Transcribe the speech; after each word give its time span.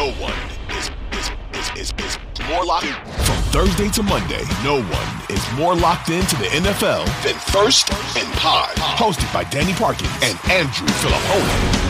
No 0.00 0.12
one 0.12 0.32
is, 0.78 0.90
is, 1.12 1.30
is, 1.52 1.92
is, 1.92 1.92
is 1.98 2.48
more 2.48 2.64
locked 2.64 2.86
in. 2.86 2.94
From 3.22 3.36
Thursday 3.52 3.90
to 3.90 4.02
Monday, 4.02 4.42
no 4.64 4.80
one 4.80 5.08
is 5.28 5.52
more 5.58 5.74
locked 5.74 6.08
into 6.08 6.36
the 6.36 6.46
NFL 6.46 7.04
than 7.22 7.34
First 7.34 7.92
and 8.16 8.26
Pod. 8.38 8.74
Hosted 8.76 9.30
by 9.30 9.44
Danny 9.44 9.74
Parkins 9.74 10.10
and 10.22 10.38
Andrew 10.50 10.86
Fillipponi. 11.02 11.82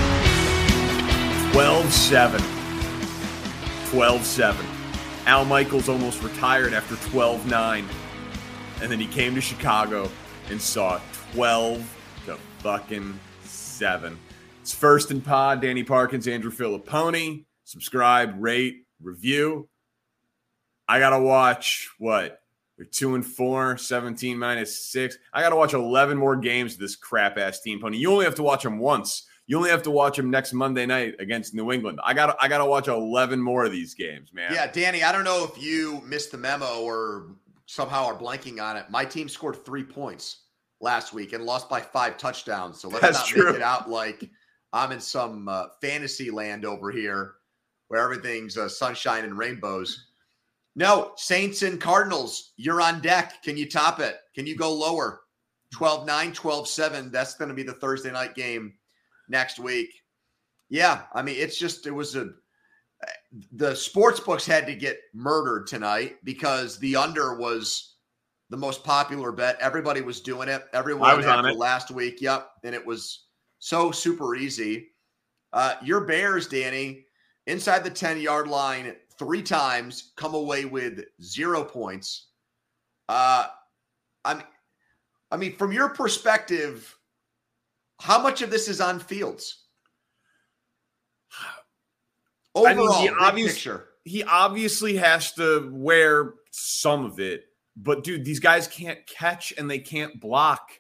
12 1.52 1.92
7. 1.92 2.41
12 3.91 4.24
7. 4.24 4.66
Al 5.27 5.45
Michaels 5.45 5.88
almost 5.88 6.20
retired 6.24 6.72
after 6.72 6.97
12 7.11 7.47
9. 7.47 7.88
And 8.83 8.91
then 8.91 8.98
he 8.98 9.06
came 9.06 9.36
to 9.36 9.41
Chicago 9.41 10.11
and 10.48 10.61
saw 10.61 11.00
12 11.34 11.97
to 12.27 12.36
fucking 12.58 13.20
7. 13.45 14.19
It's 14.62 14.74
First 14.74 15.12
and 15.12 15.24
Pod. 15.24 15.62
Danny 15.62 15.84
Parkins, 15.84 16.27
Andrew 16.27 16.50
Fillipponi 16.50 17.45
subscribe, 17.70 18.34
rate, 18.38 18.84
review. 19.01 19.69
I 20.89 20.98
got 20.98 21.11
to 21.11 21.20
watch 21.20 21.89
what? 21.98 22.42
They're 22.77 22.86
two 22.86 23.14
and 23.14 23.25
four, 23.25 23.77
17 23.77 24.39
minus 24.39 24.86
six. 24.91 25.17
I 25.33 25.42
got 25.42 25.50
to 25.50 25.56
watch 25.56 25.72
11 25.72 26.19
more 26.19 26.34
games 26.34 26.75
of 26.75 26.81
this 26.81 26.97
crap 26.97 27.39
ass 27.39 27.61
team, 27.61 27.81
Pony. 27.81 27.98
You 27.98 28.11
only 28.11 28.25
have 28.25 28.34
to 28.36 28.42
watch 28.42 28.64
them 28.64 28.78
once. 28.78 29.27
You 29.47 29.56
only 29.56 29.70
have 29.70 29.83
to 29.83 29.91
watch 29.91 30.17
them 30.17 30.31
next 30.31 30.53
Monday 30.53 30.86
night 30.86 31.14
against 31.20 31.55
New 31.55 31.70
England. 31.72 32.00
I 32.05 32.14
got 32.14 32.36
I 32.41 32.48
got 32.48 32.59
to 32.59 32.64
watch 32.64 32.89
11 32.89 33.41
more 33.41 33.64
of 33.64 33.72
these 33.72 33.94
games, 33.94 34.33
man. 34.33 34.53
Yeah, 34.53 34.70
Danny, 34.70 35.03
I 35.03 35.12
don't 35.12 35.25
know 35.25 35.44
if 35.44 35.62
you 35.62 36.00
missed 36.06 36.33
the 36.33 36.39
memo 36.39 36.81
or 36.83 37.37
somehow 37.66 38.06
are 38.06 38.19
blanking 38.19 38.62
on 38.62 38.77
it. 38.77 38.87
My 38.91 39.05
team 39.05 39.28
scored 39.28 39.64
three 39.64 39.84
points 39.84 40.42
last 40.81 41.12
week 41.12 41.33
and 41.33 41.44
lost 41.44 41.69
by 41.69 41.81
five 41.81 42.16
touchdowns. 42.16 42.81
So 42.81 42.89
let's 42.89 43.03
That's 43.03 43.19
not 43.19 43.27
true. 43.27 43.47
make 43.47 43.56
it 43.56 43.62
out 43.62 43.91
like 43.91 44.28
I'm 44.72 44.92
in 44.92 45.00
some 45.00 45.48
uh, 45.48 45.66
fantasy 45.81 46.31
land 46.31 46.64
over 46.64 46.91
here 46.91 47.34
where 47.91 48.00
everything's 48.00 48.56
uh, 48.56 48.69
sunshine 48.69 49.24
and 49.24 49.36
rainbows. 49.36 50.06
No, 50.77 51.10
Saints 51.16 51.62
and 51.62 51.80
Cardinals, 51.80 52.52
you're 52.56 52.80
on 52.80 53.00
deck. 53.00 53.42
Can 53.42 53.56
you 53.56 53.69
top 53.69 53.98
it? 53.98 54.16
Can 54.32 54.47
you 54.47 54.56
go 54.56 54.72
lower? 54.72 55.22
12 55.72 56.06
9, 56.06 56.32
12 56.32 56.69
7. 56.69 57.10
That's 57.10 57.34
going 57.34 57.48
to 57.48 57.55
be 57.55 57.64
the 57.64 57.72
Thursday 57.72 58.12
night 58.12 58.36
game 58.36 58.74
next 59.28 59.58
week. 59.58 59.91
Yeah, 60.69 61.02
I 61.12 61.22
mean, 61.22 61.34
it's 61.36 61.58
just, 61.58 61.88
it 61.88 61.91
was 61.91 62.14
a, 62.14 62.28
the 63.50 63.74
sports 63.74 64.20
books 64.20 64.47
had 64.47 64.69
to 64.69 64.75
get 64.77 65.00
murdered 65.12 65.66
tonight 65.66 66.19
because 66.22 66.78
the 66.78 66.94
under 66.94 67.34
was 67.34 67.97
the 68.50 68.56
most 68.56 68.84
popular 68.84 69.32
bet. 69.32 69.58
Everybody 69.60 70.00
was 70.00 70.20
doing 70.20 70.48
it. 70.48 70.62
Everyone 70.72 71.10
I 71.10 71.14
was 71.14 71.27
on 71.27 71.44
it 71.44 71.56
last 71.56 71.91
week. 71.91 72.20
Yep. 72.20 72.50
And 72.62 72.72
it 72.72 72.86
was 72.86 73.25
so 73.58 73.91
super 73.91 74.36
easy. 74.36 74.91
Uh, 75.52 75.75
your 75.82 76.02
Bears, 76.02 76.47
Danny, 76.47 77.06
inside 77.51 77.84
the 77.84 77.91
10 77.91 78.20
yard 78.20 78.48
line 78.48 78.95
three 79.19 79.43
times, 79.43 80.12
come 80.17 80.34
away 80.34 80.65
with 80.65 81.05
zero 81.23 81.65
points. 81.65 82.29
Uh, 83.09 83.47
I 84.25 84.34
mean, 84.34 84.45
I 85.31 85.37
mean, 85.37 85.56
from 85.56 85.72
your 85.72 85.91
perspective, 85.91 86.97
how 88.00 88.22
much 88.22 88.43
of 88.43 88.50
this 88.50 88.69
is 88.69 88.81
on 88.81 88.99
Fields? 88.99 89.65
Overall, 92.55 92.93
I 92.93 92.94
mean, 92.94 93.03
he, 93.03 93.09
obvious, 93.21 93.55
picture. 93.55 93.89
he 94.05 94.25
obviously 94.25 94.97
has 94.97 95.33
to 95.34 95.71
wear 95.72 96.34
some 96.50 97.05
of 97.05 97.21
it, 97.21 97.44
but 97.77 98.05
dude, 98.05 98.25
these 98.25 98.41
guys 98.41 98.66
can't 98.66 99.06
catch 99.06 99.53
and 99.56 99.71
they 99.71 99.78
can't 99.78 100.21
block. 100.21 100.71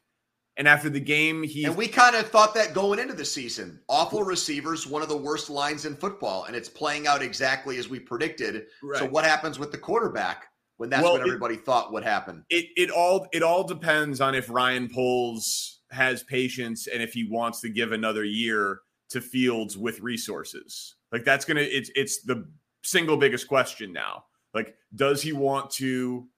And 0.60 0.68
after 0.68 0.90
the 0.90 1.00
game, 1.00 1.42
he 1.42 1.64
and 1.64 1.74
we 1.74 1.88
kind 1.88 2.14
of 2.14 2.28
thought 2.28 2.52
that 2.52 2.74
going 2.74 2.98
into 2.98 3.14
the 3.14 3.24
season. 3.24 3.80
Awful 3.88 4.24
receivers, 4.24 4.86
one 4.86 5.00
of 5.00 5.08
the 5.08 5.16
worst 5.16 5.48
lines 5.48 5.86
in 5.86 5.96
football, 5.96 6.44
and 6.44 6.54
it's 6.54 6.68
playing 6.68 7.06
out 7.06 7.22
exactly 7.22 7.78
as 7.78 7.88
we 7.88 7.98
predicted. 7.98 8.66
Right. 8.82 8.98
So 8.98 9.06
what 9.06 9.24
happens 9.24 9.58
with 9.58 9.72
the 9.72 9.78
quarterback 9.78 10.48
when 10.76 10.90
that's 10.90 11.02
well, 11.02 11.12
what 11.12 11.22
everybody 11.22 11.54
it, 11.54 11.64
thought 11.64 11.94
would 11.94 12.04
happen? 12.04 12.44
It 12.50 12.66
it 12.76 12.90
all 12.90 13.26
it 13.32 13.42
all 13.42 13.64
depends 13.64 14.20
on 14.20 14.34
if 14.34 14.50
Ryan 14.50 14.90
Poles 14.92 15.80
has 15.92 16.24
patience 16.24 16.88
and 16.88 17.02
if 17.02 17.14
he 17.14 17.26
wants 17.26 17.62
to 17.62 17.70
give 17.70 17.92
another 17.92 18.22
year 18.22 18.80
to 19.08 19.22
Fields 19.22 19.78
with 19.78 20.00
resources. 20.00 20.94
Like 21.10 21.24
that's 21.24 21.46
gonna 21.46 21.62
it's 21.62 21.90
it's 21.94 22.20
the 22.20 22.46
single 22.82 23.16
biggest 23.16 23.48
question 23.48 23.94
now. 23.94 24.24
Like, 24.52 24.74
does 24.94 25.22
he 25.22 25.32
want 25.32 25.70
to 25.76 26.28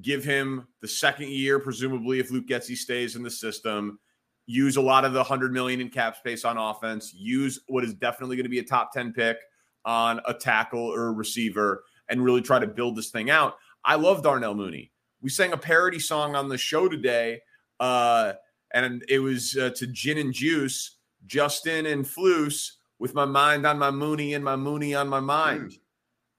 give 0.00 0.24
him 0.24 0.66
the 0.80 0.88
second 0.88 1.28
year, 1.28 1.58
presumably 1.58 2.18
if 2.18 2.30
Luke 2.30 2.46
Getsy 2.46 2.76
stays 2.76 3.16
in 3.16 3.22
the 3.22 3.30
system. 3.30 3.98
Use 4.46 4.76
a 4.76 4.82
lot 4.82 5.04
of 5.04 5.12
the 5.12 5.22
hundred 5.22 5.52
million 5.52 5.80
in 5.80 5.88
cap 5.88 6.16
space 6.16 6.44
on 6.44 6.58
offense. 6.58 7.12
Use 7.14 7.60
what 7.68 7.84
is 7.84 7.94
definitely 7.94 8.36
going 8.36 8.44
to 8.44 8.50
be 8.50 8.58
a 8.58 8.64
top 8.64 8.92
ten 8.92 9.12
pick 9.12 9.36
on 9.84 10.20
a 10.26 10.34
tackle 10.34 10.80
or 10.80 11.08
a 11.08 11.12
receiver, 11.12 11.84
and 12.08 12.24
really 12.24 12.40
try 12.40 12.58
to 12.58 12.66
build 12.66 12.96
this 12.96 13.10
thing 13.10 13.30
out. 13.30 13.56
I 13.84 13.96
love 13.96 14.22
Darnell 14.22 14.54
Mooney. 14.54 14.90
We 15.20 15.30
sang 15.30 15.52
a 15.52 15.56
parody 15.56 15.98
song 15.98 16.34
on 16.34 16.48
the 16.48 16.58
show 16.58 16.88
today, 16.88 17.40
uh, 17.78 18.32
and 18.72 19.04
it 19.08 19.20
was 19.20 19.56
uh, 19.56 19.70
to 19.76 19.86
Gin 19.86 20.18
and 20.18 20.32
Juice, 20.32 20.96
Justin 21.26 21.86
and 21.86 22.04
Flus, 22.04 22.72
with 22.98 23.14
my 23.14 23.24
mind 23.24 23.66
on 23.66 23.78
my 23.78 23.90
Mooney 23.90 24.34
and 24.34 24.44
my 24.44 24.56
Mooney 24.56 24.94
on 24.94 25.08
my 25.08 25.20
mind. 25.20 25.70
Mm. 25.70 25.78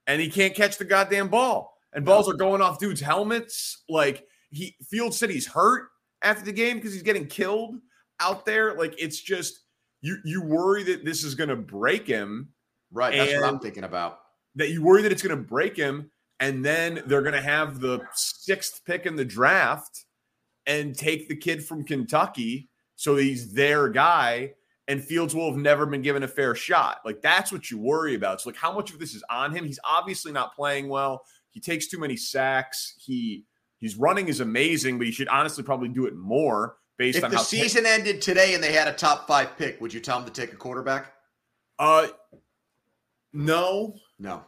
And 0.08 0.22
he 0.22 0.30
can't 0.30 0.54
catch 0.54 0.78
the 0.78 0.86
goddamn 0.86 1.30
ball 1.30 1.73
and 1.96 2.06
balls 2.06 2.30
are 2.30 2.34
going 2.34 2.62
off 2.62 2.80
dudes' 2.80 3.02
helmets. 3.02 3.84
Like 3.90 4.26
he 4.52 4.76
Field 4.90 5.14
said 5.14 5.30
he's 5.30 5.48
hurt 5.48 5.90
after 6.22 6.46
the 6.46 6.52
game 6.52 6.78
because 6.78 6.94
he's 6.94 7.04
getting 7.04 7.28
killed 7.28 7.76
out 8.20 8.46
there. 8.46 8.76
Like 8.76 8.96
it's 8.98 9.20
just 9.20 9.60
you 10.02 10.18
you 10.24 10.42
worry 10.42 10.84
that 10.84 11.06
this 11.06 11.24
is 11.24 11.36
going 11.36 11.50
to 11.50 11.56
break 11.56 12.08
him. 12.08 12.50
Right, 12.92 13.16
that's 13.16 13.34
what 13.34 13.44
I'm 13.44 13.60
thinking 13.60 13.84
about. 13.84 14.20
That 14.56 14.70
you 14.70 14.84
worry 14.84 15.02
that 15.02 15.12
it's 15.12 15.24
going 15.24 15.36
to 15.36 15.44
break 15.44 15.76
him, 15.76 16.12
and 16.40 16.64
then 16.64 17.02
they're 17.08 17.24
going 17.24 17.34
to 17.34 17.42
have 17.42 17.80
the 17.80 18.02
sixth 18.14 18.82
pick 18.86 19.06
in 19.06 19.16
the 19.16 19.26
draft 19.26 20.06
and 20.68 20.96
take 20.96 21.28
the 21.28 21.36
kid 21.36 21.66
from 21.66 21.84
Kentucky, 21.84 22.70
so 22.96 23.16
he's 23.16 23.54
their 23.54 23.90
guy. 23.90 24.54
And 24.90 25.02
Fields 25.02 25.34
will 25.34 25.50
have 25.50 25.60
never 25.60 25.86
been 25.86 26.02
given 26.02 26.24
a 26.24 26.28
fair 26.28 26.54
shot. 26.56 26.98
Like 27.06 27.22
that's 27.22 27.54
what 27.54 27.72
you 27.72 27.80
worry 27.80 28.16
about. 28.16 28.42
So 28.42 28.50
like 28.50 28.58
how 28.58 28.74
much 28.74 28.92
of 28.92 29.00
this 29.00 29.16
is 29.16 29.24
on 29.30 29.56
him? 29.56 29.64
He's 29.64 29.80
obviously 29.86 30.34
not 30.34 30.54
playing 30.54 30.90
well. 30.90 31.24
He 31.54 31.62
takes 31.62 31.88
too 31.88 32.00
many 32.00 32.18
sacks. 32.18 32.96
He 32.98 33.46
he's 33.78 33.96
running 33.96 34.28
is 34.28 34.40
amazing, 34.40 34.98
but 34.98 35.08
he 35.08 35.14
should 35.14 35.28
honestly 35.30 35.64
probably 35.64 35.90
do 35.90 36.06
it 36.06 36.16
more 36.16 36.78
based 36.98 37.20
if 37.20 37.24
on 37.24 37.32
the 37.32 37.38
season 37.38 37.84
t- 37.84 37.90
ended 37.90 38.22
today 38.22 38.56
and 38.56 38.64
they 38.64 38.74
had 38.74 38.88
a 38.88 38.94
top 38.94 39.28
five 39.28 39.58
pick. 39.58 39.80
Would 39.80 39.94
you 39.94 40.00
tell 40.00 40.20
him 40.20 40.26
to 40.26 40.32
take 40.32 40.52
a 40.52 40.56
quarterback? 40.56 41.14
Uh, 41.80 42.08
no, 43.34 43.96
no, 44.20 44.44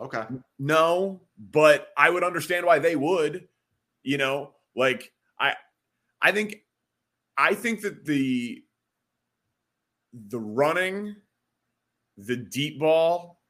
okay, 0.00 0.24
no. 0.58 1.20
But 1.38 1.88
I 1.96 2.10
would 2.10 2.24
understand 2.24 2.66
why 2.66 2.78
they 2.78 2.96
would. 2.96 3.48
You 4.02 4.18
know, 4.18 4.54
like 4.74 5.12
I, 5.38 5.54
I 6.20 6.32
think, 6.32 6.56
I 7.36 7.54
think 7.54 7.82
that 7.82 8.04
the 8.04 8.62
the 10.12 10.40
running, 10.40 11.16
the 12.16 12.36
deep 12.36 12.80
ball, 12.80 13.40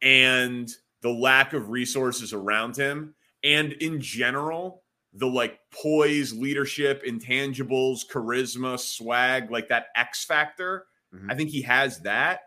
and 0.00 0.70
the 1.04 1.10
lack 1.10 1.52
of 1.52 1.68
resources 1.68 2.32
around 2.32 2.74
him 2.76 3.14
and 3.44 3.72
in 3.74 4.00
general 4.00 4.82
the 5.12 5.26
like 5.26 5.60
poise 5.70 6.32
leadership 6.32 7.04
intangibles 7.04 8.00
charisma 8.10 8.80
swag 8.80 9.50
like 9.50 9.68
that 9.68 9.86
x 9.94 10.24
factor 10.24 10.86
mm-hmm. 11.14 11.30
i 11.30 11.34
think 11.34 11.50
he 11.50 11.62
has 11.62 12.00
that. 12.00 12.40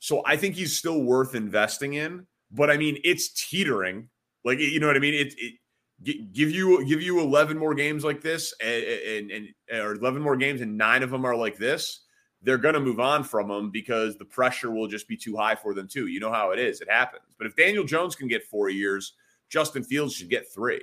So 0.00 0.22
i 0.26 0.36
think 0.36 0.56
he's 0.56 0.76
still 0.76 1.02
worth 1.02 1.34
investing 1.34 1.94
in 1.94 2.26
but 2.50 2.70
i 2.70 2.76
mean 2.76 2.98
it's 3.04 3.32
teetering. 3.48 4.08
Like 4.44 4.58
you 4.58 4.80
know 4.80 4.86
what 4.86 4.96
i 4.96 5.00
mean? 5.00 5.14
It, 5.14 5.34
it 5.36 6.32
give 6.32 6.50
you 6.50 6.84
give 6.86 7.02
you 7.02 7.20
11 7.20 7.58
more 7.58 7.74
games 7.74 8.04
like 8.04 8.22
this 8.22 8.54
and, 8.62 9.30
and, 9.30 9.30
and 9.30 9.80
or 9.80 9.92
11 9.92 10.22
more 10.22 10.36
games 10.36 10.62
and 10.62 10.78
nine 10.78 11.02
of 11.02 11.10
them 11.10 11.26
are 11.26 11.36
like 11.36 11.58
this 11.58 12.00
they're 12.42 12.58
going 12.58 12.74
to 12.74 12.80
move 12.80 13.00
on 13.00 13.22
from 13.22 13.50
him 13.50 13.70
because 13.70 14.16
the 14.16 14.24
pressure 14.24 14.70
will 14.70 14.86
just 14.86 15.06
be 15.06 15.16
too 15.16 15.36
high 15.36 15.54
for 15.54 15.74
them 15.74 15.86
too. 15.86 16.06
You 16.06 16.20
know 16.20 16.32
how 16.32 16.52
it 16.52 16.58
is; 16.58 16.80
it 16.80 16.90
happens. 16.90 17.34
But 17.38 17.46
if 17.46 17.56
Daniel 17.56 17.84
Jones 17.84 18.16
can 18.16 18.28
get 18.28 18.44
four 18.44 18.70
years, 18.70 19.14
Justin 19.48 19.82
Fields 19.82 20.14
should 20.14 20.30
get 20.30 20.50
three. 20.52 20.80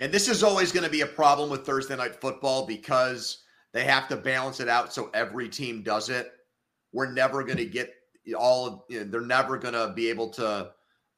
And 0.00 0.12
this 0.12 0.28
is 0.28 0.42
always 0.42 0.70
going 0.70 0.84
to 0.84 0.90
be 0.90 1.00
a 1.00 1.06
problem 1.06 1.50
with 1.50 1.66
Thursday 1.66 1.96
night 1.96 2.20
football 2.20 2.66
because 2.66 3.44
they 3.72 3.84
have 3.84 4.08
to 4.08 4.16
balance 4.16 4.60
it 4.60 4.68
out 4.68 4.92
so 4.92 5.10
every 5.12 5.48
team 5.48 5.82
does 5.82 6.08
it. 6.08 6.32
We're 6.92 7.10
never 7.10 7.42
going 7.42 7.58
to 7.58 7.66
get 7.66 7.92
all 8.36 8.86
you 8.88 9.00
know, 9.00 9.10
they're 9.10 9.20
never 9.20 9.56
going 9.56 9.74
to 9.74 9.92
be 9.94 10.08
able 10.08 10.28
to 10.30 10.70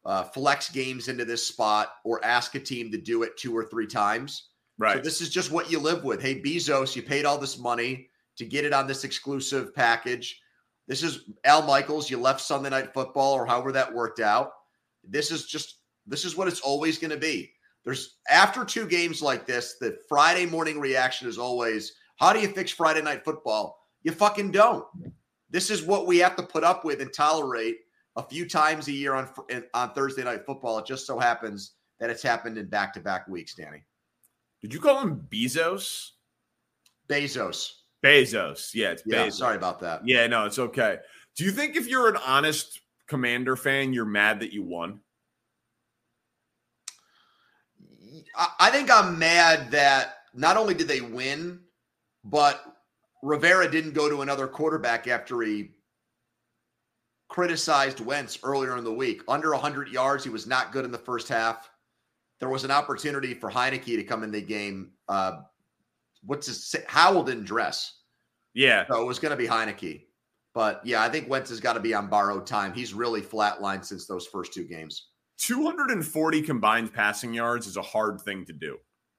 uh, 0.04 0.22
flex 0.24 0.70
games 0.70 1.08
into 1.08 1.24
this 1.24 1.46
spot 1.46 1.94
or 2.04 2.24
ask 2.24 2.54
a 2.54 2.60
team 2.60 2.90
to 2.92 2.98
do 2.98 3.22
it 3.22 3.36
two 3.36 3.56
or 3.56 3.64
three 3.64 3.86
times. 3.86 4.48
Right. 4.78 4.96
So 4.96 5.02
this 5.02 5.20
is 5.20 5.28
just 5.28 5.50
what 5.50 5.70
you 5.70 5.78
live 5.78 6.04
with. 6.04 6.22
Hey, 6.22 6.40
Bezos, 6.40 6.96
you 6.96 7.02
paid 7.02 7.26
all 7.26 7.36
this 7.36 7.58
money 7.58 8.08
to 8.36 8.44
get 8.44 8.64
it 8.64 8.72
on 8.72 8.86
this 8.86 9.04
exclusive 9.04 9.74
package. 9.74 10.40
This 10.88 11.02
is 11.02 11.30
Al 11.44 11.62
Michaels. 11.62 12.10
You 12.10 12.18
left 12.18 12.40
Sunday 12.40 12.70
Night 12.70 12.92
Football 12.92 13.34
or 13.34 13.46
however 13.46 13.72
that 13.72 13.92
worked 13.92 14.20
out. 14.20 14.52
This 15.04 15.30
is 15.30 15.46
just 15.46 15.76
this 16.06 16.24
is 16.24 16.36
what 16.36 16.48
it's 16.48 16.60
always 16.60 16.98
going 16.98 17.10
to 17.10 17.16
be. 17.16 17.52
There's 17.84 18.16
after 18.28 18.64
two 18.64 18.86
games 18.86 19.22
like 19.22 19.46
this, 19.46 19.76
the 19.80 19.98
Friday 20.08 20.46
morning 20.46 20.78
reaction 20.80 21.28
is 21.28 21.38
always, 21.38 21.92
how 22.16 22.32
do 22.32 22.40
you 22.40 22.48
fix 22.48 22.70
Friday 22.70 23.02
Night 23.02 23.24
Football? 23.24 23.78
You 24.02 24.12
fucking 24.12 24.50
don't. 24.50 24.84
This 25.50 25.70
is 25.70 25.82
what 25.82 26.06
we 26.06 26.18
have 26.18 26.36
to 26.36 26.42
put 26.42 26.64
up 26.64 26.84
with 26.84 27.00
and 27.00 27.12
tolerate 27.12 27.76
a 28.16 28.22
few 28.22 28.48
times 28.48 28.88
a 28.88 28.92
year 28.92 29.14
on 29.14 29.28
on 29.74 29.92
Thursday 29.92 30.24
night 30.24 30.46
football. 30.46 30.78
It 30.78 30.86
just 30.86 31.06
so 31.06 31.18
happens 31.18 31.72
that 31.98 32.10
it's 32.10 32.22
happened 32.22 32.58
in 32.58 32.66
back 32.66 32.92
to 32.94 33.00
back 33.00 33.28
weeks, 33.28 33.54
Danny. 33.54 33.84
Did 34.60 34.72
you 34.74 34.80
call 34.80 35.00
him 35.00 35.26
Bezos? 35.30 36.10
Bezos. 37.08 37.72
Bezos. 38.04 38.70
Yeah, 38.74 38.90
it's 38.90 39.02
yeah, 39.06 39.26
Bezos. 39.26 39.32
Sorry 39.32 39.56
about 39.56 39.80
that. 39.80 40.06
Yeah, 40.06 40.26
no, 40.26 40.46
it's 40.46 40.58
okay. 40.58 40.98
Do 41.36 41.44
you 41.44 41.50
think 41.50 41.76
if 41.76 41.88
you're 41.88 42.08
an 42.08 42.18
honest 42.26 42.80
commander 43.06 43.56
fan, 43.56 43.92
you're 43.92 44.04
mad 44.04 44.40
that 44.40 44.52
you 44.52 44.62
won? 44.62 45.00
I 48.58 48.70
think 48.70 48.90
I'm 48.90 49.18
mad 49.18 49.70
that 49.70 50.18
not 50.34 50.56
only 50.56 50.74
did 50.74 50.88
they 50.88 51.00
win, 51.00 51.60
but 52.24 52.62
Rivera 53.22 53.70
didn't 53.70 53.92
go 53.92 54.08
to 54.08 54.22
another 54.22 54.46
quarterback 54.46 55.08
after 55.08 55.40
he 55.42 55.70
criticized 57.28 58.00
Wentz 58.00 58.38
earlier 58.42 58.76
in 58.76 58.84
the 58.84 58.92
week. 58.92 59.22
Under 59.28 59.50
100 59.52 59.88
yards, 59.88 60.24
he 60.24 60.30
was 60.30 60.46
not 60.46 60.72
good 60.72 60.84
in 60.84 60.90
the 60.90 60.98
first 60.98 61.28
half. 61.28 61.70
There 62.40 62.48
was 62.48 62.64
an 62.64 62.70
opportunity 62.70 63.34
for 63.34 63.50
Heinicke 63.50 63.84
to 63.96 64.04
come 64.04 64.22
in 64.22 64.30
the 64.30 64.40
game. 64.40 64.92
Uh, 65.08 65.42
what's 66.24 66.46
his 66.46 66.74
Howell 66.86 67.24
didn't 67.24 67.44
dress. 67.44 67.98
Yeah. 68.54 68.84
So 68.88 69.00
it 69.00 69.06
was 69.06 69.18
going 69.18 69.30
to 69.30 69.36
be 69.36 69.46
Heinicke. 69.46 70.02
But 70.54 70.80
yeah, 70.84 71.02
I 71.02 71.08
think 71.08 71.28
Wentz 71.28 71.50
has 71.50 71.60
got 71.60 71.74
to 71.74 71.80
be 71.80 71.94
on 71.94 72.08
borrowed 72.08 72.46
time. 72.46 72.72
He's 72.72 72.92
really 72.92 73.22
flatlined 73.22 73.84
since 73.84 74.06
those 74.06 74.26
first 74.26 74.52
two 74.52 74.64
games. 74.64 75.08
240 75.38 76.42
combined 76.42 76.92
passing 76.92 77.32
yards 77.32 77.66
is 77.66 77.76
a 77.76 77.82
hard 77.82 78.20
thing 78.20 78.44
to 78.46 78.52
do 78.52 78.76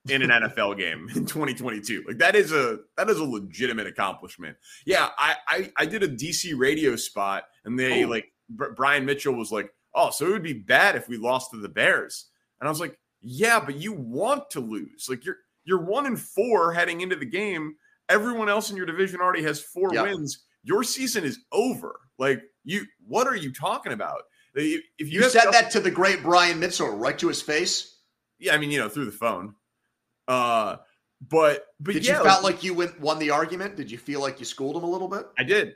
in 0.09 0.21
an 0.21 0.29
NFL 0.43 0.77
game 0.77 1.07
in 1.15 1.25
2022. 1.25 2.03
Like 2.07 2.17
that 2.17 2.35
is 2.35 2.51
a 2.51 2.79
that 2.97 3.09
is 3.09 3.17
a 3.17 3.23
legitimate 3.23 3.87
accomplishment. 3.87 4.57
Yeah, 4.85 5.09
I 5.17 5.35
I, 5.47 5.71
I 5.77 5.85
did 5.85 6.03
a 6.03 6.09
DC 6.09 6.57
radio 6.57 6.95
spot 6.95 7.45
and 7.65 7.79
they 7.79 8.03
oh. 8.03 8.09
like 8.09 8.25
Brian 8.49 9.05
Mitchell 9.05 9.33
was 9.33 9.51
like, 9.51 9.71
"Oh, 9.95 10.09
so 10.11 10.27
it 10.27 10.31
would 10.31 10.43
be 10.43 10.53
bad 10.53 10.95
if 10.95 11.07
we 11.07 11.17
lost 11.17 11.51
to 11.51 11.57
the 11.57 11.69
Bears." 11.69 12.27
And 12.59 12.67
I 12.67 12.71
was 12.71 12.81
like, 12.81 12.99
"Yeah, 13.21 13.59
but 13.59 13.75
you 13.75 13.93
want 13.93 14.49
to 14.51 14.59
lose. 14.59 15.07
Like 15.09 15.25
you're 15.25 15.37
you're 15.63 15.83
1 15.83 16.05
and 16.05 16.19
4 16.19 16.73
heading 16.73 17.01
into 17.01 17.15
the 17.15 17.25
game. 17.25 17.75
Everyone 18.09 18.49
else 18.49 18.71
in 18.71 18.77
your 18.77 18.85
division 18.85 19.21
already 19.21 19.43
has 19.43 19.61
4 19.61 19.93
yep. 19.93 20.05
wins. 20.05 20.43
Your 20.63 20.83
season 20.83 21.23
is 21.23 21.39
over. 21.51 21.99
Like 22.17 22.41
you 22.63 22.85
what 23.07 23.27
are 23.27 23.35
you 23.35 23.51
talking 23.51 23.93
about?" 23.93 24.23
If 24.53 24.83
you, 24.97 25.21
you 25.21 25.29
said 25.29 25.51
that 25.51 25.71
to 25.71 25.79
the 25.79 25.91
great 25.91 26.21
Brian 26.23 26.59
Mitchell 26.59 26.89
right 26.89 27.17
to 27.19 27.27
his 27.27 27.41
face. 27.41 27.99
Yeah, 28.37 28.53
I 28.53 28.57
mean, 28.57 28.71
you 28.71 28.79
know, 28.79 28.89
through 28.89 29.05
the 29.05 29.11
phone. 29.11 29.55
Uh, 30.27 30.77
but 31.29 31.67
but 31.79 31.93
did 31.93 32.05
yeah, 32.05 32.17
you 32.17 32.23
felt 32.23 32.43
like 32.43 32.63
you 32.63 32.73
win, 32.73 32.93
won 32.99 33.19
the 33.19 33.29
argument? 33.29 33.75
Did 33.75 33.91
you 33.91 33.97
feel 33.97 34.21
like 34.21 34.39
you 34.39 34.45
schooled 34.45 34.75
him 34.75 34.83
a 34.83 34.89
little 34.89 35.07
bit? 35.07 35.27
I 35.37 35.43
did. 35.43 35.75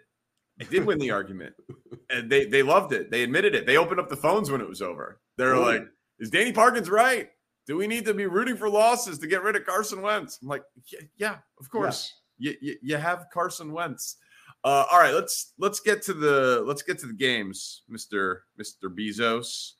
I 0.60 0.64
did 0.64 0.86
win 0.86 0.98
the 0.98 1.12
argument, 1.12 1.54
and 2.10 2.30
they 2.30 2.46
they 2.46 2.64
loved 2.64 2.94
it. 2.94 3.12
They 3.12 3.24
admitted 3.24 3.56
it. 3.56 3.66
They 3.66 3.78
opened 3.78 4.00
up 4.00 4.10
the 4.10 4.16
phones 4.16 4.50
when 4.50 4.62
it 4.62 4.68
was 4.68 4.82
over. 4.82 5.22
They 5.38 5.46
were 5.46 5.58
like, 5.58 5.86
"Is 6.20 6.30
Danny 6.30 6.52
Parkins 6.52 6.90
right? 6.90 7.30
Do 7.66 7.78
we 7.78 7.88
need 7.88 8.06
to 8.06 8.14
be 8.14 8.28
rooting 8.28 8.58
for 8.58 8.70
losses 8.70 9.18
to 9.20 9.28
get 9.28 9.44
rid 9.44 9.56
of 9.56 9.66
Carson 9.66 10.02
Wentz?" 10.02 10.40
I'm 10.42 10.48
like, 10.48 10.64
"Yeah, 10.88 11.00
yeah 11.18 11.38
of 11.60 11.70
course. 11.70 12.14
Yes. 12.38 12.56
You, 12.62 12.70
you 12.70 12.76
you 12.82 12.98
have 12.98 13.28
Carson 13.34 13.72
Wentz." 13.72 14.18
Uh, 14.64 14.86
all 14.92 15.00
right, 15.00 15.14
let's 15.14 15.54
let's 15.58 15.80
get 15.80 16.02
to 16.04 16.14
the 16.14 16.64
let's 16.66 16.82
get 16.82 17.00
to 17.00 17.08
the 17.08 17.14
games, 17.14 17.84
Mister 17.88 18.46
Mister 18.58 18.90
Bezos. 18.90 19.74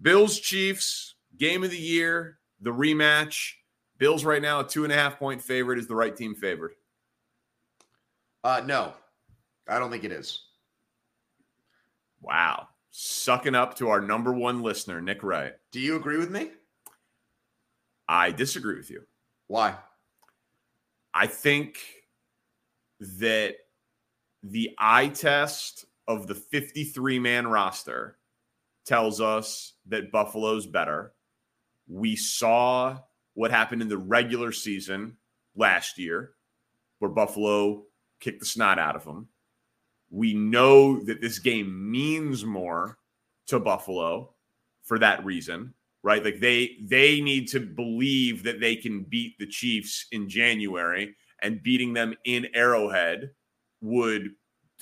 Bills 0.00 0.38
Chiefs 0.38 1.14
game 1.38 1.64
of 1.64 1.70
the 1.70 1.78
year, 1.78 2.38
the 2.60 2.70
rematch. 2.70 3.52
Bills 3.98 4.24
right 4.26 4.42
now 4.42 4.60
a 4.60 4.64
two 4.64 4.84
and 4.84 4.92
a 4.92 4.96
half 4.96 5.18
point 5.18 5.40
favorite. 5.40 5.78
Is 5.78 5.86
the 5.86 5.94
right 5.94 6.14
team 6.14 6.34
favored? 6.34 6.72
Uh, 8.44 8.62
no, 8.64 8.92
I 9.66 9.78
don't 9.78 9.90
think 9.90 10.04
it 10.04 10.12
is. 10.12 10.42
Wow, 12.20 12.68
sucking 12.90 13.54
up 13.54 13.76
to 13.76 13.88
our 13.88 14.00
number 14.00 14.32
one 14.32 14.62
listener, 14.62 15.00
Nick 15.00 15.22
Wright. 15.22 15.54
Do 15.72 15.80
you 15.80 15.96
agree 15.96 16.18
with 16.18 16.30
me? 16.30 16.50
I 18.08 18.30
disagree 18.30 18.76
with 18.76 18.90
you. 18.90 19.02
Why? 19.48 19.76
I 21.14 21.26
think 21.26 21.78
that 23.00 23.56
the 24.42 24.74
eye 24.78 25.08
test 25.08 25.86
of 26.08 26.26
the 26.26 26.34
53 26.34 27.18
man 27.18 27.46
roster 27.46 28.18
tells 28.84 29.20
us 29.20 29.74
that 29.86 30.12
Buffalo's 30.12 30.66
better. 30.66 31.12
We 31.88 32.16
saw 32.16 32.98
what 33.34 33.50
happened 33.50 33.82
in 33.82 33.88
the 33.88 33.98
regular 33.98 34.52
season 34.52 35.16
last 35.56 35.98
year, 35.98 36.32
where 36.98 37.10
Buffalo 37.10 37.84
kicked 38.20 38.40
the 38.40 38.46
snot 38.46 38.78
out 38.78 38.96
of 38.96 39.04
them. 39.04 39.28
We 40.10 40.34
know 40.34 41.02
that 41.04 41.20
this 41.20 41.38
game 41.38 41.90
means 41.90 42.44
more 42.44 42.98
to 43.46 43.58
Buffalo 43.58 44.34
for 44.82 44.98
that 45.00 45.24
reason, 45.24 45.74
right? 46.06 46.24
Like 46.24 46.38
they 46.38 46.76
they 46.82 47.20
need 47.20 47.48
to 47.48 47.58
believe 47.58 48.44
that 48.44 48.60
they 48.60 48.76
can 48.76 49.02
beat 49.02 49.36
the 49.40 49.46
Chiefs 49.46 50.06
in 50.12 50.28
January 50.28 51.16
and 51.42 51.60
beating 51.64 51.94
them 51.94 52.14
in 52.24 52.46
Arrowhead 52.54 53.32
would, 53.80 54.30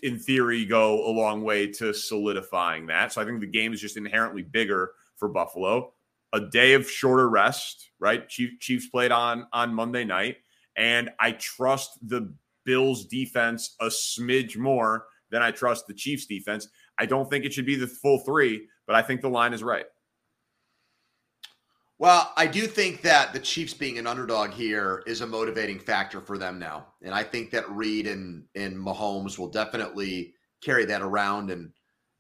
in 0.03 0.19
theory, 0.19 0.67
go 0.67 1.09
a 1.09 1.09
long 1.11 1.43
way 1.43 1.67
to 1.67 1.95
solidifying 1.95 2.87
that. 2.89 3.11
So 3.11 3.23
I 3.23 3.25
think 3.25 3.41
the 3.41 3.47
game 3.47 3.73
is 3.73 3.81
just 3.81 3.97
inherently 3.97 4.43
bigger 4.43 4.91
for 5.17 5.31
Buffalo. 5.31 5.95
A 6.35 6.41
day 6.41 6.75
of 6.75 6.91
shorter 6.91 7.31
rest, 7.31 7.93
right? 7.99 8.29
Chief, 8.29 8.61
Chiefs 8.61 8.89
played 8.89 9.11
on 9.11 9.47
on 9.55 9.73
Monday 9.73 10.05
night, 10.05 10.37
and 10.77 11.09
I 11.19 11.33
trust 11.33 12.07
the 12.07 12.35
Bills 12.67 13.07
defense 13.07 13.77
a 13.81 13.87
smidge 13.87 14.59
more 14.59 15.07
than 15.31 15.41
I 15.41 15.53
trust 15.53 15.87
the 15.87 15.95
Chiefs 15.95 16.27
defense. 16.27 16.69
I 16.99 17.07
don't 17.07 17.31
think 17.31 17.47
it 17.47 17.55
should 17.55 17.65
be 17.65 17.77
the 17.77 17.87
full 17.87 18.19
three, 18.19 18.69
but 18.87 18.95
I 18.95 19.01
think 19.01 19.23
the 19.23 19.31
line 19.31 19.55
is 19.55 19.63
right. 19.63 19.87
Well, 21.99 22.33
I 22.37 22.49
do 22.49 22.67
think 22.67 23.03
that 23.03 23.33
the 23.33 23.39
Chiefs 23.39 23.73
being 23.73 23.99
an 23.99 24.07
underdog 24.07 24.51
here 24.51 25.05
is 25.07 25.21
a 25.21 25.27
motivating 25.27 25.79
factor 25.79 26.21
for 26.21 26.39
them 26.39 26.59
now. 26.59 26.87
And 27.03 27.15
I 27.15 27.23
think 27.23 27.51
that 27.53 27.71
Reid 27.71 28.09
and, 28.09 28.45
and 28.57 28.77
Mahomes 28.77 29.39
will 29.39 29.49
definitely 29.49 30.35
carry 30.61 30.85
that 30.87 31.03
around. 31.03 31.51
And 31.51 31.71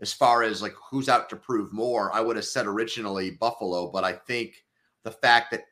as 0.01 0.13
far 0.13 0.45
as 0.45 0.63
like 0.63 0.75
who's 0.91 1.09
out 1.09 1.29
to 1.31 1.37
prove 1.37 1.73
more, 1.73 2.15
I 2.15 2.21
would 2.21 2.37
have 2.37 2.45
said 2.45 2.67
originally 2.67 3.33
Buffalo, 3.33 3.91
but 3.91 4.05
I 4.05 4.13
think 4.13 4.65
the 5.03 5.11
fact 5.11 5.51
that 5.51 5.65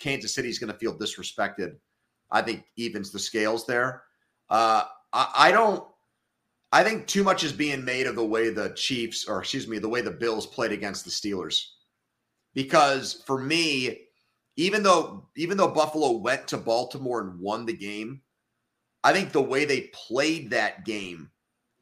Kansas 0.00 0.34
City 0.34 0.48
is 0.48 0.58
going 0.58 0.72
to 0.72 0.78
feel 0.78 0.98
disrespected, 0.98 1.76
I 2.32 2.42
think 2.42 2.64
evens 2.74 3.12
the 3.12 3.18
scales 3.18 3.64
there. 3.64 4.02
Uh, 4.50 4.84
I, 5.12 5.32
I 5.36 5.52
don't. 5.52 5.86
I 6.72 6.82
think 6.82 7.06
too 7.06 7.22
much 7.22 7.44
is 7.44 7.52
being 7.52 7.84
made 7.84 8.08
of 8.08 8.16
the 8.16 8.26
way 8.26 8.50
the 8.50 8.70
Chiefs, 8.70 9.26
or 9.26 9.38
excuse 9.38 9.68
me, 9.68 9.78
the 9.78 9.88
way 9.88 10.00
the 10.00 10.10
Bills 10.10 10.46
played 10.46 10.72
against 10.72 11.04
the 11.04 11.10
Steelers 11.10 11.68
because 12.56 13.22
for 13.26 13.38
me, 13.38 14.06
even 14.56 14.82
though 14.82 15.28
even 15.36 15.58
though 15.58 15.68
Buffalo 15.68 16.12
went 16.12 16.48
to 16.48 16.56
Baltimore 16.56 17.20
and 17.20 17.38
won 17.38 17.66
the 17.66 17.76
game, 17.76 18.22
I 19.04 19.12
think 19.12 19.30
the 19.30 19.42
way 19.42 19.66
they 19.66 19.90
played 19.92 20.50
that 20.50 20.84
game, 20.86 21.30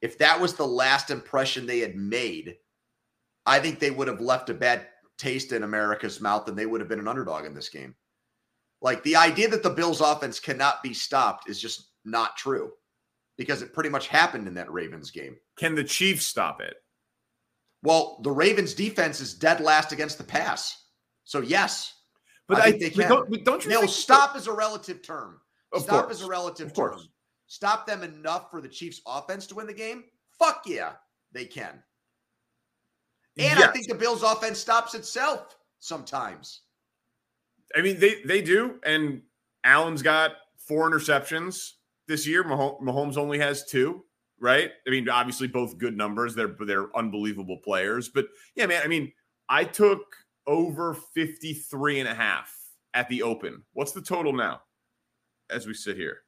if 0.03 0.19
that 0.19 0.39
was 0.39 0.55
the 0.55 0.67
last 0.67 1.11
impression 1.11 1.65
they 1.65 1.79
had 1.79 1.95
made, 1.95 2.57
I 3.47 3.61
think 3.61 3.79
they 3.79 3.93
would 3.93 4.09
have 4.09 4.21
left 4.21 4.51
a 4.51 4.55
bad 4.55 4.89
taste 5.17 5.53
in 5.53 5.63
America's 5.63 6.21
mouth 6.21 6.49
and 6.49 6.59
they 6.59 6.67
would 6.67 6.81
have 6.81 6.89
been 6.89 6.99
an 6.99 7.09
underdog 7.09 7.47
in 7.47 7.55
this 7.55 7.69
game. 7.69 7.95
Like 8.83 9.03
the 9.05 9.17
idea 9.17 9.49
that 9.49 9.63
the 9.63 9.71
Bills 9.71 10.01
offense 10.01 10.41
cannot 10.41 10.83
be 10.83 10.93
stopped 10.93 11.49
is 11.49 11.61
just 11.61 11.93
not 12.05 12.37
true 12.37 12.73
because 13.39 13.63
it 13.63 13.73
pretty 13.73 13.91
much 13.91 14.09
happened 14.09 14.49
in 14.49 14.55
that 14.55 14.73
Ravens 14.73 15.13
game. 15.13 15.37
Can 15.57 15.77
the 15.77 15.85
Chiefs 15.85 16.27
stop 16.27 16.61
it? 16.61 16.75
Well, 17.85 18.19
the 18.23 18.31
Ravens 18.31 18.73
defense 18.73 19.21
is 19.21 19.35
dead 19.35 19.61
last 19.61 19.93
against 19.93 20.17
the 20.17 20.25
pass. 20.25 20.85
So 21.25 21.41
yes. 21.41 21.93
But 22.49 22.59
I, 22.59 22.65
I 22.65 22.73
they 22.73 22.91
can. 22.91 23.09
Don't, 23.09 23.45
don't 23.45 23.65
you 23.65 23.71
no, 23.71 23.87
stop 23.87 24.37
is 24.37 24.47
a 24.47 24.53
relative 24.53 25.03
term. 25.03 25.41
Of 25.73 25.83
stop 25.83 26.07
course. 26.07 26.17
is 26.17 26.23
a 26.23 26.27
relative 26.27 26.69
of 26.69 26.75
term. 26.75 26.91
Course. 26.91 27.09
Stop 27.47 27.87
them 27.87 28.03
enough 28.03 28.51
for 28.51 28.61
the 28.61 28.69
Chiefs 28.69 29.03
offense 29.07 29.47
to 29.49 29.55
win 29.55 29.67
the 29.67 29.75
game? 29.75 30.05
Fuck 30.39 30.63
yeah, 30.67 30.93
they 31.33 31.45
can. 31.45 31.83
And 33.37 33.59
yes. 33.59 33.63
I 33.63 33.73
think 33.73 33.89
the 33.89 33.95
Bills 33.95 34.23
offense 34.23 34.59
stops 34.59 34.95
itself 34.95 35.57
sometimes. 35.79 36.63
I 37.77 37.83
mean, 37.83 38.01
they 38.01 38.23
they 38.25 38.41
do. 38.41 38.81
And 38.85 39.23
Allen's 39.63 40.03
got 40.03 40.33
four 40.57 40.91
interceptions 40.91 41.73
this 42.09 42.27
year. 42.27 42.45
Mahomes 42.45 43.19
only 43.19 43.39
has 43.39 43.67
two 43.67 44.05
right? 44.45 44.73
I 44.87 44.91
mean, 44.91 45.09
obviously 45.09 45.49
both 45.49 45.79
good 45.79 45.97
numbers. 45.97 46.35
They're 46.35 46.55
they're 46.67 46.95
unbelievable 46.95 47.57
players. 47.65 48.11
But 48.11 48.27
yeah, 48.55 48.67
man, 48.67 48.83
I 48.85 48.89
mean, 48.89 49.11
I 49.49 49.65
took 49.65 50.15
over 50.47 50.93
53 50.93 52.01
and 52.01 52.09
a 52.09 52.15
half 52.15 52.55
at 52.93 53.09
the 53.09 53.23
open. 53.23 53.63
What's 53.73 53.93
the 53.93 54.03
total 54.03 54.35
now 54.35 54.61
as 55.49 55.67
we 55.67 55.73
sit 55.73 55.97
here? 55.97 56.19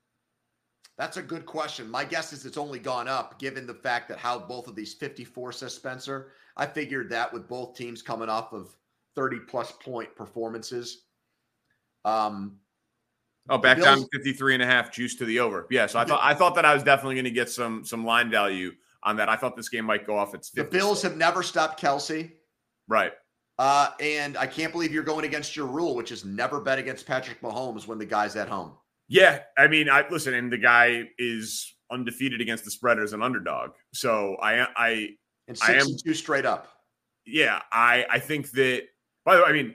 That's 0.96 1.18
a 1.18 1.22
good 1.22 1.44
question. 1.44 1.90
My 1.90 2.06
guess 2.06 2.32
is 2.32 2.46
it's 2.46 2.56
only 2.56 2.78
gone 2.78 3.06
up 3.06 3.38
given 3.38 3.66
the 3.66 3.74
fact 3.74 4.08
that 4.08 4.16
how 4.16 4.38
both 4.38 4.66
of 4.66 4.74
these 4.74 4.94
54 4.94 5.52
says 5.52 5.74
Spencer. 5.74 6.32
I 6.56 6.64
figured 6.64 7.10
that 7.10 7.30
with 7.30 7.46
both 7.46 7.76
teams 7.76 8.00
coming 8.00 8.30
off 8.30 8.54
of 8.54 8.74
30 9.14 9.40
plus 9.40 9.72
point 9.72 10.16
performances. 10.16 11.02
Um, 12.06 12.56
oh, 13.48 13.58
back 13.58 13.78
Bills, 13.78 14.00
down 14.00 14.08
53 14.12 14.54
and 14.54 14.62
a 14.62 14.66
half 14.66 14.92
juice 14.92 15.16
to 15.16 15.24
the 15.24 15.40
over. 15.40 15.66
Yeah, 15.70 15.86
so 15.86 15.98
I 15.98 16.04
thought 16.04 16.20
I 16.22 16.34
thought 16.34 16.54
that 16.56 16.64
I 16.64 16.74
was 16.74 16.82
definitely 16.82 17.16
going 17.16 17.24
to 17.24 17.30
get 17.30 17.50
some 17.50 17.84
some 17.84 18.04
line 18.04 18.30
value 18.30 18.72
on 19.02 19.16
that. 19.16 19.28
I 19.28 19.36
thought 19.36 19.56
this 19.56 19.68
game 19.68 19.84
might 19.84 20.06
go 20.06 20.16
off 20.16 20.34
its 20.34 20.50
50. 20.50 20.70
The 20.70 20.78
Bills 20.78 21.02
have 21.02 21.16
never 21.16 21.42
stopped 21.42 21.80
Kelce. 21.80 22.32
Right. 22.88 23.12
Uh, 23.58 23.90
and 24.00 24.36
I 24.36 24.46
can't 24.46 24.72
believe 24.72 24.92
you're 24.92 25.02
going 25.02 25.24
against 25.24 25.56
your 25.56 25.66
rule, 25.66 25.94
which 25.94 26.12
is 26.12 26.24
never 26.24 26.60
bet 26.60 26.78
against 26.78 27.06
Patrick 27.06 27.40
Mahomes 27.40 27.86
when 27.86 27.98
the 27.98 28.04
guy's 28.04 28.36
at 28.36 28.48
home. 28.48 28.72
Yeah, 29.08 29.40
I 29.56 29.68
mean, 29.68 29.88
I 29.88 30.04
listen, 30.10 30.34
and 30.34 30.52
the 30.52 30.58
guy 30.58 31.04
is 31.18 31.74
undefeated 31.90 32.40
against 32.40 32.64
the 32.64 32.70
spread 32.70 32.98
as 32.98 33.12
an 33.12 33.22
underdog. 33.22 33.70
So 33.94 34.36
I, 34.42 34.66
I, 34.76 35.08
and 35.48 35.56
six 35.56 35.68
I 35.68 35.72
am, 35.74 35.86
and 35.86 36.04
two 36.04 36.12
straight 36.12 36.44
up. 36.44 36.68
Yeah, 37.24 37.60
I, 37.72 38.04
I 38.10 38.18
think 38.18 38.50
that. 38.52 38.82
By 39.24 39.36
the 39.36 39.42
way, 39.42 39.48
I 39.48 39.52
mean, 39.52 39.74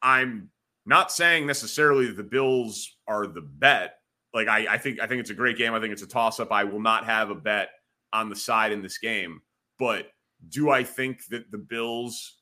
I'm 0.00 0.50
not 0.86 1.10
saying 1.10 1.46
necessarily 1.46 2.06
that 2.06 2.16
the 2.16 2.22
Bills 2.22 2.97
are 3.08 3.26
the 3.26 3.40
bet. 3.40 3.94
Like 4.34 4.48
I, 4.48 4.74
I 4.74 4.78
think, 4.78 5.00
I 5.00 5.06
think 5.06 5.20
it's 5.20 5.30
a 5.30 5.34
great 5.34 5.56
game. 5.56 5.74
I 5.74 5.80
think 5.80 5.92
it's 5.92 6.02
a 6.02 6.06
toss 6.06 6.38
up. 6.38 6.52
I 6.52 6.64
will 6.64 6.80
not 6.80 7.06
have 7.06 7.30
a 7.30 7.34
bet 7.34 7.70
on 8.12 8.28
the 8.28 8.36
side 8.36 8.72
in 8.72 8.82
this 8.82 8.98
game, 8.98 9.40
but 9.78 10.08
do 10.48 10.70
I 10.70 10.84
think 10.84 11.26
that 11.30 11.50
the 11.50 11.58
Bills 11.58 12.36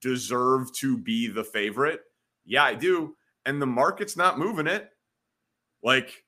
deserve 0.00 0.72
to 0.76 0.98
be 0.98 1.28
the 1.28 1.44
favorite? 1.44 2.00
Yeah, 2.44 2.64
I 2.64 2.74
do. 2.74 3.14
And 3.46 3.60
the 3.60 3.66
market's 3.66 4.16
not 4.16 4.38
moving 4.38 4.66
it. 4.66 4.88
Like 5.82 6.24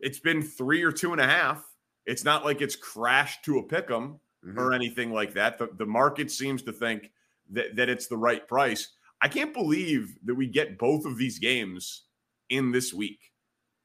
it's 0.00 0.18
been 0.18 0.42
three 0.42 0.82
or 0.82 0.92
two 0.92 1.12
and 1.12 1.20
a 1.20 1.26
half. 1.26 1.64
It's 2.04 2.24
not 2.24 2.44
like 2.44 2.60
it's 2.60 2.76
crashed 2.76 3.44
to 3.44 3.58
a 3.58 3.62
pick 3.62 3.90
'em 3.90 4.18
mm-hmm. 4.44 4.58
or 4.58 4.72
anything 4.72 5.12
like 5.12 5.34
that. 5.34 5.58
The, 5.58 5.68
the 5.78 5.86
market 5.86 6.30
seems 6.30 6.62
to 6.64 6.72
think 6.72 7.10
that, 7.50 7.76
that 7.76 7.88
it's 7.88 8.08
the 8.08 8.16
right 8.16 8.46
price. 8.46 8.96
I 9.20 9.28
can't 9.28 9.54
believe 9.54 10.16
that 10.24 10.34
we 10.34 10.48
get 10.48 10.78
both 10.78 11.04
of 11.04 11.16
these 11.16 11.38
games 11.38 12.06
in 12.52 12.70
this 12.70 12.92
week. 12.92 13.18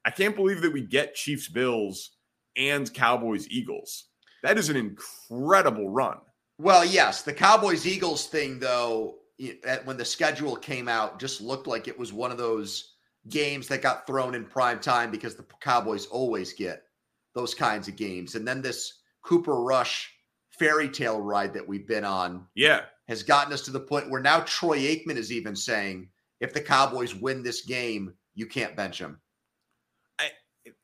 I 0.04 0.10
can't 0.10 0.36
believe 0.36 0.60
that 0.62 0.72
we 0.72 0.82
get 0.82 1.14
Chiefs 1.14 1.48
Bills 1.48 2.10
and 2.56 2.92
Cowboys 2.92 3.48
Eagles. 3.50 4.04
That 4.42 4.58
is 4.58 4.68
an 4.68 4.76
incredible 4.76 5.90
run. 5.90 6.18
Well, 6.58 6.84
yes, 6.84 7.22
the 7.22 7.32
Cowboys 7.32 7.86
Eagles 7.86 8.26
thing 8.26 8.58
though, 8.58 9.16
when 9.84 9.96
the 9.96 10.04
schedule 10.04 10.56
came 10.56 10.88
out, 10.88 11.18
just 11.18 11.40
looked 11.40 11.66
like 11.66 11.88
it 11.88 11.98
was 11.98 12.12
one 12.12 12.30
of 12.30 12.38
those 12.38 12.94
games 13.28 13.68
that 13.68 13.82
got 13.82 14.06
thrown 14.06 14.34
in 14.34 14.44
prime 14.44 14.80
time 14.80 15.10
because 15.10 15.34
the 15.34 15.44
Cowboys 15.60 16.06
always 16.06 16.52
get 16.52 16.84
those 17.34 17.54
kinds 17.54 17.88
of 17.88 17.96
games. 17.96 18.34
And 18.34 18.46
then 18.46 18.62
this 18.62 19.00
Cooper 19.22 19.60
Rush 19.60 20.12
fairy 20.50 20.88
tale 20.88 21.20
ride 21.20 21.54
that 21.54 21.66
we've 21.66 21.86
been 21.86 22.04
on, 22.04 22.46
yeah, 22.54 22.82
has 23.06 23.22
gotten 23.22 23.52
us 23.52 23.62
to 23.62 23.70
the 23.70 23.80
point 23.80 24.10
where 24.10 24.20
now 24.20 24.40
Troy 24.40 24.78
Aikman 24.78 25.16
is 25.16 25.32
even 25.32 25.54
saying, 25.54 26.08
if 26.40 26.52
the 26.52 26.60
Cowboys 26.60 27.14
win 27.14 27.42
this 27.42 27.62
game, 27.62 28.14
you 28.38 28.46
can't 28.46 28.76
bench 28.76 29.00
him. 29.00 29.18
I, 30.18 30.30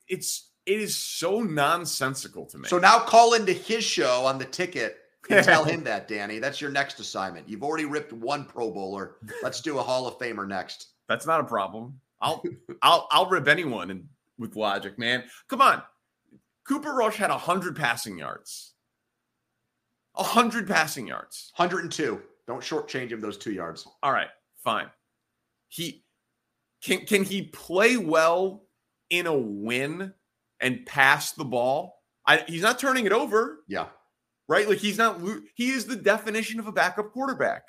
it's 0.09 0.51
it 0.65 0.81
is 0.81 0.95
so 0.95 1.41
nonsensical 1.41 2.45
to 2.47 2.57
me. 2.57 2.67
So 2.67 2.77
now 2.77 2.99
call 2.99 3.33
into 3.33 3.53
his 3.53 3.83
show 3.83 4.25
on 4.25 4.37
the 4.37 4.45
ticket 4.45 4.97
and 5.29 5.43
tell 5.45 5.63
him 5.63 5.83
that, 5.85 6.07
Danny. 6.07 6.39
That's 6.39 6.59
your 6.59 6.71
next 6.71 6.99
assignment. 6.99 7.47
You've 7.47 7.63
already 7.63 7.85
ripped 7.85 8.11
one 8.11 8.43
Pro 8.43 8.71
Bowler. 8.71 9.15
Let's 9.41 9.61
do 9.61 9.79
a 9.79 9.83
Hall 9.83 10.05
of 10.05 10.19
Famer 10.19 10.45
next. 10.45 10.89
That's 11.07 11.25
not 11.25 11.39
a 11.39 11.45
problem. 11.45 11.99
I'll 12.19 12.43
I'll 12.81 13.07
I'll 13.09 13.29
rip 13.29 13.47
anyone 13.47 13.89
and 13.89 14.05
with 14.37 14.57
logic, 14.57 14.99
man. 14.99 15.23
Come 15.47 15.61
on. 15.61 15.81
Cooper 16.67 16.93
Rush 16.93 17.15
had 17.15 17.29
100 17.29 17.75
passing 17.75 18.17
yards. 18.17 18.73
100 20.15 20.67
passing 20.67 21.07
yards. 21.07 21.51
102. 21.55 22.21
Don't 22.47 22.61
shortchange 22.61 23.11
him 23.11 23.21
those 23.21 23.37
2 23.37 23.51
yards. 23.51 23.87
All 24.03 24.11
right, 24.11 24.27
fine. 24.63 24.87
He 25.67 26.04
can 26.85 27.05
can 27.05 27.23
he 27.23 27.41
play 27.43 27.97
well 27.97 28.63
in 29.09 29.27
a 29.27 29.37
win 29.37 30.13
and 30.59 30.85
pass 30.85 31.33
the 31.33 31.45
ball? 31.45 31.95
I, 32.27 32.43
he's 32.47 32.61
not 32.61 32.79
turning 32.79 33.05
it 33.05 33.11
over. 33.11 33.59
Yeah 33.67 33.87
right? 34.47 34.67
Like 34.67 34.79
he's 34.79 34.97
not, 34.97 35.21
he 35.55 35.69
is 35.69 35.85
the 35.85 35.95
definition 35.95 36.59
of 36.59 36.67
a 36.67 36.71
backup 36.71 37.11
quarterback. 37.11 37.63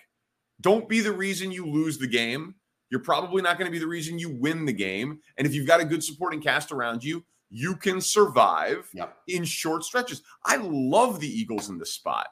Don't 0.61 0.89
be 0.89 1.01
the 1.01 1.13
reason 1.13 1.53
you 1.53 1.67
lose 1.67 1.99
the 1.99 2.07
game. 2.07 2.55
You're 2.91 3.01
probably 3.03 3.43
not 3.43 3.59
going 3.59 3.67
to 3.67 3.73
be 3.73 3.79
the 3.79 3.87
reason 3.87 4.19
you 4.19 4.31
win 4.41 4.65
the 4.65 4.73
game. 4.73 5.21
And 5.37 5.47
if 5.47 5.55
you've 5.55 5.67
got 5.67 5.81
a 5.81 5.85
good 5.85 6.05
supporting 6.05 6.41
cast 6.41 6.71
around 6.71 7.03
you, 7.03 7.25
you 7.51 7.77
can 7.77 8.01
survive 8.01 8.89
yep. 8.95 9.17
in 9.27 9.45
short 9.45 9.85
stretches. 9.85 10.23
I 10.45 10.57
love 10.57 11.21
the 11.21 11.29
Eagles 11.29 11.69
in 11.69 11.79
this 11.79 11.93
spot. 11.93 12.29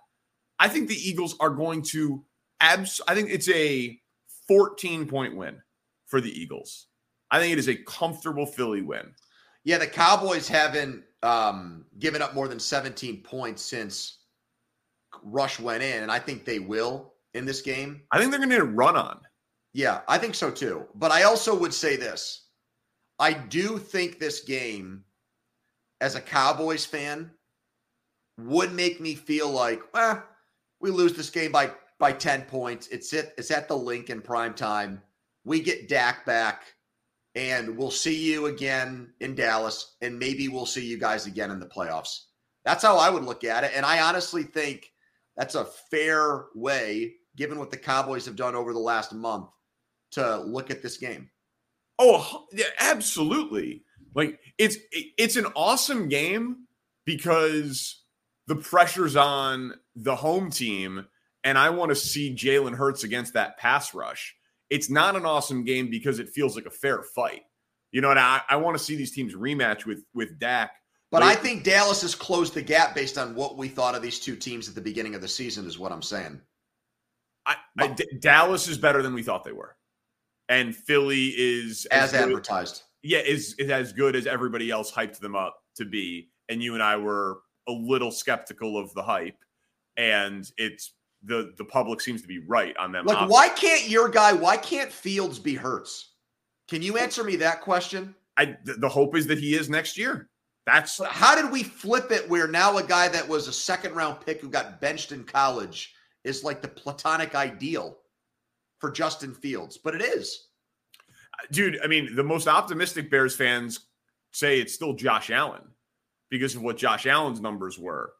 I 0.58 0.68
think 0.68 0.88
the 0.88 0.94
Eagles 0.94 1.36
are 1.40 1.50
going 1.50 1.82
to 1.90 2.24
abs. 2.60 3.00
I 3.08 3.14
think 3.14 3.30
it's 3.30 3.48
a 3.48 3.98
14 4.48 5.06
point 5.06 5.36
win 5.36 5.60
for 6.14 6.20
the 6.20 6.40
Eagles. 6.40 6.86
I 7.32 7.40
think 7.40 7.52
it 7.52 7.58
is 7.58 7.66
a 7.66 7.74
comfortable 7.74 8.46
Philly 8.46 8.82
win. 8.82 9.12
Yeah, 9.64 9.78
the 9.78 9.88
Cowboys 9.88 10.46
haven't 10.46 11.02
um, 11.24 11.86
given 11.98 12.22
up 12.22 12.36
more 12.36 12.46
than 12.46 12.60
17 12.60 13.20
points 13.22 13.62
since 13.62 14.18
Rush 15.24 15.58
went 15.58 15.82
in, 15.82 16.04
and 16.04 16.12
I 16.12 16.20
think 16.20 16.44
they 16.44 16.60
will 16.60 17.14
in 17.32 17.44
this 17.44 17.62
game. 17.62 18.02
I 18.12 18.20
think 18.20 18.30
they're 18.30 18.38
going 18.38 18.50
to 18.50 18.54
need 18.54 18.62
a 18.62 18.64
run 18.64 18.94
on. 18.94 19.18
Yeah, 19.72 20.02
I 20.06 20.16
think 20.18 20.36
so 20.36 20.52
too. 20.52 20.86
But 20.94 21.10
I 21.10 21.24
also 21.24 21.52
would 21.52 21.74
say 21.74 21.96
this 21.96 22.44
I 23.18 23.32
do 23.32 23.76
think 23.76 24.20
this 24.20 24.42
game, 24.42 25.02
as 26.00 26.14
a 26.14 26.20
Cowboys 26.20 26.86
fan, 26.86 27.28
would 28.38 28.72
make 28.72 29.00
me 29.00 29.16
feel 29.16 29.50
like, 29.50 29.82
well, 29.92 30.22
we 30.80 30.90
lose 30.90 31.14
this 31.14 31.30
game 31.30 31.50
by 31.50 31.72
by 31.98 32.12
10 32.12 32.42
points. 32.42 32.86
It's 32.86 33.12
at 33.14 33.34
it's 33.36 33.50
at 33.50 33.66
the 33.66 33.76
Lincoln 33.76 34.20
prime 34.20 34.54
time. 34.54 35.02
We 35.44 35.60
get 35.60 35.88
Dak 35.88 36.24
back, 36.24 36.64
and 37.34 37.76
we'll 37.76 37.90
see 37.90 38.32
you 38.32 38.46
again 38.46 39.12
in 39.20 39.34
Dallas, 39.34 39.96
and 40.00 40.18
maybe 40.18 40.48
we'll 40.48 40.66
see 40.66 40.84
you 40.84 40.98
guys 40.98 41.26
again 41.26 41.50
in 41.50 41.60
the 41.60 41.66
playoffs. 41.66 42.20
That's 42.64 42.82
how 42.82 42.96
I 42.96 43.10
would 43.10 43.24
look 43.24 43.44
at 43.44 43.64
it. 43.64 43.72
And 43.74 43.84
I 43.84 44.00
honestly 44.00 44.42
think 44.42 44.90
that's 45.36 45.54
a 45.54 45.66
fair 45.90 46.46
way, 46.54 47.14
given 47.36 47.58
what 47.58 47.70
the 47.70 47.76
Cowboys 47.76 48.24
have 48.26 48.36
done 48.36 48.54
over 48.54 48.72
the 48.72 48.78
last 48.78 49.12
month, 49.12 49.48
to 50.12 50.38
look 50.38 50.70
at 50.70 50.82
this 50.82 50.96
game. 50.96 51.28
Oh, 51.98 52.46
yeah, 52.52 52.66
absolutely. 52.78 53.84
Like 54.14 54.38
it's 54.58 54.76
it's 54.92 55.36
an 55.36 55.46
awesome 55.56 56.08
game 56.08 56.66
because 57.04 58.02
the 58.46 58.56
pressure's 58.56 59.16
on 59.16 59.74
the 59.96 60.14
home 60.16 60.50
team, 60.50 61.06
and 61.42 61.58
I 61.58 61.70
want 61.70 61.90
to 61.90 61.96
see 61.96 62.34
Jalen 62.34 62.76
Hurts 62.76 63.04
against 63.04 63.34
that 63.34 63.58
pass 63.58 63.92
rush. 63.92 64.36
It's 64.70 64.90
not 64.90 65.16
an 65.16 65.26
awesome 65.26 65.64
game 65.64 65.90
because 65.90 66.18
it 66.18 66.28
feels 66.28 66.56
like 66.56 66.66
a 66.66 66.70
fair 66.70 67.02
fight. 67.02 67.42
You 67.92 68.00
know, 68.00 68.10
and 68.10 68.18
I, 68.18 68.40
I 68.48 68.56
want 68.56 68.76
to 68.76 68.82
see 68.82 68.96
these 68.96 69.12
teams 69.12 69.34
rematch 69.34 69.86
with 69.86 70.04
with 70.14 70.38
Dak 70.38 70.72
but 71.14 71.22
I 71.22 71.36
think 71.36 71.62
Dallas 71.62 72.02
has 72.02 72.16
closed 72.16 72.54
the 72.54 72.62
gap 72.62 72.92
based 72.92 73.18
on 73.18 73.36
what 73.36 73.56
we 73.56 73.68
thought 73.68 73.94
of 73.94 74.02
these 74.02 74.18
two 74.18 74.34
teams 74.34 74.68
at 74.68 74.74
the 74.74 74.80
beginning 74.80 75.14
of 75.14 75.20
the 75.20 75.28
season, 75.28 75.64
is 75.64 75.78
what 75.78 75.92
I'm 75.92 76.02
saying. 76.02 76.40
I, 77.46 77.54
I, 77.78 77.86
D- 77.86 78.18
Dallas 78.18 78.66
is 78.66 78.78
better 78.78 79.00
than 79.00 79.14
we 79.14 79.22
thought 79.22 79.44
they 79.44 79.52
were, 79.52 79.76
and 80.48 80.74
Philly 80.74 81.28
is 81.28 81.86
as, 81.92 82.14
as 82.14 82.20
advertised. 82.20 82.82
Yeah, 83.04 83.20
is, 83.20 83.54
is 83.60 83.70
as 83.70 83.92
good 83.92 84.16
as 84.16 84.26
everybody 84.26 84.72
else 84.72 84.90
hyped 84.90 85.20
them 85.20 85.36
up 85.36 85.56
to 85.76 85.84
be. 85.84 86.30
And 86.48 86.60
you 86.60 86.74
and 86.74 86.82
I 86.82 86.96
were 86.96 87.38
a 87.68 87.72
little 87.72 88.10
skeptical 88.10 88.76
of 88.76 88.92
the 88.94 89.02
hype, 89.04 89.38
and 89.96 90.44
it's 90.56 90.93
the 91.26 91.52
the 91.56 91.64
public 91.64 92.00
seems 92.00 92.22
to 92.22 92.28
be 92.28 92.38
right 92.38 92.76
on 92.76 92.92
them. 92.92 93.06
Like, 93.06 93.28
why 93.28 93.48
can't 93.48 93.88
your 93.88 94.08
guy? 94.08 94.32
Why 94.32 94.56
can't 94.56 94.92
Fields 94.92 95.38
be 95.38 95.54
Hurts? 95.54 96.12
Can 96.68 96.82
you 96.82 96.96
answer 96.98 97.24
me 97.24 97.36
that 97.36 97.60
question? 97.60 98.14
I 98.36 98.56
the 98.64 98.88
hope 98.88 99.16
is 99.16 99.26
that 99.28 99.38
he 99.38 99.54
is 99.54 99.68
next 99.68 99.96
year. 99.96 100.28
That's 100.66 101.02
how 101.04 101.40
did 101.40 101.52
we 101.52 101.62
flip 101.62 102.10
it 102.10 102.28
where 102.28 102.48
now 102.48 102.78
a 102.78 102.82
guy 102.82 103.08
that 103.08 103.28
was 103.28 103.48
a 103.48 103.52
second 103.52 103.94
round 103.94 104.24
pick 104.24 104.40
who 104.40 104.48
got 104.48 104.80
benched 104.80 105.12
in 105.12 105.24
college 105.24 105.94
is 106.24 106.42
like 106.42 106.62
the 106.62 106.68
platonic 106.68 107.34
ideal 107.34 107.98
for 108.78 108.90
Justin 108.90 109.34
Fields, 109.34 109.76
but 109.76 109.94
it 109.94 110.02
is. 110.02 110.48
Dude, 111.50 111.78
I 111.84 111.86
mean, 111.86 112.14
the 112.14 112.24
most 112.24 112.48
optimistic 112.48 113.10
Bears 113.10 113.36
fans 113.36 113.80
say 114.32 114.58
it's 114.58 114.72
still 114.72 114.94
Josh 114.94 115.30
Allen 115.30 115.62
because 116.30 116.54
of 116.54 116.62
what 116.62 116.78
Josh 116.78 117.06
Allen's 117.06 117.40
numbers 117.40 117.78
were 117.78 118.14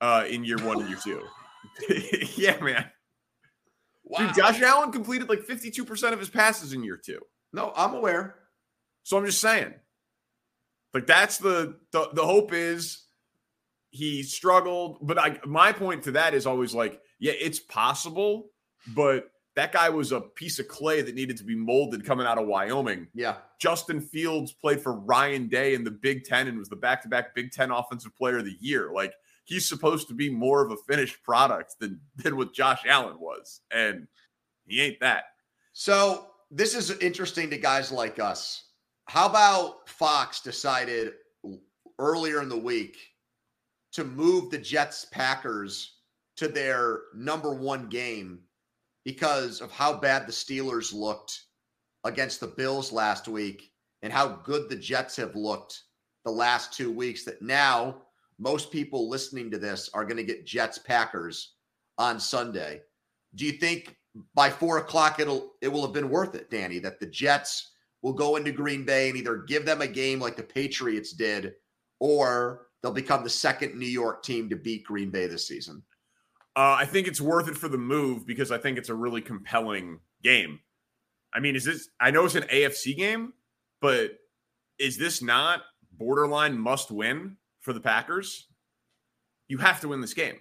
uh, 0.00 0.24
in 0.28 0.42
year 0.44 0.58
one 0.58 0.80
and 0.80 0.88
year 0.88 0.98
two. 1.02 1.22
yeah, 2.36 2.60
man. 2.60 2.86
Wow. 4.04 4.26
Dude, 4.26 4.34
Josh 4.34 4.60
Allen 4.60 4.92
completed 4.92 5.28
like 5.28 5.40
52% 5.40 6.12
of 6.12 6.18
his 6.18 6.28
passes 6.28 6.72
in 6.72 6.82
year 6.82 6.96
two. 6.96 7.20
No, 7.52 7.72
I'm 7.76 7.94
aware. 7.94 8.36
So 9.02 9.16
I'm 9.16 9.26
just 9.26 9.40
saying. 9.40 9.74
Like 10.92 11.06
that's 11.06 11.38
the 11.38 11.78
the, 11.92 12.10
the 12.12 12.26
hope 12.26 12.52
is 12.52 13.06
he 13.90 14.22
struggled. 14.22 14.98
But 15.02 15.18
I, 15.18 15.38
my 15.44 15.72
point 15.72 16.04
to 16.04 16.12
that 16.12 16.34
is 16.34 16.46
always 16.46 16.74
like, 16.74 17.00
yeah, 17.18 17.32
it's 17.38 17.60
possible, 17.60 18.50
but 18.88 19.30
that 19.56 19.72
guy 19.72 19.90
was 19.90 20.12
a 20.12 20.20
piece 20.20 20.58
of 20.58 20.68
clay 20.68 21.02
that 21.02 21.14
needed 21.14 21.36
to 21.38 21.44
be 21.44 21.56
molded 21.56 22.04
coming 22.04 22.26
out 22.26 22.38
of 22.38 22.46
Wyoming. 22.46 23.08
Yeah. 23.14 23.36
Justin 23.60 24.00
Fields 24.00 24.52
played 24.52 24.80
for 24.80 24.92
Ryan 24.92 25.48
Day 25.48 25.74
in 25.74 25.84
the 25.84 25.90
Big 25.90 26.24
Ten 26.24 26.48
and 26.48 26.58
was 26.58 26.68
the 26.68 26.76
back 26.76 27.02
to 27.02 27.08
back 27.08 27.34
Big 27.34 27.50
Ten 27.52 27.70
Offensive 27.70 28.16
Player 28.16 28.38
of 28.38 28.44
the 28.44 28.56
Year. 28.60 28.90
Like, 28.92 29.12
he's 29.50 29.68
supposed 29.68 30.06
to 30.06 30.14
be 30.14 30.30
more 30.30 30.64
of 30.64 30.70
a 30.70 30.76
finished 30.76 31.22
product 31.24 31.74
than, 31.80 32.00
than 32.16 32.36
what 32.36 32.54
Josh 32.54 32.82
Allen 32.86 33.18
was. 33.18 33.60
And 33.70 34.06
he 34.64 34.80
ain't 34.80 35.00
that. 35.00 35.24
So, 35.72 36.26
this 36.52 36.74
is 36.74 36.90
interesting 36.98 37.50
to 37.50 37.58
guys 37.58 37.92
like 37.92 38.18
us. 38.18 38.64
How 39.06 39.28
about 39.28 39.88
Fox 39.88 40.40
decided 40.40 41.12
earlier 41.98 42.42
in 42.42 42.48
the 42.48 42.56
week 42.56 42.96
to 43.92 44.04
move 44.04 44.50
the 44.50 44.58
Jets 44.58 45.06
Packers 45.12 45.98
to 46.36 46.48
their 46.48 47.02
number 47.14 47.52
one 47.52 47.88
game 47.88 48.40
because 49.04 49.60
of 49.60 49.70
how 49.70 49.96
bad 49.96 50.26
the 50.26 50.32
Steelers 50.32 50.92
looked 50.92 51.40
against 52.04 52.40
the 52.40 52.46
Bills 52.46 52.92
last 52.92 53.28
week 53.28 53.70
and 54.02 54.12
how 54.12 54.40
good 54.44 54.68
the 54.68 54.76
Jets 54.76 55.16
have 55.16 55.36
looked 55.36 55.82
the 56.24 56.30
last 56.30 56.72
two 56.72 56.90
weeks 56.90 57.24
that 57.24 57.42
now 57.42 58.02
most 58.40 58.72
people 58.72 59.08
listening 59.08 59.50
to 59.50 59.58
this 59.58 59.90
are 59.92 60.04
going 60.04 60.16
to 60.16 60.24
get 60.24 60.46
Jets 60.46 60.78
Packers 60.78 61.54
on 61.98 62.18
Sunday. 62.18 62.80
Do 63.34 63.44
you 63.44 63.52
think 63.52 63.96
by 64.34 64.50
four 64.50 64.78
o'clock 64.78 65.20
it'll 65.20 65.52
it 65.60 65.68
will 65.68 65.82
have 65.82 65.92
been 65.92 66.08
worth 66.08 66.34
it, 66.34 66.50
Danny, 66.50 66.78
that 66.80 66.98
the 66.98 67.06
Jets 67.06 67.72
will 68.02 68.14
go 68.14 68.36
into 68.36 68.50
Green 68.50 68.84
Bay 68.84 69.10
and 69.10 69.18
either 69.18 69.36
give 69.36 69.66
them 69.66 69.82
a 69.82 69.86
game 69.86 70.18
like 70.18 70.36
the 70.36 70.42
Patriots 70.42 71.12
did, 71.12 71.52
or 72.00 72.68
they'll 72.82 72.92
become 72.92 73.22
the 73.22 73.30
second 73.30 73.78
New 73.78 73.86
York 73.86 74.22
team 74.22 74.48
to 74.48 74.56
beat 74.56 74.84
Green 74.84 75.10
Bay 75.10 75.26
this 75.26 75.46
season? 75.46 75.82
Uh, 76.56 76.76
I 76.78 76.86
think 76.86 77.06
it's 77.06 77.20
worth 77.20 77.46
it 77.46 77.56
for 77.56 77.68
the 77.68 77.78
move 77.78 78.26
because 78.26 78.50
I 78.50 78.58
think 78.58 78.78
it's 78.78 78.88
a 78.88 78.94
really 78.94 79.20
compelling 79.20 80.00
game. 80.22 80.60
I 81.32 81.40
mean, 81.40 81.54
is 81.54 81.64
this? 81.64 81.90
I 82.00 82.10
know 82.10 82.24
it's 82.24 82.34
an 82.34 82.44
AFC 82.44 82.96
game, 82.96 83.34
but 83.82 84.12
is 84.78 84.96
this 84.96 85.22
not 85.22 85.60
borderline 85.92 86.58
must 86.58 86.90
win 86.90 87.36
for 87.70 87.74
the 87.74 87.80
Packers? 87.80 88.48
You 89.46 89.58
have 89.58 89.80
to 89.80 89.88
win 89.88 90.00
this 90.00 90.14
game. 90.14 90.34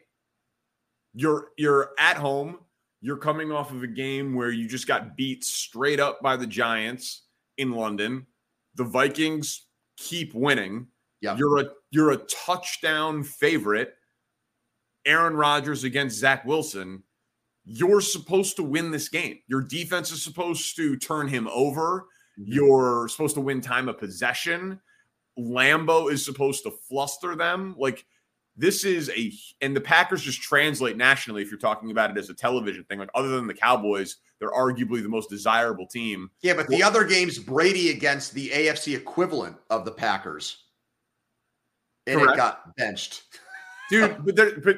You're 1.14 1.50
you're 1.58 1.92
at 2.00 2.18
home. 2.18 2.58
You're 3.02 3.18
coming 3.18 3.52
off 3.52 3.72
of 3.72 3.84
a 3.84 3.88
game 3.88 4.34
where 4.34 4.50
you 4.50 4.68
just 4.68 4.88
got 4.88 5.16
beat 5.16 5.44
straight 5.44 6.00
up 6.00 6.22
by 6.22 6.36
the 6.36 6.48
Giants 6.48 7.28
in 7.60 7.72
London. 7.72 8.26
The 8.76 8.84
Vikings 8.84 9.68
keep 9.96 10.34
winning. 10.34 10.88
Yeah. 11.22 11.38
You're 11.38 11.60
a 11.60 11.66
you're 11.92 12.12
a 12.12 12.18
touchdown 12.18 13.24
favorite 13.24 13.94
Aaron 15.06 15.36
Rodgers 15.36 15.84
against 15.84 16.18
Zach 16.18 16.46
Wilson, 16.46 17.04
you're 17.64 18.02
supposed 18.02 18.56
to 18.56 18.64
win 18.64 18.92
this 18.92 19.10
game. 19.10 19.40
Your 19.48 19.62
defense 19.62 20.12
is 20.12 20.24
supposed 20.24 20.76
to 20.78 20.98
turn 20.98 21.28
him 21.28 21.48
over. 21.52 22.08
Mm-hmm. 22.40 22.54
You're 22.54 23.08
supposed 23.08 23.36
to 23.36 23.42
win 23.42 23.62
time 23.62 23.88
of 23.88 24.00
possession. 24.00 24.80
Lambeau 25.40 26.12
is 26.12 26.24
supposed 26.24 26.64
to 26.64 26.72
fluster 26.72 27.36
them. 27.36 27.76
Like 27.78 28.06
this 28.56 28.84
is 28.84 29.10
a 29.16 29.32
and 29.62 29.76
the 29.76 29.82
Packers 29.82 30.22
just 30.22 30.42
translate 30.42 30.98
nationally 30.98 31.42
if 31.42 31.50
you're 31.50 31.60
talking 31.60 31.92
about 31.92 32.12
it 32.12 32.18
as 32.18 32.30
a 32.30 32.34
television 32.34 32.84
thing. 32.84 33.00
Like 33.00 33.10
other 33.16 33.30
than 33.30 33.48
the 33.48 33.54
Cowboys, 33.54 34.18
they're 34.40 34.52
arguably 34.52 35.02
the 35.02 35.10
most 35.10 35.30
desirable 35.30 35.88
team. 35.88 36.30
Yeah, 36.42 36.54
but 36.54 36.68
the 36.68 36.84
other 36.84 37.06
games, 37.06 37.40
Brady 37.40 37.90
against 37.90 38.34
the 38.34 38.50
AFC 38.50 38.96
equivalent 38.96 39.56
of 39.70 39.86
the 39.86 39.92
Packers. 39.92 40.66
And 42.06 42.20
correct. 42.20 42.34
it 42.34 42.38
got 42.38 42.76
benched 42.76 43.24
dude. 43.90 44.26
But 44.26 44.36
there, 44.36 44.60
but 44.60 44.78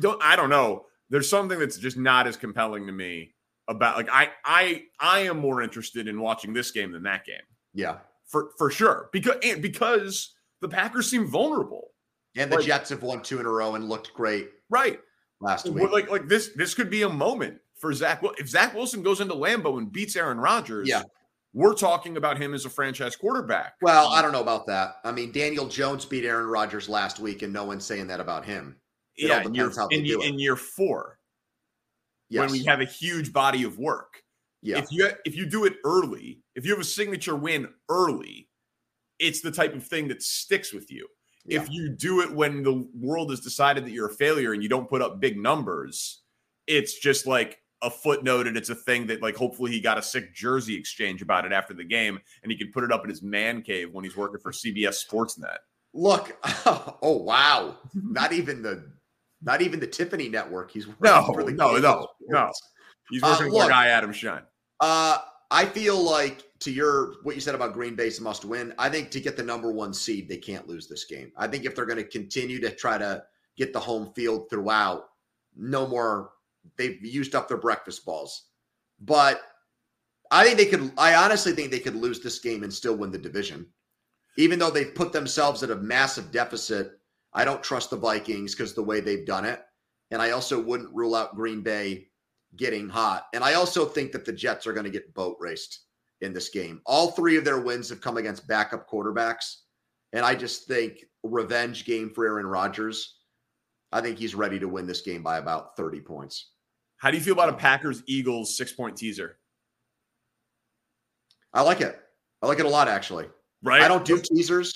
don't 0.00 0.22
I 0.22 0.36
don't 0.36 0.50
know. 0.50 0.86
There's 1.10 1.28
something 1.28 1.58
that's 1.58 1.76
just 1.78 1.96
not 1.96 2.26
as 2.26 2.36
compelling 2.36 2.86
to 2.86 2.92
me 2.92 3.34
about 3.68 3.96
like 3.96 4.08
I 4.10 4.30
I 4.44 4.84
I 4.98 5.20
am 5.20 5.38
more 5.38 5.62
interested 5.62 6.08
in 6.08 6.20
watching 6.20 6.52
this 6.52 6.70
game 6.70 6.92
than 6.92 7.02
that 7.04 7.24
game. 7.24 7.36
Yeah, 7.74 7.98
for 8.26 8.50
for 8.58 8.70
sure. 8.70 9.08
Because 9.12 9.36
and 9.42 9.62
because 9.62 10.34
the 10.60 10.68
Packers 10.68 11.10
seem 11.10 11.26
vulnerable, 11.26 11.88
and 12.36 12.50
the 12.50 12.56
like, 12.56 12.66
Jets 12.66 12.90
have 12.90 13.02
won 13.02 13.22
two 13.22 13.40
in 13.40 13.46
a 13.46 13.50
row 13.50 13.74
and 13.74 13.88
looked 13.88 14.12
great. 14.14 14.50
Right 14.70 14.98
last 15.40 15.68
week. 15.68 15.90
Like 15.90 16.10
like 16.10 16.28
this 16.28 16.50
this 16.56 16.74
could 16.74 16.90
be 16.90 17.02
a 17.02 17.08
moment 17.08 17.58
for 17.78 17.92
Zach. 17.92 18.22
Well, 18.22 18.32
if 18.38 18.48
Zach 18.48 18.74
Wilson 18.74 19.02
goes 19.02 19.20
into 19.20 19.34
Lambeau 19.34 19.78
and 19.78 19.92
beats 19.92 20.16
Aaron 20.16 20.38
Rodgers, 20.38 20.88
yeah. 20.88 21.02
We're 21.56 21.74
talking 21.74 22.16
about 22.16 22.36
him 22.36 22.52
as 22.52 22.64
a 22.64 22.68
franchise 22.68 23.14
quarterback. 23.14 23.74
Well, 23.80 24.08
I 24.08 24.18
um, 24.18 24.24
don't 24.24 24.32
know 24.32 24.40
about 24.40 24.66
that. 24.66 24.96
I 25.04 25.12
mean, 25.12 25.30
Daniel 25.30 25.68
Jones 25.68 26.04
beat 26.04 26.24
Aaron 26.24 26.48
Rodgers 26.48 26.88
last 26.88 27.20
week, 27.20 27.42
and 27.42 27.52
no 27.52 27.64
one's 27.64 27.84
saying 27.84 28.08
that 28.08 28.18
about 28.18 28.44
him. 28.44 28.74
It 29.16 29.28
yeah, 29.28 29.44
in 29.44 29.54
year, 29.54 29.70
in, 29.92 30.04
in 30.04 30.38
year 30.40 30.56
four, 30.56 31.20
yes. 32.28 32.40
when 32.40 32.50
we 32.50 32.64
have 32.64 32.80
a 32.80 32.84
huge 32.84 33.32
body 33.32 33.62
of 33.62 33.78
work. 33.78 34.20
Yeah. 34.62 34.78
If 34.78 34.86
you 34.90 35.08
if 35.24 35.36
you 35.36 35.46
do 35.46 35.64
it 35.64 35.74
early, 35.84 36.40
if 36.54 36.64
you 36.64 36.72
have 36.72 36.80
a 36.80 36.84
signature 36.84 37.36
win 37.36 37.68
early, 37.88 38.48
it's 39.18 39.40
the 39.40 39.50
type 39.50 39.74
of 39.74 39.86
thing 39.86 40.08
that 40.08 40.22
sticks 40.22 40.72
with 40.72 40.90
you. 40.90 41.06
Yeah. 41.46 41.60
If 41.60 41.70
you 41.70 41.90
do 41.90 42.20
it 42.20 42.32
when 42.32 42.62
the 42.62 42.88
world 42.98 43.30
has 43.30 43.40
decided 43.40 43.84
that 43.84 43.90
you're 43.90 44.08
a 44.08 44.14
failure 44.14 44.52
and 44.52 44.62
you 44.62 44.68
don't 44.68 44.88
put 44.88 45.02
up 45.02 45.20
big 45.20 45.36
numbers, 45.36 46.22
it's 46.66 46.98
just 46.98 47.26
like 47.26 47.58
a 47.82 47.90
footnote 47.90 48.46
and 48.46 48.56
it's 48.56 48.70
a 48.70 48.74
thing 48.74 49.06
that 49.08 49.20
like 49.20 49.36
hopefully 49.36 49.70
he 49.70 49.80
got 49.80 49.98
a 49.98 50.02
sick 50.02 50.34
jersey 50.34 50.74
exchange 50.74 51.20
about 51.20 51.44
it 51.44 51.52
after 51.52 51.74
the 51.74 51.84
game 51.84 52.18
and 52.42 52.50
he 52.50 52.56
can 52.56 52.72
put 52.72 52.82
it 52.82 52.90
up 52.90 53.04
in 53.04 53.10
his 53.10 53.22
man 53.22 53.60
cave 53.60 53.92
when 53.92 54.04
he's 54.04 54.16
working 54.16 54.40
for 54.40 54.52
CBS 54.52 55.04
Sportsnet. 55.06 55.58
Look, 55.92 56.36
oh 57.02 57.22
wow, 57.22 57.76
not 57.94 58.32
even 58.32 58.62
the 58.62 58.90
not 59.42 59.60
even 59.60 59.78
the 59.78 59.86
Tiffany 59.86 60.28
network. 60.28 60.70
He's 60.70 60.86
no, 61.00 61.24
for 61.26 61.44
the 61.44 61.52
no, 61.52 61.76
no, 61.76 62.08
no. 62.26 62.50
He's 63.10 63.22
working 63.22 63.48
uh, 63.48 63.50
look, 63.50 63.62
for 63.64 63.68
guy 63.68 63.88
Adam 63.88 64.12
Schein. 64.12 64.40
Uh, 64.80 65.18
I 65.50 65.66
feel 65.66 66.02
like 66.02 66.44
to 66.60 66.70
your 66.70 67.14
what 67.22 67.34
you 67.34 67.40
said 67.40 67.54
about 67.54 67.74
Green 67.74 67.94
Bay's 67.94 68.20
must 68.20 68.44
win. 68.44 68.72
I 68.78 68.88
think 68.88 69.10
to 69.10 69.20
get 69.20 69.36
the 69.36 69.42
number 69.42 69.70
one 69.70 69.92
seed, 69.92 70.28
they 70.28 70.38
can't 70.38 70.68
lose 70.68 70.88
this 70.88 71.04
game. 71.04 71.32
I 71.36 71.46
think 71.46 71.64
if 71.64 71.74
they're 71.74 71.86
going 71.86 71.98
to 71.98 72.04
continue 72.04 72.60
to 72.60 72.70
try 72.70 72.98
to 72.98 73.22
get 73.56 73.72
the 73.72 73.80
home 73.80 74.12
field 74.14 74.48
throughout, 74.50 75.04
no 75.56 75.86
more 75.86 76.30
they've 76.76 77.04
used 77.04 77.34
up 77.34 77.48
their 77.48 77.58
breakfast 77.58 78.04
balls. 78.04 78.46
But 79.00 79.42
I 80.30 80.44
think 80.44 80.58
they 80.58 80.66
could. 80.66 80.92
I 80.96 81.14
honestly 81.14 81.52
think 81.52 81.70
they 81.70 81.78
could 81.78 81.94
lose 81.94 82.20
this 82.20 82.38
game 82.38 82.62
and 82.62 82.72
still 82.72 82.96
win 82.96 83.10
the 83.10 83.18
division, 83.18 83.66
even 84.36 84.58
though 84.58 84.70
they've 84.70 84.94
put 84.94 85.12
themselves 85.12 85.62
at 85.62 85.70
a 85.70 85.76
massive 85.76 86.32
deficit. 86.32 86.92
I 87.32 87.44
don't 87.44 87.62
trust 87.62 87.90
the 87.90 87.96
Vikings 87.96 88.54
because 88.54 88.74
the 88.74 88.82
way 88.82 89.00
they've 89.00 89.26
done 89.26 89.44
it, 89.44 89.60
and 90.10 90.22
I 90.22 90.30
also 90.30 90.60
wouldn't 90.60 90.94
rule 90.94 91.14
out 91.14 91.34
Green 91.34 91.62
Bay 91.62 92.08
getting 92.56 92.88
hot. 92.88 93.26
And 93.34 93.42
I 93.42 93.54
also 93.54 93.84
think 93.84 94.12
that 94.12 94.24
the 94.24 94.32
Jets 94.32 94.66
are 94.66 94.72
going 94.72 94.84
to 94.84 94.90
get 94.90 95.14
boat 95.14 95.36
raced 95.40 95.80
in 96.20 96.32
this 96.32 96.48
game. 96.48 96.80
All 96.86 97.10
three 97.10 97.36
of 97.36 97.44
their 97.44 97.60
wins 97.60 97.88
have 97.90 98.00
come 98.00 98.16
against 98.16 98.48
backup 98.48 98.88
quarterbacks, 98.88 99.56
and 100.12 100.24
I 100.24 100.34
just 100.34 100.66
think 100.66 101.04
revenge 101.22 101.84
game 101.84 102.10
for 102.10 102.26
Aaron 102.26 102.46
Rodgers. 102.46 103.18
I 103.92 104.00
think 104.00 104.18
he's 104.18 104.34
ready 104.34 104.58
to 104.58 104.68
win 104.68 104.86
this 104.86 105.02
game 105.02 105.22
by 105.22 105.38
about 105.38 105.76
30 105.76 106.00
points. 106.00 106.50
How 106.96 107.10
do 107.10 107.16
you 107.16 107.22
feel 107.22 107.34
about 107.34 107.50
a 107.50 107.54
Packers 107.54 108.02
Eagles 108.06 108.56
six 108.56 108.72
point 108.72 108.96
teaser? 108.96 109.38
I 111.52 111.62
like 111.62 111.80
it. 111.80 112.00
I 112.42 112.46
like 112.46 112.58
it 112.58 112.66
a 112.66 112.68
lot, 112.68 112.88
actually. 112.88 113.26
Right. 113.62 113.82
I 113.82 113.88
don't 113.88 114.04
do 114.04 114.20
teasers, 114.20 114.74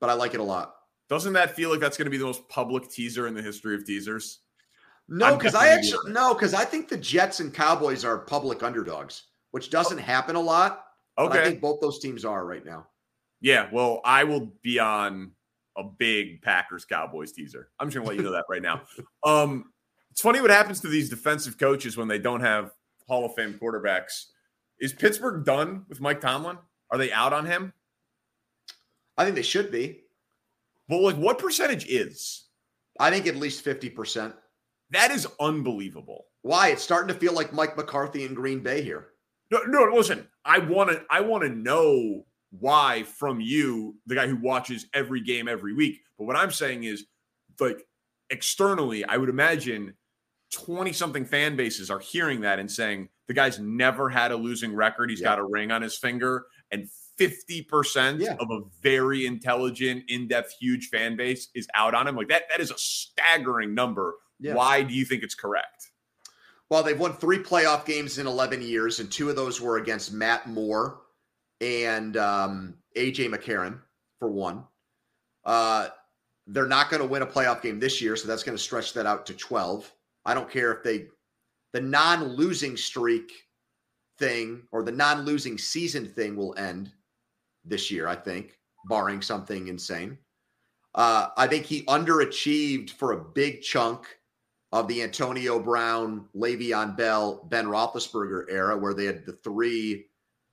but 0.00 0.08
I 0.08 0.14
like 0.14 0.34
it 0.34 0.40
a 0.40 0.44
lot. 0.44 0.74
Doesn't 1.08 1.32
that 1.32 1.56
feel 1.56 1.70
like 1.70 1.80
that's 1.80 1.96
going 1.96 2.06
to 2.06 2.10
be 2.10 2.18
the 2.18 2.24
most 2.24 2.48
public 2.48 2.88
teaser 2.90 3.26
in 3.26 3.34
the 3.34 3.42
history 3.42 3.74
of 3.74 3.84
teasers? 3.84 4.41
No, 5.14 5.36
because 5.36 5.54
I 5.54 5.68
actually 5.68 6.10
no, 6.10 6.32
because 6.32 6.54
I 6.54 6.64
think 6.64 6.88
the 6.88 6.96
Jets 6.96 7.40
and 7.40 7.52
Cowboys 7.52 8.02
are 8.02 8.16
public 8.16 8.62
underdogs, 8.62 9.24
which 9.50 9.68
doesn't 9.68 9.98
oh. 9.98 10.02
happen 10.02 10.36
a 10.36 10.40
lot. 10.40 10.86
Okay, 11.18 11.38
I 11.38 11.44
think 11.44 11.60
both 11.60 11.82
those 11.82 11.98
teams 11.98 12.24
are 12.24 12.46
right 12.46 12.64
now. 12.64 12.86
Yeah, 13.42 13.68
well, 13.70 14.00
I 14.06 14.24
will 14.24 14.54
be 14.62 14.78
on 14.78 15.32
a 15.76 15.84
big 15.84 16.40
Packers 16.40 16.86
Cowboys 16.86 17.32
teaser. 17.32 17.68
I'm 17.78 17.88
just 17.88 17.96
gonna 17.96 18.08
let 18.08 18.16
you 18.16 18.22
know 18.22 18.32
that 18.32 18.46
right 18.48 18.62
now. 18.62 18.82
Um, 19.24 19.66
it's 20.10 20.22
funny 20.22 20.40
what 20.40 20.50
happens 20.50 20.80
to 20.80 20.88
these 20.88 21.10
defensive 21.10 21.58
coaches 21.58 21.96
when 21.96 22.08
they 22.08 22.18
don't 22.18 22.40
have 22.40 22.72
Hall 23.06 23.26
of 23.26 23.34
Fame 23.34 23.58
quarterbacks. 23.60 24.26
Is 24.80 24.94
Pittsburgh 24.94 25.44
done 25.44 25.84
with 25.88 26.00
Mike 26.00 26.20
Tomlin? 26.22 26.58
Are 26.90 26.98
they 26.98 27.12
out 27.12 27.32
on 27.34 27.46
him? 27.46 27.72
I 29.18 29.24
think 29.24 29.36
they 29.36 29.42
should 29.42 29.70
be. 29.70 30.00
But 30.88 31.02
like, 31.02 31.16
what 31.16 31.38
percentage 31.38 31.86
is? 31.86 32.44
I 32.98 33.10
think 33.10 33.26
at 33.26 33.36
least 33.36 33.62
fifty 33.62 33.90
percent. 33.90 34.34
That 34.92 35.10
is 35.10 35.26
unbelievable. 35.40 36.26
Why? 36.42 36.68
It's 36.68 36.82
starting 36.82 37.08
to 37.08 37.20
feel 37.20 37.32
like 37.32 37.52
Mike 37.52 37.76
McCarthy 37.76 38.24
in 38.24 38.34
Green 38.34 38.60
Bay 38.60 38.82
here. 38.82 39.08
No, 39.50 39.60
no. 39.66 39.84
Listen, 39.94 40.28
I 40.44 40.58
want 40.58 40.90
to. 40.90 41.02
I 41.10 41.20
want 41.20 41.42
to 41.44 41.50
know 41.50 42.24
why 42.50 43.02
from 43.04 43.40
you, 43.40 43.96
the 44.06 44.14
guy 44.14 44.26
who 44.26 44.36
watches 44.36 44.86
every 44.94 45.20
game 45.20 45.48
every 45.48 45.74
week. 45.74 46.00
But 46.18 46.26
what 46.26 46.36
I'm 46.36 46.50
saying 46.50 46.84
is, 46.84 47.06
like 47.58 47.84
externally, 48.30 49.04
I 49.04 49.16
would 49.16 49.28
imagine 49.28 49.94
20 50.52 50.92
something 50.92 51.24
fan 51.24 51.56
bases 51.56 51.90
are 51.90 51.98
hearing 51.98 52.42
that 52.42 52.58
and 52.58 52.70
saying 52.70 53.08
the 53.28 53.34
guy's 53.34 53.58
never 53.58 54.10
had 54.10 54.32
a 54.32 54.36
losing 54.36 54.74
record. 54.74 55.10
He's 55.10 55.20
yeah. 55.20 55.28
got 55.28 55.38
a 55.38 55.44
ring 55.44 55.70
on 55.70 55.82
his 55.82 55.96
finger. 55.96 56.46
And 56.70 56.88
50% 57.18 58.20
yeah. 58.20 58.36
of 58.40 58.50
a 58.50 58.60
very 58.82 59.26
intelligent, 59.26 60.04
in-depth, 60.08 60.54
huge 60.58 60.88
fan 60.88 61.16
base 61.16 61.48
is 61.54 61.68
out 61.74 61.94
on 61.94 62.08
him. 62.08 62.16
Like 62.16 62.28
that, 62.28 62.44
that 62.50 62.60
is 62.60 62.70
a 62.70 62.78
staggering 62.78 63.74
number. 63.74 64.14
Yeah. 64.42 64.54
Why 64.54 64.82
do 64.82 64.92
you 64.92 65.04
think 65.04 65.22
it's 65.22 65.34
correct? 65.34 65.90
Well, 66.68 66.82
they've 66.82 66.98
won 66.98 67.12
three 67.14 67.38
playoff 67.38 67.84
games 67.84 68.18
in 68.18 68.26
11 68.26 68.62
years, 68.62 68.98
and 68.98 69.10
two 69.10 69.30
of 69.30 69.36
those 69.36 69.60
were 69.60 69.76
against 69.76 70.12
Matt 70.12 70.48
Moore 70.48 71.02
and 71.60 72.16
um, 72.16 72.74
AJ 72.96 73.32
McCarron 73.32 73.78
for 74.18 74.28
one. 74.28 74.64
Uh, 75.44 75.88
they're 76.46 76.66
not 76.66 76.90
going 76.90 77.02
to 77.02 77.08
win 77.08 77.22
a 77.22 77.26
playoff 77.26 77.62
game 77.62 77.78
this 77.78 78.00
year, 78.00 78.16
so 78.16 78.26
that's 78.26 78.42
going 78.42 78.56
to 78.56 78.62
stretch 78.62 78.94
that 78.94 79.06
out 79.06 79.26
to 79.26 79.34
12. 79.34 79.92
I 80.24 80.34
don't 80.34 80.50
care 80.50 80.72
if 80.72 80.82
they, 80.82 81.06
the 81.72 81.80
non 81.80 82.24
losing 82.24 82.76
streak 82.76 83.30
thing 84.18 84.62
or 84.72 84.82
the 84.82 84.92
non 84.92 85.24
losing 85.24 85.58
season 85.58 86.06
thing 86.06 86.36
will 86.36 86.54
end 86.56 86.90
this 87.64 87.90
year, 87.90 88.08
I 88.08 88.16
think, 88.16 88.58
barring 88.86 89.22
something 89.22 89.68
insane. 89.68 90.18
Uh, 90.94 91.28
I 91.36 91.46
think 91.46 91.64
he 91.64 91.84
underachieved 91.84 92.90
for 92.90 93.12
a 93.12 93.24
big 93.24 93.62
chunk 93.62 94.06
of 94.72 94.88
the 94.88 95.02
Antonio 95.02 95.58
Brown, 95.58 96.26
Le'Veon 96.34 96.96
Bell, 96.96 97.46
Ben 97.50 97.66
Roethlisberger 97.66 98.46
era, 98.48 98.76
where 98.76 98.94
they 98.94 99.04
had 99.04 99.26
the 99.26 99.32
three 99.32 100.06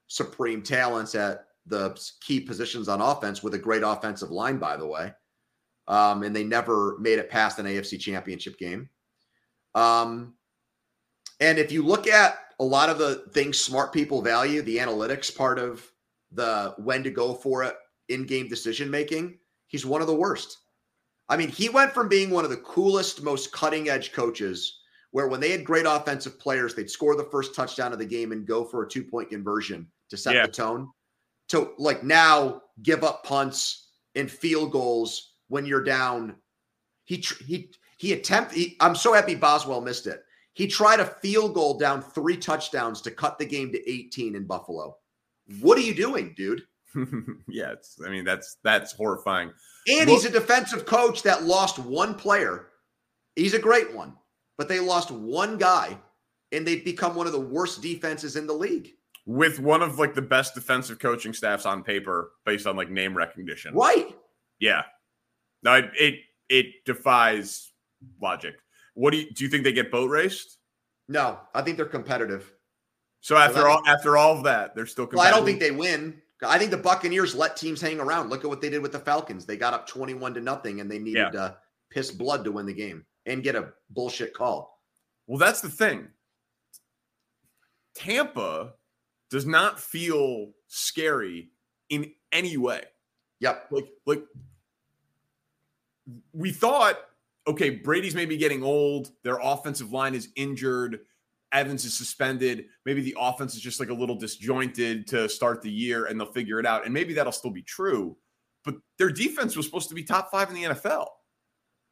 supreme 0.08 0.62
talents 0.62 1.16
at 1.16 1.46
the 1.66 1.98
key 2.20 2.40
positions 2.40 2.90
on 2.90 3.00
offense 3.00 3.42
with 3.42 3.54
a 3.54 3.60
great 3.60 3.84
offensive 3.84 4.32
line, 4.32 4.58
by 4.58 4.76
the 4.76 4.86
way. 4.86 5.14
Um, 5.88 6.24
and 6.24 6.36
they 6.36 6.44
never 6.44 6.98
made 7.00 7.20
it 7.20 7.30
past 7.30 7.60
an 7.60 7.66
AFC 7.66 8.00
championship 8.00 8.58
game. 8.58 8.90
Um, 9.74 10.34
and 11.40 11.58
if 11.58 11.72
you 11.72 11.84
look 11.84 12.08
at 12.08 12.38
a 12.60 12.64
lot 12.64 12.90
of 12.90 12.98
the 12.98 13.24
things 13.32 13.58
smart 13.58 13.94
people 13.94 14.22
value, 14.22 14.62
the 14.62 14.78
analytics 14.78 15.36
part 15.36 15.58
of 15.58 15.90
the 16.32 16.74
when 16.78 17.04
to 17.04 17.10
go 17.10 17.34
for 17.34 17.64
it 17.64 17.76
in 18.10 18.26
game 18.26 18.48
decision 18.50 18.90
making, 18.90 19.40
he's 19.68 19.86
one 19.86 20.02
of 20.02 20.08
the 20.08 20.16
worst. 20.16 20.58
I 21.30 21.38
mean, 21.38 21.50
he 21.50 21.70
went 21.70 21.94
from 21.94 22.10
being 22.10 22.32
one 22.32 22.44
of 22.44 22.50
the 22.50 22.58
coolest, 22.58 23.22
most 23.22 23.52
cutting 23.52 23.90
edge 23.90 24.12
coaches, 24.12 24.80
where 25.12 25.28
when 25.28 25.40
they 25.40 25.52
had 25.52 25.64
great 25.64 25.86
offensive 25.88 26.40
players, 26.40 26.74
they'd 26.74 26.90
score 26.90 27.16
the 27.16 27.30
first 27.32 27.56
touchdown 27.56 27.94
of 27.94 28.00
the 28.00 28.06
game 28.06 28.32
and 28.32 28.48
go 28.48 28.64
for 28.64 28.84
a 28.84 28.90
two 28.90 29.04
point 29.04 29.30
conversion 29.30 29.88
to 30.10 30.18
set 30.18 30.36
yeah. 30.36 30.46
the 30.46 30.52
tone, 30.52 30.90
to 31.50 31.72
like 31.78 32.04
now 32.04 32.62
give 32.82 33.04
up 33.04 33.24
punts 33.24 33.90
and 34.16 34.30
field 34.30 34.72
goals 34.72 35.34
when 35.48 35.66
you're 35.66 35.84
down. 35.84 36.36
He 37.06 37.24
he 37.46 37.72
he 37.98 38.14
attempt. 38.14 38.54
He, 38.54 38.76
I'm 38.80 38.96
so 38.96 39.14
happy 39.14 39.36
Boswell 39.36 39.82
missed 39.82 40.08
it. 40.08 40.24
He 40.54 40.68
tried 40.68 41.00
a 41.00 41.06
field 41.06 41.54
goal 41.54 41.78
down 41.78 42.02
three 42.02 42.38
touchdowns 42.38 43.02
to 43.02 43.12
cut 43.12 43.38
the 43.38 43.46
game 43.46 43.72
to 43.72 43.90
18 43.90 44.36
in 44.36 44.46
Buffalo. 44.46 44.98
What 45.62 45.78
are 45.78 45.82
you 45.82 45.94
doing, 45.94 46.34
dude? 46.36 46.64
yeah, 47.48 47.72
it's, 47.72 48.00
I 48.06 48.10
mean 48.10 48.26
that's 48.26 48.58
that's 48.64 48.92
horrifying. 48.92 49.52
And 49.88 50.10
he's 50.10 50.26
a 50.26 50.30
defensive 50.30 50.86
coach 50.86 51.24
that 51.24 51.44
lost 51.44 51.80
one 51.80 52.16
player. 52.16 52.68
He's 53.36 53.54
a 53.54 53.60
great 53.60 53.94
one, 53.94 54.14
but 54.58 54.68
they 54.68 54.80
lost 54.80 55.12
one 55.12 55.58
guy, 55.58 55.98
and 56.52 56.66
they've 56.66 56.84
become 56.84 57.16
one 57.16 57.28
of 57.28 57.34
the 57.34 57.40
worst 57.40 57.82
defenses 57.82 58.36
in 58.36 58.48
the 58.48 58.54
league. 58.54 58.92
With 59.26 59.60
one 59.60 59.82
of 59.82 60.00
like 60.00 60.16
the 60.16 60.22
best 60.22 60.56
defensive 60.56 61.00
coaching 61.00 61.34
staffs 61.34 61.66
on 61.66 61.84
paper, 61.84 62.32
based 62.46 62.68
on 62.68 62.76
like 62.76 62.90
name 62.90 63.16
recognition. 63.16 63.74
Right. 63.76 64.16
Yeah. 64.60 64.84
No, 65.64 65.76
it 65.76 65.92
it, 65.96 66.16
it 66.50 66.66
defies 66.86 67.72
logic. 68.22 68.56
What 68.96 69.12
do 69.12 69.18
you 69.18 69.32
do? 69.32 69.44
You 69.44 69.50
think 69.50 69.64
they 69.64 69.72
get 69.72 69.92
boat 69.92 70.10
raced? 70.10 70.58
No, 71.08 71.40
I 71.54 71.62
think 71.62 71.78
they're 71.78 71.86
competitive. 71.86 72.52
So 73.22 73.36
after 73.36 73.68
all, 73.68 73.82
after 73.88 74.18
all 74.18 74.38
of 74.38 74.44
that, 74.44 74.76
they're 74.76 74.86
still. 74.86 75.10
Well, 75.12 75.26
I 75.26 75.32
don't 75.32 75.46
think 75.46 75.60
they 75.60 75.72
win. 75.72 76.22
I 76.42 76.58
think 76.58 76.72
the 76.72 76.78
Buccaneers 76.78 77.36
let 77.36 77.58
teams 77.58 77.82
hang 77.82 78.00
around. 78.00 78.30
Look 78.30 78.44
at 78.44 78.50
what 78.50 78.62
they 78.62 78.70
did 78.70 78.82
with 78.82 78.94
the 78.94 79.00
Falcons. 79.00 79.46
They 79.46 79.58
got 79.58 79.74
up 79.74 79.88
twenty-one 79.88 80.34
to 80.36 80.42
nothing, 80.42 80.80
and 80.80 80.90
they 80.90 81.00
needed 81.00 81.34
yeah. 81.34 81.52
piss 81.90 82.12
blood 82.12 82.44
to 82.46 82.52
win 82.52 82.66
the 82.66 82.74
game 82.74 83.06
and 83.26 83.44
get 83.44 83.56
a 83.56 83.74
bullshit 83.90 84.34
call. 84.34 84.80
Well, 85.28 85.38
that's 85.38 85.62
the 85.62 85.70
thing. 85.70 86.08
Tampa 87.94 88.74
does 89.30 89.46
not 89.46 89.80
feel 89.80 90.52
scary 90.68 91.50
in 91.90 92.12
any 92.32 92.56
way. 92.56 92.84
Yep. 93.42 93.68
Like, 93.72 93.88
like 94.06 94.24
we 96.34 96.52
thought, 96.52 96.98
okay, 97.48 97.70
Brady's 97.70 98.16
maybe 98.16 98.38
getting 98.38 98.64
old. 98.64 99.12
Their 99.24 99.40
offensive 99.42 99.92
line 99.92 100.16
is 100.16 100.30
injured. 100.36 101.02
Evans 101.52 101.86
is 101.86 101.94
suspended. 101.94 102.66
Maybe 102.86 103.02
the 103.02 103.16
offense 103.20 103.56
is 103.56 103.62
just 103.62 103.80
like 103.80 103.90
a 103.90 103.94
little 103.94 104.16
disjointed 104.16 105.08
to 105.08 105.28
start 105.28 105.62
the 105.62 105.72
year 105.72 106.06
and 106.06 106.20
they'll 106.20 106.32
figure 106.32 106.60
it 106.60 106.66
out. 106.66 106.86
And 106.86 106.94
maybe 106.94 107.14
that'll 107.14 107.32
still 107.32 107.52
be 107.52 107.64
true. 107.64 108.16
But 108.64 108.76
their 108.98 109.10
defense 109.10 109.56
was 109.56 109.66
supposed 109.66 109.90
to 109.90 109.96
be 109.96 110.04
top 110.04 110.30
five 110.32 110.50
in 110.50 110.56
the 110.56 110.64
NFL. 110.64 111.08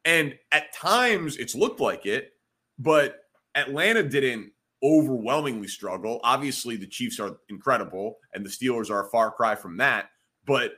And 0.04 0.34
at 0.52 0.72
times 0.72 1.36
it's 1.36 1.54
looked 1.54 1.80
like 1.80 2.06
it, 2.06 2.32
but 2.78 3.16
Atlanta 3.54 4.02
didn't 4.02 4.52
overwhelmingly 4.82 5.66
struggle. 5.66 6.20
Obviously, 6.22 6.76
the 6.76 6.86
Chiefs 6.86 7.18
are 7.18 7.38
incredible 7.48 8.18
and 8.32 8.44
the 8.44 8.50
Steelers 8.50 8.90
are 8.90 9.06
a 9.06 9.10
far 9.10 9.30
cry 9.30 9.54
from 9.54 9.76
that. 9.78 10.10
But 10.46 10.72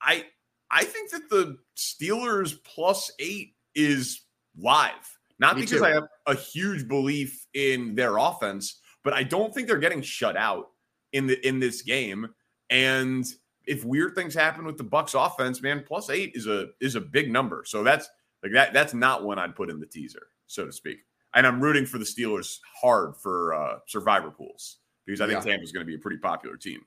I 0.00 0.26
I 0.70 0.84
think 0.84 1.10
that 1.10 1.28
the 1.30 1.58
Steelers 1.76 2.54
plus 2.62 3.10
eight 3.18 3.54
is 3.74 4.22
live. 4.56 5.18
Not 5.40 5.56
Me 5.56 5.62
because 5.62 5.78
too. 5.78 5.84
I 5.86 5.90
have 5.90 6.06
a 6.26 6.34
huge 6.34 6.86
belief 6.86 7.46
in 7.54 7.94
their 7.94 8.18
offense, 8.18 8.80
but 9.02 9.14
I 9.14 9.22
don't 9.22 9.52
think 9.52 9.66
they're 9.66 9.78
getting 9.78 10.02
shut 10.02 10.36
out 10.36 10.68
in 11.12 11.26
the 11.26 11.44
in 11.46 11.58
this 11.58 11.82
game. 11.82 12.28
And 12.68 13.26
if 13.66 13.84
weird 13.84 14.14
things 14.14 14.34
happen 14.34 14.64
with 14.66 14.76
the 14.76 14.84
Bucs 14.84 15.14
offense, 15.14 15.62
man, 15.62 15.82
plus 15.86 16.10
eight 16.10 16.32
is 16.34 16.46
a 16.46 16.68
is 16.80 16.94
a 16.94 17.00
big 17.00 17.32
number. 17.32 17.64
So 17.66 17.82
that's 17.82 18.08
like 18.42 18.52
that. 18.52 18.74
That's 18.74 18.92
not 18.92 19.24
one 19.24 19.38
I'd 19.38 19.56
put 19.56 19.70
in 19.70 19.80
the 19.80 19.86
teaser, 19.86 20.26
so 20.46 20.66
to 20.66 20.72
speak. 20.72 20.98
And 21.34 21.46
I'm 21.46 21.60
rooting 21.60 21.86
for 21.86 21.98
the 21.98 22.04
Steelers 22.04 22.58
hard 22.80 23.16
for 23.16 23.54
uh, 23.54 23.78
survivor 23.86 24.30
pools 24.30 24.78
because 25.06 25.22
I 25.22 25.26
think 25.26 25.44
yeah. 25.44 25.52
Tampa's 25.52 25.72
going 25.72 25.86
to 25.86 25.90
be 25.90 25.94
a 25.94 25.98
pretty 25.98 26.18
popular 26.18 26.56
team. 26.56 26.80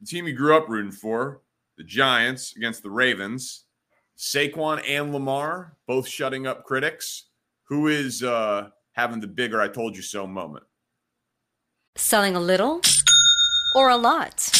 The 0.00 0.06
team 0.06 0.28
you 0.28 0.34
grew 0.34 0.56
up 0.56 0.68
rooting 0.68 0.92
for, 0.92 1.42
the 1.76 1.84
Giants 1.84 2.54
against 2.56 2.82
the 2.82 2.90
Ravens. 2.90 3.64
Saquon 4.16 4.82
and 4.86 5.14
Lamar 5.14 5.76
both 5.86 6.06
shutting 6.06 6.46
up 6.46 6.64
critics. 6.64 7.29
Who 7.70 7.86
is 7.86 8.24
uh, 8.24 8.70
having 8.94 9.20
the 9.20 9.28
bigger 9.28 9.60
I 9.60 9.68
told 9.68 9.94
you 9.94 10.02
so 10.02 10.26
moment? 10.26 10.64
Selling 11.96 12.34
a 12.34 12.40
little 12.40 12.80
or 13.76 13.88
a 13.90 13.96
lot? 13.96 14.59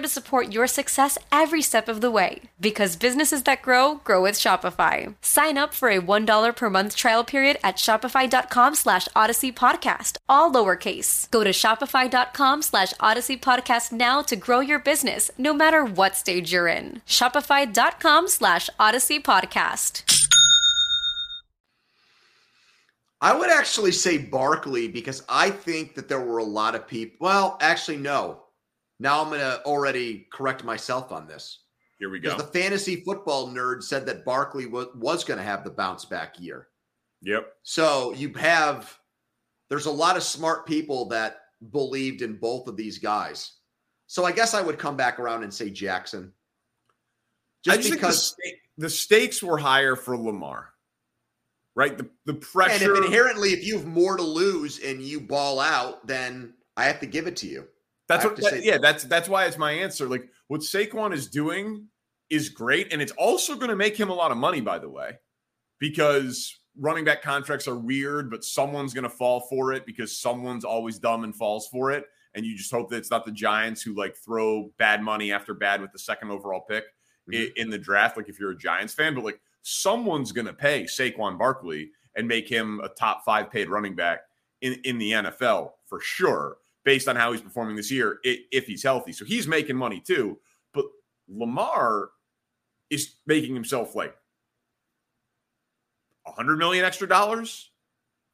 to 0.00 0.08
support 0.08 0.52
your 0.52 0.66
success 0.66 1.16
every 1.30 1.62
step 1.62 1.88
of 1.88 2.00
the 2.00 2.10
way. 2.10 2.40
Because 2.60 2.96
businesses 2.96 3.44
that 3.44 3.62
grow, 3.62 4.00
grow 4.02 4.22
with 4.22 4.34
Shopify. 4.34 5.14
Sign 5.22 5.56
up 5.56 5.72
for 5.74 5.88
a 5.88 6.00
$1 6.00 6.56
per 6.56 6.70
month 6.70 6.96
trial 6.96 7.22
period 7.24 7.58
at 7.62 7.76
shopify.com 7.76 8.74
slash 8.74 9.08
odyssey 9.14 9.52
podcast, 9.52 10.16
all 10.28 10.50
lowercase. 10.52 11.30
Go 11.30 11.44
to 11.44 11.50
shopify.com 11.50 12.62
slash 12.62 12.92
odyssey 12.98 13.36
podcast 13.36 13.92
now 13.92 14.22
to 14.22 14.36
grow 14.36 14.60
your 14.60 14.78
business 14.78 15.30
no 15.38 15.54
matter 15.54 15.84
what 15.84 16.16
stage 16.16 16.52
you're 16.52 16.68
in. 16.68 17.02
Shopify.com 17.06 18.28
slash 18.28 18.68
odyssey 18.78 19.20
podcast. 19.20 20.02
I 23.22 23.36
would 23.36 23.50
actually 23.50 23.92
say 23.92 24.16
Barkley 24.16 24.88
because 24.88 25.22
I 25.28 25.50
think 25.50 25.94
that 25.94 26.08
there 26.08 26.20
were 26.20 26.38
a 26.38 26.44
lot 26.44 26.74
of 26.74 26.88
people. 26.88 27.18
Well, 27.26 27.58
actually, 27.60 27.98
no. 27.98 28.44
Now 29.00 29.22
I'm 29.22 29.28
going 29.28 29.40
to 29.40 29.62
already 29.64 30.28
correct 30.30 30.62
myself 30.62 31.10
on 31.10 31.26
this. 31.26 31.60
Here 31.98 32.10
we 32.10 32.20
go. 32.20 32.36
The 32.36 32.44
fantasy 32.44 32.96
football 32.96 33.48
nerd 33.48 33.82
said 33.82 34.06
that 34.06 34.24
Barkley 34.24 34.66
was, 34.66 34.88
was 34.94 35.24
going 35.24 35.38
to 35.38 35.44
have 35.44 35.64
the 35.64 35.70
bounce 35.70 36.04
back 36.04 36.38
year. 36.38 36.68
Yep. 37.22 37.50
So 37.62 38.12
you 38.12 38.32
have, 38.34 38.96
there's 39.68 39.86
a 39.86 39.90
lot 39.90 40.16
of 40.16 40.22
smart 40.22 40.66
people 40.66 41.08
that 41.08 41.38
believed 41.72 42.22
in 42.22 42.36
both 42.36 42.68
of 42.68 42.76
these 42.76 42.98
guys. 42.98 43.52
So 44.06 44.24
I 44.24 44.32
guess 44.32 44.54
I 44.54 44.60
would 44.60 44.78
come 44.78 44.96
back 44.96 45.18
around 45.18 45.44
and 45.44 45.52
say 45.52 45.70
Jackson. 45.70 46.32
Just, 47.64 47.82
just 47.82 47.92
because 47.92 48.36
the, 48.42 48.52
the, 48.84 48.90
stakes 48.90 49.42
were 49.42 49.58
higher 49.58 49.94
for 49.94 50.16
Lamar, 50.16 50.70
right? 51.74 51.96
The, 51.96 52.08
the 52.24 52.34
pressure. 52.34 52.72
And 52.72 52.98
if 52.98 53.04
inherently, 53.04 53.50
if 53.50 53.64
you 53.64 53.76
have 53.76 53.86
more 53.86 54.16
to 54.16 54.22
lose 54.22 54.78
and 54.78 55.02
you 55.02 55.20
ball 55.20 55.60
out, 55.60 56.06
then 56.06 56.54
I 56.76 56.84
have 56.84 57.00
to 57.00 57.06
give 57.06 57.26
it 57.26 57.36
to 57.36 57.46
you. 57.46 57.68
That's 58.10 58.24
what, 58.24 58.36
that, 58.38 58.64
yeah, 58.64 58.78
that's 58.78 59.04
that's 59.04 59.28
why 59.28 59.44
it's 59.44 59.56
my 59.56 59.70
answer. 59.70 60.08
Like 60.08 60.28
what 60.48 60.62
Saquon 60.62 61.14
is 61.14 61.28
doing 61.28 61.86
is 62.28 62.48
great, 62.48 62.92
and 62.92 63.00
it's 63.00 63.12
also 63.12 63.54
going 63.54 63.68
to 63.68 63.76
make 63.76 63.96
him 63.96 64.10
a 64.10 64.14
lot 64.14 64.32
of 64.32 64.36
money, 64.36 64.60
by 64.60 64.80
the 64.80 64.88
way, 64.88 65.12
because 65.78 66.58
running 66.76 67.04
back 67.04 67.22
contracts 67.22 67.68
are 67.68 67.78
weird, 67.78 68.28
but 68.28 68.42
someone's 68.42 68.94
going 68.94 69.04
to 69.04 69.10
fall 69.10 69.42
for 69.48 69.72
it 69.72 69.86
because 69.86 70.18
someone's 70.18 70.64
always 70.64 70.98
dumb 70.98 71.22
and 71.22 71.36
falls 71.36 71.68
for 71.68 71.92
it, 71.92 72.04
and 72.34 72.44
you 72.44 72.56
just 72.56 72.72
hope 72.72 72.90
that 72.90 72.96
it's 72.96 73.12
not 73.12 73.24
the 73.24 73.30
Giants 73.30 73.80
who 73.80 73.94
like 73.94 74.16
throw 74.16 74.72
bad 74.76 75.02
money 75.02 75.30
after 75.30 75.54
bad 75.54 75.80
with 75.80 75.92
the 75.92 75.98
second 76.00 76.32
overall 76.32 76.64
pick 76.68 76.86
mm-hmm. 77.32 77.52
in 77.54 77.70
the 77.70 77.78
draft. 77.78 78.16
Like 78.16 78.28
if 78.28 78.40
you're 78.40 78.50
a 78.50 78.58
Giants 78.58 78.92
fan, 78.92 79.14
but 79.14 79.22
like 79.22 79.40
someone's 79.62 80.32
going 80.32 80.48
to 80.48 80.52
pay 80.52 80.82
Saquon 80.82 81.38
Barkley 81.38 81.92
and 82.16 82.26
make 82.26 82.48
him 82.48 82.80
a 82.80 82.88
top 82.88 83.24
five 83.24 83.52
paid 83.52 83.68
running 83.68 83.94
back 83.94 84.22
in 84.62 84.80
in 84.82 84.98
the 84.98 85.12
NFL 85.12 85.70
for 85.86 86.00
sure 86.00 86.56
based 86.84 87.08
on 87.08 87.16
how 87.16 87.32
he's 87.32 87.40
performing 87.40 87.76
this 87.76 87.90
year 87.90 88.18
if 88.24 88.66
he's 88.66 88.82
healthy. 88.82 89.12
So 89.12 89.24
he's 89.24 89.46
making 89.46 89.76
money 89.76 90.00
too. 90.00 90.38
But 90.72 90.86
Lamar 91.28 92.10
is 92.88 93.16
making 93.26 93.54
himself 93.54 93.94
like 93.94 94.14
100 96.24 96.56
million 96.58 96.84
extra 96.84 97.08
dollars, 97.08 97.70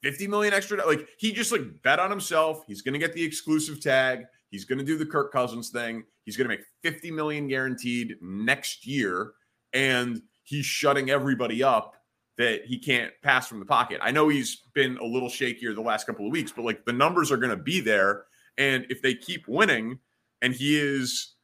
50 0.02 0.28
million 0.28 0.54
extra. 0.54 0.85
Like 0.87 1.09
he 1.18 1.32
just 1.32 1.52
like 1.52 1.82
bet 1.82 1.98
on 1.98 2.11
himself. 2.11 2.64
He's 2.66 2.82
going 2.82 2.94
to 2.94 2.98
get 2.98 3.12
the 3.12 3.22
exclusive 3.22 3.80
tag. 3.80 4.24
He's 4.50 4.64
going 4.64 4.78
to 4.78 4.85
do 4.85 4.96
the 4.96 5.06
Kirk 5.06 5.32
Cousins 5.32 5.70
thing. 5.70 6.04
He's 6.24 6.37
going 6.37 6.48
to 6.48 6.56
make 6.56 6.64
50 6.82 7.11
million 7.11 7.48
guaranteed 7.48 8.16
next 8.20 8.87
year. 8.87 9.32
And 9.72 10.22
he's 10.44 10.64
shutting 10.64 11.11
everybody 11.11 11.62
up 11.62 11.96
that 12.38 12.64
he 12.64 12.78
can't 12.78 13.12
pass 13.22 13.48
from 13.48 13.61
the 13.61 13.66
pocket. 13.66 13.98
I 14.02 14.11
know 14.11 14.28
he's 14.28 14.62
been 14.74 14.98
a 14.98 15.04
little 15.04 15.28
shakier 15.28 15.74
the 15.74 15.80
last 15.80 16.06
couple 16.06 16.26
of 16.26 16.32
weeks, 16.32 16.52
but 16.52 16.64
like 16.64 16.85
the 16.85 16.92
numbers 16.92 17.32
are 17.32 17.37
going 17.37 17.50
to 17.50 17.62
be 17.62 17.80
there. 17.80 18.24
And 18.58 18.86
if 18.88 19.02
they 19.02 19.14
keep 19.14 19.46
winning 19.48 19.98
and 20.42 20.54
he 20.54 20.78
is 20.78 21.34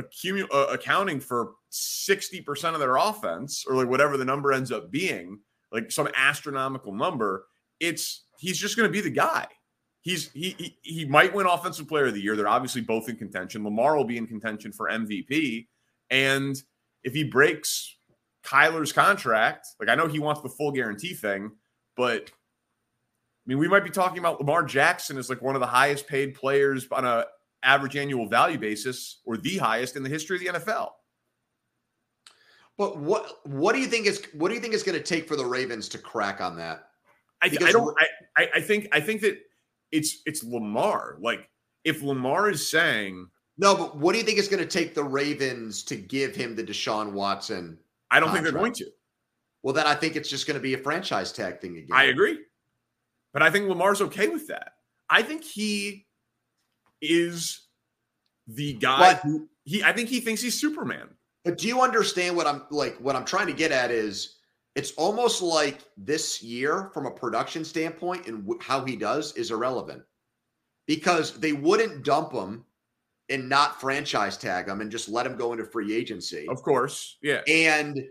accumu- 0.00 0.48
uh, 0.52 0.66
accounting 0.70 1.20
for 1.20 1.52
60% 1.72 2.74
of 2.74 2.80
their 2.80 2.96
offense 2.96 3.64
or 3.68 3.74
like 3.74 3.88
whatever 3.88 4.16
the 4.16 4.24
number 4.24 4.52
ends 4.52 4.72
up 4.72 4.90
being, 4.90 5.40
like 5.72 5.90
some 5.90 6.08
astronomical 6.14 6.92
number, 6.92 7.46
it's 7.80 8.24
he's 8.38 8.58
just 8.58 8.76
going 8.76 8.88
to 8.88 8.92
be 8.92 9.00
the 9.00 9.10
guy. 9.10 9.46
He's 10.02 10.30
he, 10.32 10.54
he 10.58 10.78
he 10.82 11.04
might 11.04 11.34
win 11.34 11.46
offensive 11.46 11.88
player 11.88 12.06
of 12.06 12.14
the 12.14 12.20
year. 12.20 12.36
They're 12.36 12.48
obviously 12.48 12.80
both 12.80 13.08
in 13.08 13.16
contention. 13.16 13.64
Lamar 13.64 13.96
will 13.96 14.04
be 14.04 14.16
in 14.16 14.26
contention 14.26 14.72
for 14.72 14.88
MVP. 14.88 15.66
And 16.10 16.56
if 17.02 17.12
he 17.12 17.24
breaks 17.24 17.96
Kyler's 18.44 18.92
contract, 18.92 19.66
like 19.80 19.88
I 19.88 19.94
know 19.94 20.06
he 20.06 20.18
wants 20.18 20.40
the 20.40 20.48
full 20.48 20.72
guarantee 20.72 21.14
thing, 21.14 21.50
but 21.96 22.30
mean, 23.48 23.58
we 23.58 23.68
might 23.68 23.84
be 23.84 23.90
talking 23.90 24.18
about 24.18 24.38
Lamar 24.38 24.62
Jackson 24.62 25.16
as 25.16 25.30
like 25.30 25.40
one 25.42 25.54
of 25.54 25.60
the 25.60 25.66
highest 25.66 26.06
paid 26.06 26.34
players 26.34 26.86
on 26.92 27.04
a 27.04 27.26
average 27.62 27.96
annual 27.96 28.28
value 28.28 28.58
basis, 28.58 29.20
or 29.24 29.36
the 29.36 29.56
highest 29.56 29.96
in 29.96 30.02
the 30.02 30.08
history 30.08 30.36
of 30.36 30.54
the 30.54 30.60
NFL. 30.60 30.90
But 32.76 32.98
what 32.98 33.44
what 33.46 33.74
do 33.74 33.80
you 33.80 33.86
think 33.86 34.06
is 34.06 34.22
what 34.34 34.48
do 34.48 34.54
you 34.54 34.60
think 34.60 34.74
is 34.74 34.82
going 34.82 34.98
to 34.98 35.04
take 35.04 35.26
for 35.26 35.34
the 35.34 35.46
Ravens 35.46 35.88
to 35.90 35.98
crack 35.98 36.40
on 36.40 36.56
that? 36.56 36.90
I, 37.42 37.46
I 37.46 37.72
don't. 37.72 37.96
I, 38.36 38.48
I 38.56 38.60
think 38.60 38.88
I 38.92 39.00
think 39.00 39.22
that 39.22 39.38
it's 39.90 40.22
it's 40.26 40.44
Lamar. 40.44 41.16
Like 41.20 41.48
if 41.84 42.02
Lamar 42.02 42.50
is 42.50 42.70
saying 42.70 43.28
no, 43.58 43.74
but 43.74 43.96
what 43.96 44.12
do 44.12 44.18
you 44.18 44.24
think 44.24 44.38
is 44.38 44.46
going 44.46 44.62
to 44.62 44.68
take 44.68 44.94
the 44.94 45.02
Ravens 45.02 45.82
to 45.84 45.96
give 45.96 46.36
him 46.36 46.54
the 46.54 46.62
Deshaun 46.62 47.12
Watson? 47.12 47.78
I 48.10 48.20
don't 48.20 48.28
contract? 48.28 48.44
think 48.44 48.54
they're 48.54 48.60
going 48.60 48.72
to. 48.74 48.86
Well, 49.64 49.74
then 49.74 49.86
I 49.86 49.94
think 49.94 50.14
it's 50.14 50.30
just 50.30 50.46
going 50.46 50.54
to 50.54 50.62
be 50.62 50.74
a 50.74 50.78
franchise 50.78 51.32
tag 51.32 51.60
thing 51.60 51.76
again. 51.76 51.88
I 51.92 52.04
agree. 52.04 52.38
But 53.38 53.46
I 53.46 53.50
think 53.50 53.68
Lamar's 53.68 54.02
okay 54.02 54.26
with 54.26 54.48
that. 54.48 54.72
I 55.08 55.22
think 55.22 55.44
he 55.44 56.06
is 57.00 57.68
the 58.48 58.72
guy 58.72 59.12
but, 59.12 59.20
who 59.20 59.48
he 59.62 59.80
I 59.84 59.92
think 59.92 60.08
he 60.08 60.18
thinks 60.18 60.42
he's 60.42 60.58
Superman. 60.58 61.06
But 61.44 61.56
do 61.56 61.68
you 61.68 61.80
understand 61.80 62.36
what 62.36 62.48
I'm 62.48 62.62
like 62.72 62.96
what 62.98 63.14
I'm 63.14 63.24
trying 63.24 63.46
to 63.46 63.52
get 63.52 63.70
at 63.70 63.92
is 63.92 64.38
it's 64.74 64.90
almost 64.96 65.40
like 65.40 65.84
this 65.96 66.42
year 66.42 66.90
from 66.92 67.06
a 67.06 67.12
production 67.12 67.64
standpoint 67.64 68.26
and 68.26 68.42
w- 68.42 68.60
how 68.60 68.84
he 68.84 68.96
does 68.96 69.32
is 69.36 69.52
irrelevant 69.52 70.02
because 70.88 71.38
they 71.38 71.52
wouldn't 71.52 72.04
dump 72.04 72.32
him 72.32 72.64
and 73.28 73.48
not 73.48 73.80
franchise 73.80 74.36
tag 74.36 74.66
him 74.66 74.80
and 74.80 74.90
just 74.90 75.08
let 75.08 75.24
him 75.24 75.36
go 75.36 75.52
into 75.52 75.64
free 75.64 75.94
agency. 75.94 76.48
Of 76.48 76.60
course. 76.64 77.18
Yeah. 77.22 77.42
And 77.46 78.02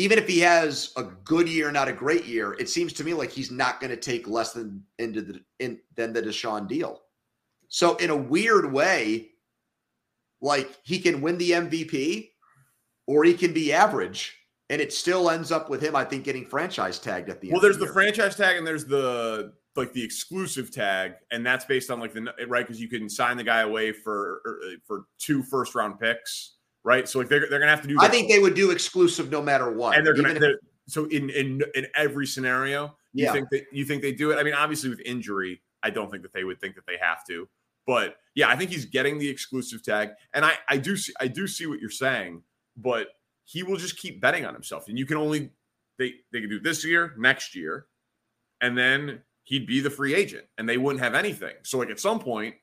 even 0.00 0.18
if 0.18 0.26
he 0.26 0.38
has 0.40 0.94
a 0.96 1.02
good 1.02 1.46
year, 1.46 1.70
not 1.70 1.86
a 1.86 1.92
great 1.92 2.24
year, 2.24 2.54
it 2.54 2.70
seems 2.70 2.94
to 2.94 3.04
me 3.04 3.12
like 3.12 3.30
he's 3.30 3.50
not 3.50 3.80
going 3.80 3.90
to 3.90 3.98
take 3.98 4.26
less 4.26 4.54
than 4.54 4.82
into 4.98 5.20
the 5.20 5.40
in 5.58 5.78
than 5.94 6.14
the 6.14 6.22
Deshaun 6.22 6.66
deal. 6.66 7.02
So 7.68 7.96
in 7.96 8.08
a 8.08 8.16
weird 8.16 8.72
way, 8.72 9.32
like 10.40 10.74
he 10.84 11.00
can 11.00 11.20
win 11.20 11.36
the 11.36 11.50
MVP 11.50 12.30
or 13.06 13.24
he 13.24 13.34
can 13.34 13.52
be 13.52 13.74
average. 13.74 14.38
And 14.70 14.80
it 14.80 14.90
still 14.92 15.28
ends 15.28 15.52
up 15.52 15.68
with 15.68 15.82
him, 15.82 15.94
I 15.94 16.04
think, 16.04 16.24
getting 16.24 16.46
franchise 16.46 16.98
tagged 16.98 17.28
at 17.28 17.42
the 17.42 17.48
well, 17.48 17.56
end. 17.56 17.62
Well, 17.62 17.62
there's 17.62 17.78
the, 17.78 17.86
the 17.86 17.92
franchise 17.92 18.36
tag 18.36 18.56
and 18.56 18.66
there's 18.66 18.86
the 18.86 19.52
like 19.76 19.92
the 19.92 20.02
exclusive 20.02 20.70
tag, 20.70 21.12
and 21.30 21.44
that's 21.44 21.66
based 21.66 21.90
on 21.90 22.00
like 22.00 22.14
the 22.14 22.32
right 22.48 22.66
because 22.66 22.80
you 22.80 22.88
can 22.88 23.06
sign 23.10 23.36
the 23.36 23.44
guy 23.44 23.60
away 23.60 23.92
for 23.92 24.40
er, 24.46 24.60
for 24.86 25.04
two 25.18 25.42
first 25.42 25.74
round 25.74 26.00
picks 26.00 26.54
right? 26.84 27.08
So 27.08 27.18
like 27.18 27.28
they're, 27.28 27.46
they're 27.48 27.58
gonna 27.58 27.70
have 27.70 27.82
to 27.82 27.88
do. 27.88 27.96
I 28.00 28.08
think 28.08 28.30
they 28.30 28.38
would 28.38 28.54
do 28.54 28.70
exclusive 28.70 29.30
no 29.30 29.42
matter 29.42 29.72
what, 29.72 29.96
and 29.96 30.06
they're 30.06 30.14
gonna. 30.14 30.34
If, 30.34 30.56
so 30.86 31.04
in 31.06 31.30
in 31.30 31.62
in 31.74 31.86
every 31.94 32.26
scenario, 32.26 32.96
you 33.12 33.24
yeah. 33.24 33.32
think 33.32 33.48
that 33.50 33.64
you 33.72 33.84
think 33.84 34.02
they 34.02 34.12
do 34.12 34.30
it? 34.30 34.38
I 34.38 34.42
mean, 34.42 34.54
obviously 34.54 34.90
with 34.90 35.00
injury, 35.00 35.62
I 35.82 35.90
don't 35.90 36.10
think 36.10 36.22
that 36.22 36.32
they 36.32 36.44
would 36.44 36.60
think 36.60 36.74
that 36.74 36.86
they 36.86 36.96
have 37.00 37.24
to, 37.26 37.48
but 37.86 38.16
yeah, 38.34 38.48
I 38.48 38.56
think 38.56 38.70
he's 38.70 38.84
getting 38.84 39.18
the 39.18 39.28
exclusive 39.28 39.82
tag, 39.82 40.10
and 40.34 40.44
I 40.44 40.54
I 40.68 40.76
do 40.76 40.96
see 40.96 41.12
I 41.20 41.28
do 41.28 41.46
see 41.46 41.66
what 41.66 41.80
you're 41.80 41.90
saying, 41.90 42.42
but 42.76 43.08
he 43.44 43.62
will 43.62 43.76
just 43.76 43.98
keep 43.98 44.20
betting 44.20 44.44
on 44.44 44.54
himself, 44.54 44.88
and 44.88 44.98
you 44.98 45.06
can 45.06 45.16
only 45.16 45.50
they 45.98 46.14
they 46.32 46.40
can 46.40 46.48
do 46.48 46.60
this 46.60 46.84
year, 46.84 47.14
next 47.18 47.54
year, 47.54 47.86
and 48.60 48.76
then 48.76 49.22
he'd 49.44 49.66
be 49.66 49.80
the 49.80 49.90
free 49.90 50.14
agent, 50.14 50.46
and 50.58 50.68
they 50.68 50.78
wouldn't 50.78 51.02
have 51.02 51.14
anything. 51.14 51.54
So 51.62 51.78
like 51.78 51.90
at 51.90 52.00
some 52.00 52.20
point, 52.20 52.54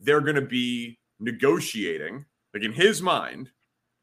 they're 0.00 0.20
going 0.20 0.36
to 0.36 0.42
be 0.42 0.98
negotiating, 1.20 2.24
like 2.54 2.62
in 2.62 2.72
his 2.72 3.02
mind, 3.02 3.50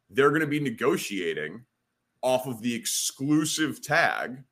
they're 0.09 0.29
going 0.29 0.41
to 0.41 0.47
be 0.47 0.59
negotiating 0.59 1.65
off 2.21 2.47
of 2.47 2.61
the 2.61 2.73
exclusive 2.73 3.81
tag 3.81 4.43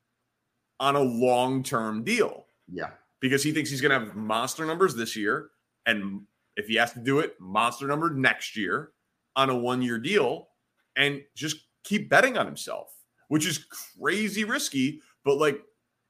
on 0.80 0.96
a 0.96 1.00
long 1.00 1.62
term 1.62 2.04
deal. 2.04 2.46
Yeah. 2.70 2.90
Because 3.20 3.42
he 3.42 3.52
thinks 3.52 3.70
he's 3.70 3.80
going 3.80 3.98
to 3.98 4.06
have 4.06 4.16
monster 4.16 4.66
numbers 4.66 4.94
this 4.94 5.16
year. 5.16 5.50
And 5.86 6.22
if 6.56 6.66
he 6.66 6.74
has 6.76 6.92
to 6.92 7.00
do 7.00 7.20
it, 7.20 7.40
monster 7.40 7.86
number 7.86 8.10
next 8.10 8.56
year 8.56 8.90
on 9.36 9.48
a 9.48 9.56
one 9.56 9.80
year 9.80 9.98
deal 9.98 10.48
and 10.96 11.22
just 11.34 11.56
keep 11.84 12.10
betting 12.10 12.36
on 12.36 12.46
himself, 12.46 12.92
which 13.28 13.46
is 13.46 13.64
crazy 13.98 14.44
risky. 14.44 15.00
But 15.24 15.38
like, 15.38 15.62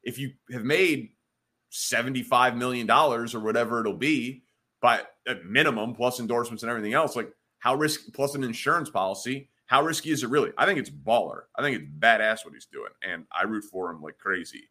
if 0.03 0.19
you 0.19 0.33
have 0.51 0.65
made 0.65 1.11
$75 1.73 2.57
million 2.57 2.91
or 2.91 3.27
whatever 3.41 3.81
it'll 3.81 3.93
be, 3.95 4.43
by 4.81 5.03
at 5.29 5.47
minimum, 5.47 5.95
plus 5.95 6.19
endorsements 6.19 6.65
and 6.65 6.71
everything 6.71 6.93
else, 6.93 7.15
like 7.15 7.33
how 7.63 7.77
risky 7.77 8.11
plus 8.11 8.35
an 8.35 8.43
insurance 8.43 8.91
policy. 8.91 9.49
How 9.67 9.85
risky 9.85 10.11
is 10.11 10.25
it 10.25 10.31
really? 10.31 10.51
I 10.59 10.67
think 10.67 10.81
it's 10.81 10.91
baller. 10.91 11.43
I 11.57 11.63
think 11.63 11.77
it's 11.77 11.89
badass 12.01 12.45
what 12.45 12.55
he's 12.55 12.67
doing, 12.67 12.91
and 13.09 13.25
I 13.31 13.45
root 13.45 13.63
for 13.71 13.89
him 13.89 14.03
like 14.03 14.19
crazy. 14.19 14.69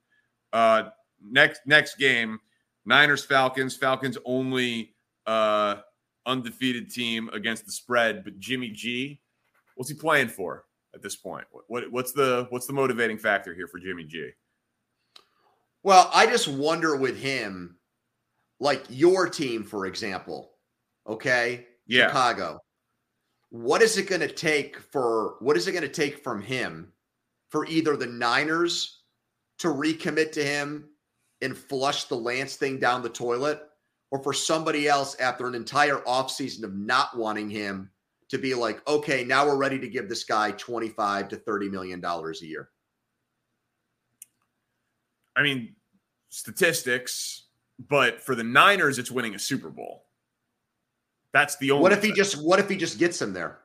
Uh, 0.52 0.90
next 1.24 1.62
next 1.66 1.96
game, 1.96 2.38
Niners 2.86 3.24
Falcons. 3.24 3.78
Falcons 3.78 4.18
only 4.26 4.94
uh, 5.26 5.78
undefeated 6.26 6.92
team 6.92 7.30
against 7.32 7.66
the 7.66 7.72
spread, 7.72 8.26
but 8.26 8.38
Jimmy 8.40 8.72
G, 8.72 9.22
what's 9.76 9.90
he 9.90 9.96
playing 9.96 10.28
for 10.28 10.66
at 10.94 11.02
this 11.02 11.16
point? 11.16 11.46
What, 11.52 11.64
what 11.70 11.92
what's 11.94 12.12
the 12.12 12.48
what's 12.50 12.68
the 12.68 12.74
motivating 12.74 13.18
factor 13.18 13.56
here 13.56 13.70
for 13.70 13.80
Jimmy 13.80 14.04
G? 14.04 14.32
Well, 15.82 16.12
I 16.14 16.26
just 16.26 16.50
wonder 16.50 16.98
with 16.98 17.18
him, 17.18 17.78
like 18.60 18.84
your 18.90 19.30
team, 19.30 19.64
for 19.64 19.86
example, 19.86 20.52
okay, 21.08 21.68
yeah. 21.88 22.08
Chicago 22.08 22.60
what 23.52 23.82
is 23.82 23.98
it 23.98 24.08
going 24.08 24.22
to 24.22 24.32
take 24.32 24.80
for 24.80 25.36
what 25.40 25.58
is 25.58 25.68
it 25.68 25.74
going 25.74 25.84
to 25.84 25.90
take 25.90 26.24
from 26.24 26.42
him 26.42 26.92
for 27.50 27.66
either 27.68 27.98
the 27.98 28.08
Niners 28.08 29.02
to 29.60 29.68
recommit 29.68 30.32
to 30.32 30.44
him 30.44 30.90
and 31.42 31.56
flush 31.56 32.06
the 32.06 32.16
Lance 32.16 32.56
thing 32.56 32.80
down 32.80 33.02
the 33.02 33.10
toilet, 33.10 33.62
or 34.10 34.24
for 34.24 34.34
somebody 34.34 34.88
else 34.88 35.16
after 35.20 35.48
an 35.48 35.56
entire 35.56 35.98
offseason 36.00 36.64
of 36.64 36.76
not 36.76 37.18
wanting 37.18 37.50
him 37.50 37.90
to 38.30 38.38
be 38.38 38.54
like, 38.54 38.88
okay, 38.88 39.24
now 39.24 39.46
we're 39.46 39.58
ready 39.58 39.80
to 39.80 39.90
give 39.90 40.08
this 40.08 40.24
guy 40.24 40.52
25 40.52 41.28
to 41.30 41.36
30 41.36 41.70
million 41.70 42.00
dollars 42.00 42.42
a 42.42 42.46
year? 42.46 42.70
I 45.36 45.44
mean, 45.44 45.76
statistics, 46.30 47.48
but 47.90 48.22
for 48.22 48.36
the 48.36 48.44
Niners, 48.44 48.98
it's 48.98 49.12
winning 49.12 49.36
a 49.36 49.40
Super 49.40 49.70
Bowl. 49.70 50.06
That's 51.34 51.56
the 51.58 51.72
only. 51.72 51.84
What 51.84 51.94
if 51.94 52.04
he 52.04 52.12
just? 52.12 52.42
What 52.44 52.60
if 52.60 52.70
he 52.70 52.78
just 52.78 53.00
gets 53.00 53.22
him 53.22 53.34
there? 53.34 53.60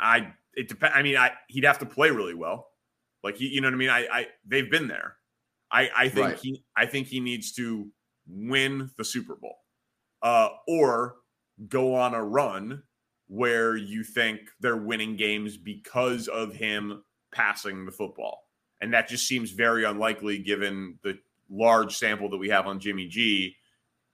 I 0.00 0.32
it 0.54 0.68
depends. 0.68 0.94
I 0.96 1.02
mean, 1.02 1.16
I 1.16 1.32
he'd 1.48 1.64
have 1.64 1.78
to 1.78 1.86
play 1.86 2.10
really 2.10 2.34
well. 2.34 2.68
Like 3.22 3.36
he, 3.36 3.48
you 3.48 3.60
know 3.60 3.68
what 3.68 3.74
I 3.74 3.78
mean? 3.78 3.90
I, 3.90 4.06
I 4.10 4.26
they've 4.46 4.70
been 4.70 4.88
there. 4.88 5.16
I, 5.70 5.90
I 5.96 6.08
think 6.08 6.26
right. 6.26 6.38
he, 6.38 6.64
I 6.76 6.86
think 6.86 7.06
he 7.06 7.20
needs 7.20 7.52
to 7.52 7.88
win 8.28 8.90
the 8.98 9.04
Super 9.04 9.36
Bowl, 9.36 9.56
uh, 10.22 10.48
or 10.68 11.16
go 11.68 11.94
on 11.94 12.14
a 12.14 12.22
run 12.22 12.82
where 13.28 13.76
you 13.76 14.04
think 14.04 14.40
they're 14.60 14.76
winning 14.76 15.16
games 15.16 15.56
because 15.56 16.28
of 16.28 16.52
him 16.52 17.02
passing 17.32 17.86
the 17.86 17.92
football, 17.92 18.48
and 18.80 18.92
that 18.92 19.08
just 19.08 19.26
seems 19.26 19.50
very 19.50 19.84
unlikely 19.84 20.38
given 20.38 20.98
the 21.02 21.18
large 21.48 21.96
sample 21.96 22.28
that 22.28 22.36
we 22.36 22.48
have 22.48 22.66
on 22.66 22.80
Jimmy 22.80 23.06
G 23.06 23.56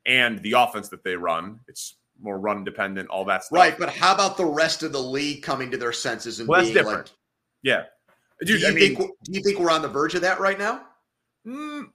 and 0.06 0.40
the 0.42 0.52
offense 0.52 0.88
that 0.90 1.02
they 1.02 1.16
run. 1.16 1.60
It's 1.66 1.96
more 2.20 2.38
run 2.38 2.64
dependent, 2.64 3.08
all 3.08 3.24
that 3.26 3.44
stuff. 3.44 3.56
Right, 3.56 3.78
but 3.78 3.90
how 3.90 4.14
about 4.14 4.36
the 4.36 4.44
rest 4.44 4.82
of 4.82 4.92
the 4.92 5.00
league 5.00 5.42
coming 5.42 5.70
to 5.70 5.76
their 5.76 5.92
senses 5.92 6.40
and 6.40 6.48
well, 6.48 6.62
being 6.62 6.84
like, 6.84 7.06
yeah. 7.62 7.84
Dude, 8.40 8.60
do 8.60 8.66
you 8.66 8.68
I 8.68 8.70
mean, 8.70 8.96
think 8.96 9.10
do 9.24 9.32
you 9.32 9.42
think 9.42 9.58
we're 9.58 9.70
on 9.70 9.82
the 9.82 9.88
verge 9.88 10.14
of 10.14 10.20
that 10.22 10.38
right 10.38 10.58
now? 10.58 10.82
Mm, 11.46 11.86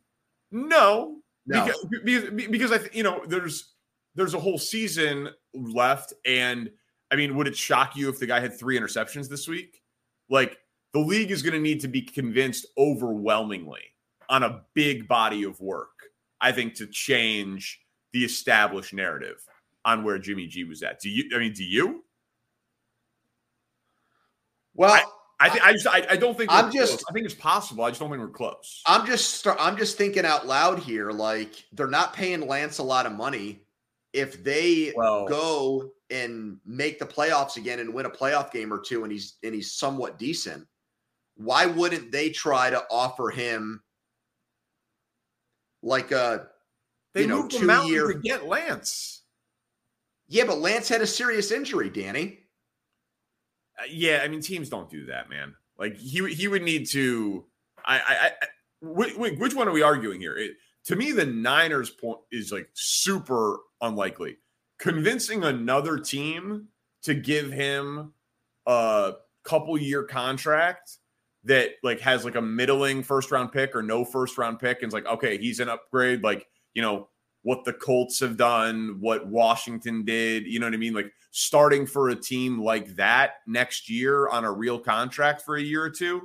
no, 0.52 1.18
no, 1.46 1.66
because, 1.66 1.88
because, 2.04 2.48
because 2.50 2.72
I 2.72 2.80
you 2.92 3.04
know 3.04 3.24
there's 3.26 3.74
there's 4.16 4.34
a 4.34 4.40
whole 4.40 4.58
season 4.58 5.30
left, 5.54 6.14
and 6.26 6.70
I 7.12 7.16
mean, 7.16 7.36
would 7.38 7.48
it 7.48 7.56
shock 7.56 7.96
you 7.96 8.10
if 8.10 8.20
the 8.20 8.26
guy 8.26 8.40
had 8.40 8.58
three 8.58 8.78
interceptions 8.78 9.30
this 9.30 9.48
week? 9.48 9.82
Like 10.30 10.58
the 10.94 11.00
league 11.00 11.32
is 11.32 11.42
going 11.42 11.54
to 11.54 11.60
need 11.60 11.80
to 11.82 11.88
be 11.88 12.02
convinced 12.02 12.66
overwhelmingly 12.78 13.82
on 14.30 14.44
a 14.44 14.62
big 14.74 15.08
body 15.08 15.44
of 15.44 15.60
work, 15.62 15.92
I 16.42 16.52
think, 16.52 16.76
to 16.76 16.88
change 16.88 17.80
the 18.12 18.24
established 18.24 18.94
narrative 18.94 19.46
on 19.86 20.04
where 20.04 20.18
Jimmy 20.18 20.48
G 20.48 20.64
was 20.64 20.84
at. 20.84 21.00
Do 21.00 21.10
you? 21.10 21.30
I 21.36 21.40
mean, 21.40 21.54
do 21.54 21.64
you? 21.64 22.04
Well, 24.76 24.92
I, 24.92 25.04
I, 25.40 25.50
th- 25.50 25.64
I 25.64 25.74
just 25.74 25.88
I, 25.88 26.06
I 26.12 26.16
don't 26.16 26.38
think 26.38 26.52
I'm 26.52 26.72
just 26.72 26.94
close. 26.94 27.06
I 27.10 27.14
think 27.14 27.26
it's 27.26 27.36
possible. 27.36 27.84
I 27.84 27.90
just 27.90 28.00
don't 28.00 28.10
think 28.10 28.22
we're 28.22 28.30
close. 28.30 28.82
I'm 28.86 29.06
just 29.06 29.46
I'm 29.48 29.78
just 29.78 29.98
thinking 29.98 30.26
out 30.26 30.48
loud 30.48 30.80
here. 30.80 31.12
Like 31.12 31.66
they're 31.74 31.88
not 31.88 32.14
paying 32.14 32.48
Lance 32.48 32.78
a 32.78 32.84
lot 32.84 33.06
of 33.06 33.12
money. 33.12 33.62
If 34.14 34.44
they 34.44 34.94
well, 34.96 35.28
go 35.28 35.92
and 36.10 36.60
make 36.66 37.00
the 37.00 37.06
playoffs 37.06 37.58
again 37.58 37.80
and 37.80 37.94
win 37.94 38.06
a 38.06 38.10
playoff 38.10 38.52
game 38.52 38.72
or 38.72 38.80
two, 38.80 39.04
and 39.04 39.12
he's 39.12 39.36
and 39.44 39.54
he's 39.54 39.74
somewhat 39.74 40.18
decent, 40.18 40.66
why 41.36 41.66
wouldn't 41.66 42.12
they 42.12 42.30
try 42.30 42.70
to 42.70 42.84
offer 42.90 43.30
him 43.30 43.82
like 45.82 46.12
a 46.12 46.48
they 47.14 47.22
you 47.22 47.28
know 47.28 47.48
two 47.48 47.72
year 47.88 48.14
to 48.14 48.20
get 48.20 48.48
Lance? 48.48 49.23
Yeah, 50.28 50.46
but 50.46 50.60
Lance 50.60 50.90
had 50.90 51.02
a 51.02 51.08
serious 51.08 51.52
injury, 51.52 51.90
Danny. 51.90 52.40
Uh, 53.80 53.84
yeah, 53.90 54.22
I 54.24 54.28
mean 54.28 54.42
teams 54.42 54.70
don't 54.70 54.90
do 54.90 55.06
that, 55.08 55.30
man. 55.30 55.56
Like 55.78 55.98
he 55.98 56.34
he 56.34 56.48
would 56.48 56.64
need 56.64 56.88
to. 56.90 57.46
I 57.86 57.96
I, 57.96 58.26
I 58.26 58.32
which, 58.82 59.16
which 59.16 59.56
one 59.56 59.68
are 59.68 59.72
we 59.72 59.82
arguing 59.82 60.20
here? 60.20 60.36
It, 60.38 60.52
to 60.86 60.96
me, 60.96 61.12
the 61.12 61.26
Niners 61.26 61.90
point 61.90 62.20
is 62.32 62.52
like 62.52 62.70
super 62.74 63.60
unlikely. 63.82 64.38
Convincing 64.80 65.44
another 65.44 65.98
team 65.98 66.68
to 67.04 67.14
give 67.14 67.52
him 67.52 68.14
a 68.66 69.14
couple 69.44 69.78
year 69.78 70.04
contract 70.04 70.98
that 71.46 71.72
like 71.84 72.00
has 72.00 72.26
like 72.26 72.36
a 72.36 72.42
middling 72.42 73.04
first 73.04 73.32
round 73.32 73.52
pick 73.52 73.76
or 73.76 73.84
no 73.84 74.06
first 74.06 74.38
round 74.38 74.60
pick 74.60 74.78
and 74.78 74.86
it's 74.86 74.94
like 74.94 75.06
okay 75.06 75.38
he's 75.38 75.60
an 75.60 75.68
upgrade 75.68 76.24
like 76.24 76.48
you 76.74 76.82
know 76.82 77.10
what 77.44 77.66
the 77.66 77.74
Colts 77.74 78.20
have 78.22 78.38
done, 78.38 78.98
what 79.00 79.28
Washington 79.28 80.04
did. 80.04 80.46
You 80.46 80.60
know 80.60 80.66
what 80.66 80.74
I 80.74 80.78
mean? 80.78 80.94
Like 80.94 81.12
starting 81.32 81.86
for 81.86 82.10
a 82.10 82.16
team 82.16 82.62
like 82.62 82.96
that 82.96 83.36
next 83.46 83.90
year 83.90 84.28
on 84.30 84.46
a 84.46 84.52
real 84.52 84.80
contract 84.80 85.42
for 85.44 85.56
a 85.56 85.62
year 85.62 85.84
or 85.84 85.90
two. 85.90 86.22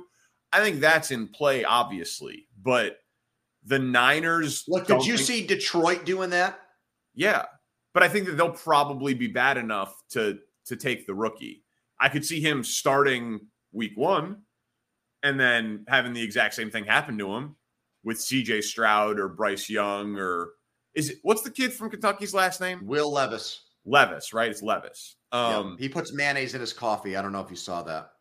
I 0.51 0.61
think 0.61 0.79
that's 0.79 1.11
in 1.11 1.27
play, 1.27 1.63
obviously. 1.63 2.47
But 2.61 2.97
the 3.65 3.79
Niners. 3.79 4.63
Look, 4.67 4.87
did 4.87 5.05
you 5.05 5.17
think, 5.17 5.27
see 5.27 5.45
Detroit 5.45 6.05
doing 6.05 6.31
that? 6.31 6.59
Yeah. 7.13 7.45
But 7.93 8.03
I 8.03 8.09
think 8.09 8.25
that 8.27 8.37
they'll 8.37 8.51
probably 8.51 9.13
be 9.13 9.27
bad 9.27 9.57
enough 9.57 9.93
to 10.11 10.39
to 10.65 10.75
take 10.75 11.05
the 11.05 11.13
rookie. 11.13 11.63
I 11.99 12.09
could 12.09 12.25
see 12.25 12.39
him 12.39 12.63
starting 12.63 13.41
week 13.73 13.91
one 13.95 14.43
and 15.23 15.39
then 15.39 15.85
having 15.87 16.13
the 16.13 16.21
exact 16.21 16.53
same 16.53 16.71
thing 16.71 16.85
happen 16.85 17.17
to 17.17 17.35
him 17.35 17.55
with 18.03 18.17
CJ 18.17 18.63
Stroud 18.63 19.19
or 19.19 19.27
Bryce 19.27 19.69
Young 19.69 20.15
or 20.15 20.51
is 20.95 21.09
it 21.09 21.17
what's 21.23 21.41
the 21.41 21.51
kid 21.51 21.73
from 21.73 21.89
Kentucky's 21.89 22.33
last 22.33 22.61
name? 22.61 22.85
Will 22.85 23.11
Levis. 23.11 23.61
Levis, 23.85 24.33
right? 24.33 24.49
It's 24.49 24.61
Levis. 24.61 25.15
Um, 25.31 25.77
yeah, 25.79 25.85
he 25.85 25.89
puts 25.89 26.13
mayonnaise 26.13 26.53
in 26.53 26.61
his 26.61 26.73
coffee. 26.73 27.15
I 27.15 27.21
don't 27.21 27.31
know 27.31 27.41
if 27.41 27.49
you 27.49 27.55
saw 27.55 27.81
that. 27.83 28.11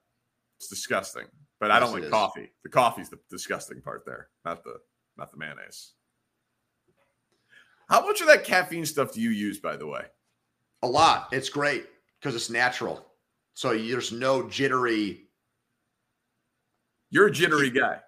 It's 0.59 0.69
disgusting, 0.69 1.25
but 1.61 1.69
yes, 1.69 1.77
I 1.77 1.81
don't 1.81 1.93
like 1.93 2.11
coffee. 2.11 2.51
The 2.65 2.71
coffee's 2.71 3.09
the 3.11 3.19
disgusting 3.31 3.81
part 3.81 4.05
there, 4.07 4.29
not 4.45 4.65
the 4.65 4.75
not 5.17 5.31
the 5.31 5.39
mayonnaise. 5.39 5.93
How 7.89 8.05
much 8.05 8.21
of 8.21 8.27
that 8.27 8.45
caffeine 8.45 8.85
stuff 8.85 9.13
do 9.13 9.21
you 9.21 9.31
use, 9.31 9.61
by 9.61 9.77
the 9.77 9.87
way? 9.87 10.03
A 10.83 10.87
lot. 10.87 11.29
It's 11.33 11.49
great 11.49 11.87
because 12.21 12.35
it's 12.35 12.51
natural. 12.51 13.05
So 13.55 13.77
there's 13.77 14.13
no 14.13 14.49
jittery. 14.49 15.29
You're 17.11 17.29
a 17.29 17.33
jittery 17.33 17.71
guy. 17.71 18.01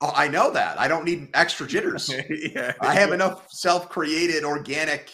Oh, 0.00 0.12
I 0.14 0.28
know 0.28 0.52
that. 0.52 0.78
I 0.78 0.86
don't 0.86 1.04
need 1.04 1.28
extra 1.34 1.66
jitters. 1.66 2.12
yeah, 2.30 2.72
I 2.80 2.94
have 2.94 3.12
enough 3.12 3.50
self-created 3.50 4.44
organic 4.44 5.10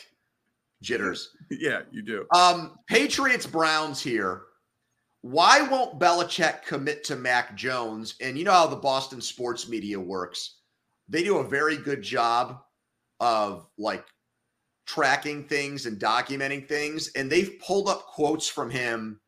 jitters. 0.83 1.31
Yeah, 1.51 1.83
you 1.91 2.03
do. 2.03 2.27
Um, 2.35 2.77
Patriots 2.87 3.47
Browns 3.47 4.03
here. 4.03 4.43
Why 5.23 5.63
won't 5.63 5.99
Belichick 5.99 6.65
commit 6.67 7.03
to 7.05 7.17
Mac 7.17 7.57
Jones? 7.57 8.17
And 8.21 8.37
you 8.37 8.45
know 8.45 8.53
how 8.53 8.67
the 8.67 8.77
Boston 8.77 9.23
sports 9.23 9.69
media 9.69 9.99
works. 9.99 10.59
They 11.09 11.25
do 11.25 11.39
a 11.39 11.49
very 11.49 11.79
good 11.79 12.03
job 12.03 12.61
of 13.21 13.67
like 13.79 14.05
tracking 14.87 15.45
things 15.45 15.87
and 15.87 15.99
documenting 15.99 16.69
things. 16.69 17.11
And 17.17 17.31
they've 17.31 17.59
pulled 17.67 17.89
up 17.89 18.07
quotes 18.07 18.49
from 18.49 18.69
him 18.69 19.19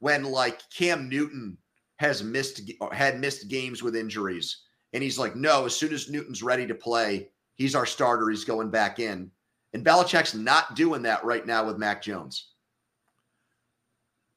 when 0.00 0.24
like 0.24 0.60
Cam 0.76 1.08
Newton 1.08 1.56
has 1.96 2.22
missed 2.22 2.70
had 2.92 3.18
missed 3.18 3.48
games 3.48 3.82
with 3.82 3.96
injuries 3.96 4.64
and 4.92 5.02
he's 5.02 5.18
like, 5.18 5.36
no, 5.36 5.64
as 5.64 5.74
soon 5.74 5.92
as 5.92 6.10
Newton's 6.10 6.42
ready 6.42 6.66
to 6.66 6.74
play, 6.74 7.28
he's 7.54 7.74
our 7.74 7.86
starter. 7.86 8.28
He's 8.28 8.44
going 8.44 8.70
back 8.70 8.98
in. 8.98 9.30
And 9.72 9.84
Belichick's 9.84 10.34
not 10.34 10.76
doing 10.76 11.02
that 11.02 11.24
right 11.24 11.46
now 11.46 11.66
with 11.66 11.78
Mac 11.78 12.02
Jones. 12.02 12.50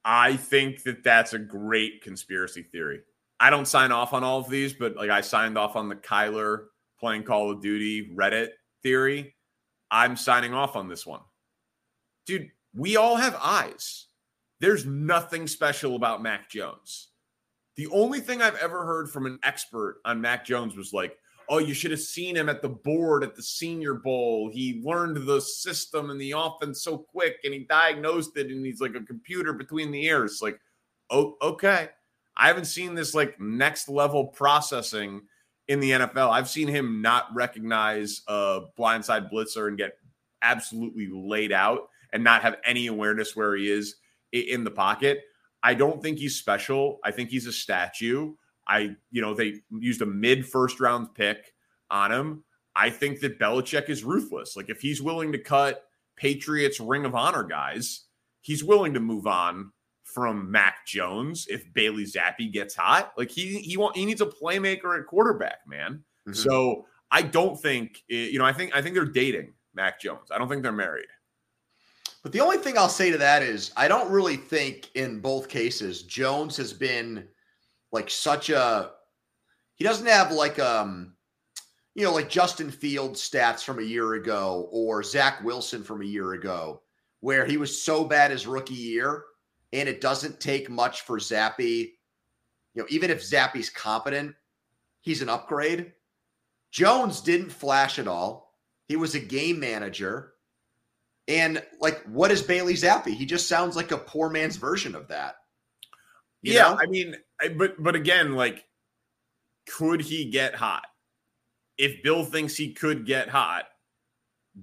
I 0.06 0.38
think 0.38 0.84
that 0.84 1.04
that's 1.04 1.34
a 1.34 1.40
great 1.40 2.02
conspiracy 2.02 2.64
theory. 2.64 3.02
I 3.40 3.50
don't 3.50 3.68
sign 3.68 3.92
off 3.92 4.14
on 4.14 4.24
all 4.24 4.40
of 4.40 4.50
these, 4.50 4.74
but 4.74 4.96
like 4.96 5.10
I 5.10 5.22
signed 5.22 5.58
off 5.58 5.76
on 5.76 5.90
the 5.90 5.96
Kyler 5.96 6.66
playing 7.00 7.24
Call 7.24 7.52
of 7.52 7.62
Duty 7.62 8.14
Reddit 8.16 8.50
theory. 8.84 9.36
I'm 9.92 10.16
signing 10.16 10.54
off 10.54 10.76
on 10.76 10.88
this 10.88 11.06
one. 11.06 11.22
Dude, 12.26 12.50
we 12.74 12.96
all 12.96 13.18
have 13.18 13.38
eyes. 13.42 14.08
There's 14.62 14.86
nothing 14.86 15.48
special 15.48 15.96
about 15.96 16.24
Mac 16.24 16.50
Jones. 16.50 17.10
The 17.76 17.88
only 17.88 18.20
thing 18.20 18.42
I've 18.42 18.56
ever 18.56 18.86
heard 18.86 19.10
from 19.10 19.26
an 19.26 19.40
expert 19.44 20.00
on 20.06 20.22
Mac 20.22 20.46
Jones 20.46 20.76
was 20.76 20.94
like, 20.94 21.18
oh, 21.50 21.60
you 21.60 21.74
should 21.74 21.92
have 21.92 22.00
seen 22.00 22.36
him 22.36 22.50
at 22.50 22.62
the 22.62 22.70
board 22.70 23.24
at 23.24 23.36
the 23.36 23.44
Senior 23.44 23.96
Bowl. 23.96 24.50
He 24.52 24.82
learned 24.84 25.28
the 25.28 25.42
system 25.42 26.10
and 26.10 26.20
the 26.20 26.34
offense 26.36 26.82
so 26.82 26.98
quick 26.98 27.38
and 27.44 27.54
he 27.54 27.60
diagnosed 27.60 28.38
it 28.38 28.48
and 28.48 28.66
he's 28.66 28.82
like 28.82 28.96
a 28.96 29.02
computer 29.02 29.54
between 29.54 29.92
the 29.92 30.06
ears. 30.06 30.40
Like, 30.42 30.60
oh, 31.10 31.36
okay. 31.42 31.90
I 32.38 32.48
haven't 32.48 32.66
seen 32.66 32.96
this 32.96 33.14
like 33.14 33.40
next 33.40 33.90
level 33.90 34.26
processing 34.28 35.22
in 35.68 35.80
the 35.80 35.92
NFL. 35.92 36.32
I've 36.32 36.50
seen 36.50 36.68
him 36.68 37.02
not 37.02 37.34
recognize 37.34 38.22
a 38.28 38.62
blindside 38.78 39.32
blitzer 39.32 39.68
and 39.68 39.78
get 39.78 39.98
absolutely 40.42 41.10
laid 41.12 41.52
out 41.52 41.90
and 42.14 42.24
not 42.24 42.42
have 42.42 42.58
any 42.66 42.88
awareness 42.88 43.36
where 43.36 43.56
he 43.56 43.70
is 43.70 43.96
in 44.32 44.64
the 44.64 44.72
pocket. 44.72 45.24
I 45.66 45.74
don't 45.74 46.00
think 46.00 46.20
he's 46.20 46.36
special. 46.36 47.00
I 47.04 47.10
think 47.10 47.32
he's 47.32 47.48
a 47.48 47.52
statue. 47.52 48.36
I, 48.68 48.96
you 49.10 49.20
know, 49.20 49.34
they 49.34 49.62
used 49.72 50.04
a 50.04 50.06
mid 50.06 50.48
first 50.48 50.80
round 50.80 51.16
pick 51.16 51.54
on 51.90 52.12
him. 52.12 52.44
I 52.76 52.92
think 52.92 53.20
that 53.22 53.40
Belichick 53.40 53.90
is 53.90 54.04
ruthless. 54.04 54.56
Like 54.56 54.70
if 54.70 54.80
he's 54.80 55.02
willing 55.02 55.32
to 55.32 55.40
cut 55.40 55.86
Patriots 56.18 56.80
Ring 56.80 57.04
of 57.04 57.16
Honor 57.16 57.44
guys, 57.44 58.02
he's 58.42 58.64
willing 58.64 58.94
to 58.94 59.00
move 59.00 59.26
on 59.26 59.72
from 60.04 60.52
Mac 60.52 60.86
Jones 60.86 61.48
if 61.50 61.66
Bailey 61.74 62.04
Zappe 62.04 62.54
gets 62.54 62.76
hot. 62.76 63.14
Like 63.18 63.32
he 63.32 63.58
he 63.58 63.76
want 63.76 63.98
he 63.98 64.06
needs 64.06 64.22
a 64.22 64.28
playmaker 64.28 65.00
at 65.00 65.08
quarterback, 65.08 65.62
man. 65.68 66.04
Mm-hmm. 66.28 66.34
So 66.34 66.86
I 67.10 67.24
don't 67.24 67.60
think 67.60 68.04
you 68.08 68.38
know. 68.38 68.46
I 68.46 68.54
think 68.54 68.76
I 68.76 68.84
think 68.84 68.94
they're 68.94 69.06
dating 69.06 69.54
Mac 69.74 70.00
Jones. 70.00 70.30
I 70.30 70.38
don't 70.38 70.48
think 70.48 70.62
they're 70.62 70.72
married. 70.72 71.08
But 72.26 72.32
the 72.32 72.40
only 72.40 72.58
thing 72.58 72.76
I'll 72.76 72.90
say 72.90 73.12
to 73.12 73.20
that 73.20 73.44
is 73.44 73.72
I 73.78 73.88
don't 73.88 74.10
really 74.10 74.36
think 74.36 74.90
in 74.96 75.20
both 75.20 75.48
cases 75.48 76.02
Jones 76.02 76.58
has 76.58 76.74
been 76.74 77.28
like 77.92 78.10
such 78.10 78.50
a 78.50 78.94
he 79.76 79.84
doesn't 79.84 80.08
have 80.08 80.32
like 80.32 80.58
um 80.58 81.14
you 81.94 82.04
know 82.04 82.12
like 82.12 82.28
Justin 82.28 82.72
Fields 82.72 83.22
stats 83.22 83.64
from 83.64 83.78
a 83.78 83.84
year 83.84 84.16
ago 84.16 84.68
or 84.72 85.04
Zach 85.04 85.44
Wilson 85.44 85.84
from 85.84 86.02
a 86.02 86.06
year 86.06 86.34
ago 86.34 86.82
where 87.20 87.46
he 87.46 87.58
was 87.58 87.80
so 87.80 88.04
bad 88.04 88.32
his 88.32 88.48
rookie 88.48 88.74
year 88.74 89.26
and 89.72 89.88
it 89.88 90.02
doesn't 90.02 90.40
take 90.40 90.68
much 90.68 91.02
for 91.02 91.20
Zappe 91.20 91.60
you 91.60 92.82
know 92.82 92.88
even 92.90 93.12
if 93.12 93.22
Zappe's 93.22 93.70
competent 93.70 94.34
he's 95.02 95.22
an 95.22 95.30
upgrade. 95.30 95.94
Jones 96.72 97.22
didn't 97.22 97.52
flash 97.52 98.00
at 98.00 98.08
all. 98.08 98.56
He 98.88 98.96
was 98.96 99.14
a 99.14 99.20
game 99.20 99.60
manager 99.60 100.32
and 101.28 101.64
like, 101.80 102.04
what 102.04 102.32
is 102.32 102.42
Bailey 102.42 102.74
Zappe? 102.74 103.08
He 103.08 103.26
just 103.26 103.48
sounds 103.48 103.76
like 103.76 103.92
a 103.92 103.98
poor 103.98 104.30
man's 104.30 104.58
version 104.58 104.96
of 104.96 105.08
that. 105.08 105.38
yeah, 106.42 106.64
know? 106.64 106.78
I 106.80 106.86
mean, 106.86 107.16
but 107.58 107.82
but 107.82 107.96
again, 107.96 108.34
like, 108.34 108.66
could 109.68 110.02
he 110.02 110.26
get 110.26 110.56
hot? 110.56 110.86
If 111.78 112.04
Bill 112.04 112.24
thinks 112.24 112.56
he 112.56 112.74
could 112.74 113.06
get 113.06 113.30
hot, 113.30 113.66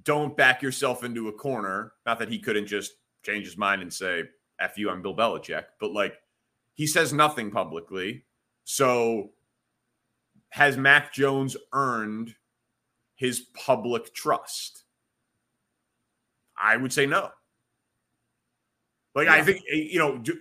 don't 0.05 0.37
back 0.37 0.63
yourself 0.63 1.05
into 1.05 1.29
a 1.29 1.33
corner. 1.33 1.93
Not 2.07 2.19
that 2.21 2.31
he 2.31 2.39
couldn't 2.39 2.67
just 2.67 2.93
change 3.25 3.45
his 3.45 3.59
mind 3.59 3.83
and 3.83 3.93
say, 3.93 4.25
F 4.61 4.79
you, 4.79 4.89
I'm 4.89 5.03
Bill 5.03 5.17
Belichick, 5.17 5.65
but 5.81 5.93
like 5.93 6.15
he 6.75 6.87
says 6.87 7.13
nothing 7.13 7.51
publicly. 7.51 8.25
So 8.65 9.31
has 10.51 10.77
Mac 10.77 11.13
Jones 11.13 11.57
earned 11.73 12.35
his 13.17 13.41
public 13.55 14.15
trust? 14.15 14.85
I 16.63 16.77
would 16.77 16.93
say 16.93 17.07
no. 17.07 17.31
Like 19.15 19.27
yeah. 19.27 19.35
I 19.35 19.43
think 19.43 19.63
eh, 19.71 19.89
you 19.91 19.99
know, 19.99 20.19
do, 20.19 20.39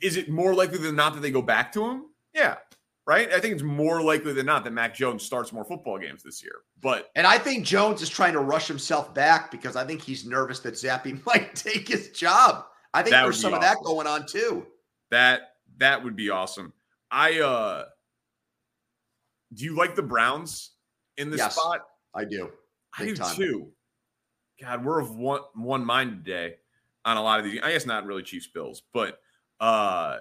is 0.00 0.16
it 0.16 0.30
more 0.30 0.54
likely 0.54 0.78
than 0.78 0.96
not 0.96 1.14
that 1.14 1.20
they 1.20 1.30
go 1.30 1.42
back 1.42 1.72
to 1.72 1.84
him? 1.84 2.04
Yeah, 2.32 2.56
right. 3.06 3.30
I 3.32 3.40
think 3.40 3.54
it's 3.54 3.62
more 3.62 4.00
likely 4.02 4.32
than 4.32 4.46
not 4.46 4.64
that 4.64 4.72
Mac 4.72 4.94
Jones 4.94 5.22
starts 5.22 5.52
more 5.52 5.64
football 5.64 5.98
games 5.98 6.22
this 6.22 6.42
year. 6.42 6.60
But 6.80 7.10
and 7.16 7.26
I 7.26 7.38
think 7.38 7.66
Jones 7.66 8.00
is 8.00 8.08
trying 8.08 8.32
to 8.34 8.40
rush 8.40 8.68
himself 8.68 9.12
back 9.12 9.50
because 9.50 9.76
I 9.76 9.84
think 9.84 10.00
he's 10.00 10.24
nervous 10.24 10.60
that 10.60 10.74
Zappe 10.74 11.24
might 11.26 11.54
take 11.54 11.88
his 11.88 12.10
job. 12.10 12.64
I 12.94 13.02
think 13.02 13.14
there's 13.14 13.38
some 13.38 13.52
awesome. 13.52 13.62
of 13.62 13.62
that 13.62 13.84
going 13.84 14.06
on 14.06 14.26
too. 14.26 14.66
That 15.10 15.40
that 15.78 16.02
would 16.02 16.16
be 16.16 16.30
awesome. 16.30 16.72
I 17.10 17.40
uh 17.40 17.84
do 19.52 19.64
you 19.64 19.76
like 19.76 19.94
the 19.94 20.02
Browns 20.02 20.70
in 21.16 21.30
this 21.30 21.38
yes, 21.38 21.56
spot? 21.56 21.82
I 22.14 22.24
do. 22.24 22.50
Big 22.98 23.08
I 23.08 23.10
do 23.10 23.16
time. 23.16 23.36
too. 23.36 23.72
God, 24.60 24.84
we're 24.84 25.00
of 25.00 25.14
one 25.14 25.40
one 25.54 25.84
mind 25.84 26.24
today 26.24 26.56
on 27.04 27.16
a 27.16 27.22
lot 27.22 27.38
of 27.38 27.44
these. 27.44 27.60
I 27.62 27.72
guess 27.72 27.86
not 27.86 28.06
really 28.06 28.22
Chiefs 28.22 28.46
Bills, 28.46 28.82
but 28.92 29.20
uh 29.60 30.18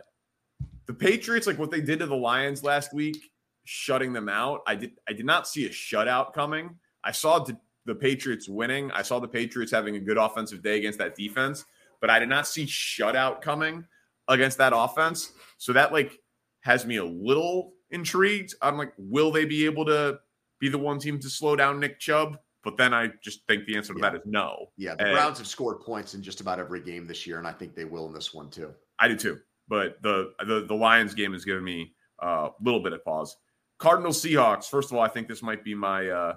the 0.86 0.93
Patriots, 0.93 1.47
like 1.47 1.57
what 1.57 1.71
they 1.71 1.81
did 1.81 1.99
to 1.99 2.05
the 2.05 2.15
Lions 2.15 2.63
last 2.63 2.93
week, 2.93 3.31
shutting 3.63 4.13
them 4.13 4.29
out. 4.29 4.61
I 4.67 4.75
did 4.75 4.91
I 5.07 5.13
did 5.13 5.25
not 5.25 5.47
see 5.47 5.65
a 5.65 5.69
shutout 5.69 6.33
coming. 6.33 6.75
I 7.03 7.11
saw 7.11 7.39
the, 7.39 7.57
the 7.86 7.95
Patriots 7.95 8.49
winning. 8.49 8.91
I 8.91 9.01
saw 9.01 9.19
the 9.19 9.27
Patriots 9.27 9.71
having 9.71 9.95
a 9.95 9.99
good 9.99 10.17
offensive 10.17 10.61
day 10.61 10.77
against 10.77 10.99
that 10.99 11.15
defense, 11.15 11.65
but 12.01 12.09
I 12.09 12.19
did 12.19 12.29
not 12.29 12.47
see 12.47 12.65
shutout 12.65 13.41
coming 13.41 13.86
against 14.27 14.57
that 14.57 14.73
offense. 14.75 15.31
So 15.57 15.73
that 15.73 15.93
like 15.93 16.19
has 16.61 16.86
me 16.86 16.97
a 16.97 17.05
little 17.05 17.73
intrigued. 17.91 18.55
I'm 18.61 18.77
like, 18.77 18.93
will 18.97 19.31
they 19.31 19.45
be 19.45 19.65
able 19.65 19.86
to 19.86 20.19
be 20.59 20.69
the 20.69 20.77
one 20.77 20.99
team 20.99 21.19
to 21.19 21.29
slow 21.29 21.55
down 21.55 21.79
Nick 21.79 21.99
Chubb? 21.99 22.39
But 22.66 22.78
then 22.78 22.95
I 22.95 23.11
just 23.24 23.45
think 23.47 23.66
the 23.66 23.78
answer 23.78 23.93
to 23.93 23.99
yeah. 23.99 24.09
that 24.09 24.16
is 24.18 24.24
no. 24.26 24.72
Yeah, 24.76 24.95
the 24.95 25.05
and 25.05 25.13
Browns 25.13 25.38
have 25.38 25.45
scored 25.45 25.82
points 25.82 26.16
in 26.16 26.24
just 26.24 26.41
about 26.41 26.59
every 26.59 26.82
game 26.82 27.05
this 27.05 27.28
year, 27.28 27.38
and 27.38 27.47
I 27.47 27.51
think 27.51 27.76
they 27.76 27.86
will 27.86 28.07
in 28.07 28.13
this 28.13 28.34
one 28.34 28.49
too. 28.49 28.74
I 28.99 29.07
do 29.07 29.16
too. 29.16 29.39
But 29.68 30.01
the 30.01 30.34
the, 30.45 30.66
the 30.68 30.74
Lions 30.74 31.13
game 31.13 31.32
has 31.34 31.45
given 31.45 31.63
me 31.63 31.93
a 32.20 32.49
little 32.59 32.82
bit 32.82 32.91
of 32.91 33.05
pause. 33.05 33.38
Cardinals 33.78 34.22
Seahawks. 34.22 34.66
First 34.66 34.89
of 34.91 34.97
all, 34.97 35.03
I 35.03 35.07
think 35.07 35.28
this 35.28 35.43
might 35.43 35.63
be 35.63 35.76
my 35.76 36.09
uh, 36.09 36.34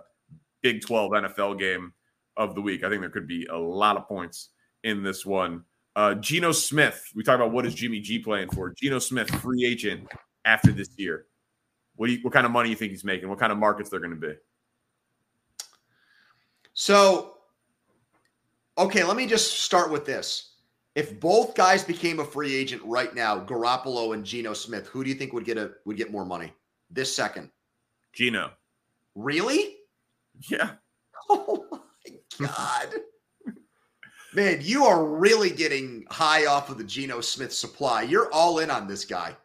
Big 0.62 0.82
12 0.82 1.12
NFL 1.12 1.58
game 1.58 1.94
of 2.36 2.54
the 2.54 2.60
week. 2.60 2.84
I 2.84 2.90
think 2.90 3.00
there 3.00 3.10
could 3.10 3.28
be 3.28 3.46
a 3.46 3.56
lot 3.56 3.96
of 3.96 4.06
points 4.06 4.50
in 4.84 5.02
this 5.02 5.24
one. 5.24 5.64
Uh, 5.96 6.14
Geno 6.14 6.52
Smith. 6.52 7.02
We 7.14 7.22
talk 7.22 7.36
about 7.36 7.52
what 7.52 7.64
is 7.64 7.74
Jimmy 7.74 8.00
G 8.00 8.18
playing 8.18 8.50
for. 8.50 8.74
Geno 8.76 8.98
Smith, 8.98 9.30
free 9.36 9.64
agent 9.64 10.06
after 10.44 10.72
this 10.72 10.90
year. 10.96 11.26
What 11.96 12.08
do 12.08 12.12
you, 12.12 12.18
what 12.22 12.34
kind 12.34 12.44
of 12.44 12.52
money 12.52 12.68
you 12.68 12.76
think 12.76 12.90
he's 12.90 13.04
making? 13.04 13.28
What 13.28 13.38
kind 13.38 13.50
of 13.50 13.58
markets 13.58 13.88
they're 13.88 14.00
going 14.00 14.14
to 14.14 14.16
be? 14.16 14.34
So, 16.80 17.34
okay, 18.78 19.02
let 19.02 19.16
me 19.16 19.26
just 19.26 19.64
start 19.64 19.90
with 19.90 20.06
this. 20.06 20.52
If 20.94 21.18
both 21.18 21.56
guys 21.56 21.82
became 21.82 22.20
a 22.20 22.24
free 22.24 22.54
agent 22.54 22.82
right 22.84 23.12
now, 23.12 23.40
Garoppolo 23.40 24.14
and 24.14 24.24
Geno 24.24 24.52
Smith, 24.52 24.86
who 24.86 25.02
do 25.02 25.10
you 25.10 25.16
think 25.16 25.32
would 25.32 25.44
get 25.44 25.58
a 25.58 25.72
would 25.86 25.96
get 25.96 26.12
more 26.12 26.24
money 26.24 26.52
this 26.88 27.14
second? 27.14 27.50
Geno. 28.12 28.52
Really? 29.16 29.78
Yeah. 30.48 30.70
Oh 31.30 31.66
my 32.40 32.46
god. 32.46 32.94
Man, 34.32 34.60
you 34.62 34.84
are 34.84 35.04
really 35.04 35.50
getting 35.50 36.06
high 36.10 36.46
off 36.46 36.70
of 36.70 36.78
the 36.78 36.84
Geno 36.84 37.20
Smith 37.20 37.52
supply. 37.52 38.02
You're 38.02 38.32
all 38.32 38.60
in 38.60 38.70
on 38.70 38.86
this 38.86 39.04
guy. 39.04 39.36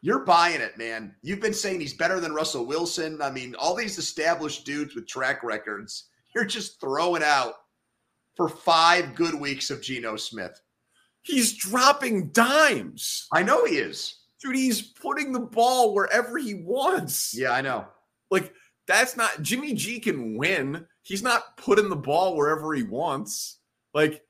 You're 0.00 0.26
buying 0.26 0.60
it, 0.60 0.76
man. 0.76 1.14
You've 1.22 1.40
been 1.40 1.54
saying 1.54 1.80
he's 1.80 1.94
better 1.94 2.18
than 2.18 2.34
Russell 2.34 2.66
Wilson. 2.66 3.22
I 3.22 3.30
mean, 3.30 3.54
all 3.54 3.76
these 3.76 3.98
established 3.98 4.66
dudes 4.66 4.94
with 4.96 5.06
track 5.06 5.42
records 5.44 6.08
you're 6.34 6.44
just 6.44 6.80
throwing 6.80 7.22
out 7.22 7.54
for 8.36 8.48
five 8.48 9.14
good 9.14 9.34
weeks 9.34 9.70
of 9.70 9.82
Geno 9.82 10.16
Smith. 10.16 10.60
He's 11.22 11.56
dropping 11.56 12.30
dimes. 12.30 13.26
I 13.32 13.42
know 13.42 13.64
he 13.64 13.76
is. 13.76 14.18
Dude, 14.42 14.56
he's 14.56 14.82
putting 14.82 15.32
the 15.32 15.40
ball 15.40 15.94
wherever 15.94 16.36
he 16.36 16.54
wants. 16.54 17.32
Yeah, 17.36 17.52
I 17.52 17.60
know. 17.60 17.86
Like, 18.30 18.52
that's 18.88 19.16
not 19.16 19.42
Jimmy 19.42 19.74
G 19.74 20.00
can 20.00 20.36
win. 20.36 20.84
He's 21.02 21.22
not 21.22 21.56
putting 21.56 21.88
the 21.88 21.96
ball 21.96 22.36
wherever 22.36 22.74
he 22.74 22.82
wants. 22.82 23.60
Like, 23.94 24.22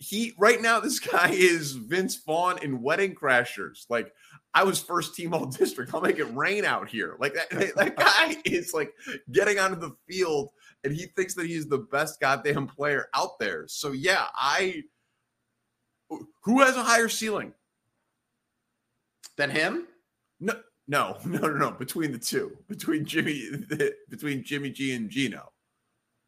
he 0.00 0.34
right 0.38 0.60
now, 0.60 0.80
this 0.80 0.98
guy 1.12 1.30
is 1.30 1.72
Vince 1.72 2.16
Vaughn 2.16 2.62
in 2.62 2.82
Wedding 2.82 3.14
Crashers. 3.14 3.86
Like, 3.88 4.12
I 4.54 4.64
was 4.64 4.80
first 4.80 5.14
team 5.14 5.34
all 5.34 5.46
district. 5.46 5.92
I'll 5.92 6.00
make 6.00 6.18
it 6.18 6.34
rain 6.34 6.64
out 6.64 6.88
here. 6.88 7.16
Like 7.18 7.34
that, 7.34 7.74
that 7.76 7.96
guy 7.96 8.36
is 8.44 8.72
like 8.72 8.92
getting 9.30 9.58
onto 9.58 9.78
the 9.78 9.94
field 10.08 10.50
and 10.82 10.94
he 10.94 11.06
thinks 11.06 11.34
that 11.34 11.46
he's 11.46 11.66
the 11.66 11.78
best 11.78 12.20
goddamn 12.20 12.66
player 12.66 13.08
out 13.12 13.38
there. 13.38 13.66
So 13.68 13.92
yeah, 13.92 14.26
I 14.34 14.84
who 16.42 16.60
has 16.60 16.76
a 16.76 16.82
higher 16.82 17.08
ceiling 17.08 17.52
than 19.36 19.50
him? 19.50 19.88
No, 20.40 20.54
no, 20.88 21.18
no, 21.26 21.40
no, 21.40 21.54
no. 21.54 21.70
Between 21.72 22.12
the 22.12 22.18
two, 22.18 22.56
between 22.68 23.04
Jimmy, 23.04 23.50
between 24.08 24.44
Jimmy 24.44 24.70
G 24.70 24.94
and 24.94 25.10
Geno. 25.10 25.52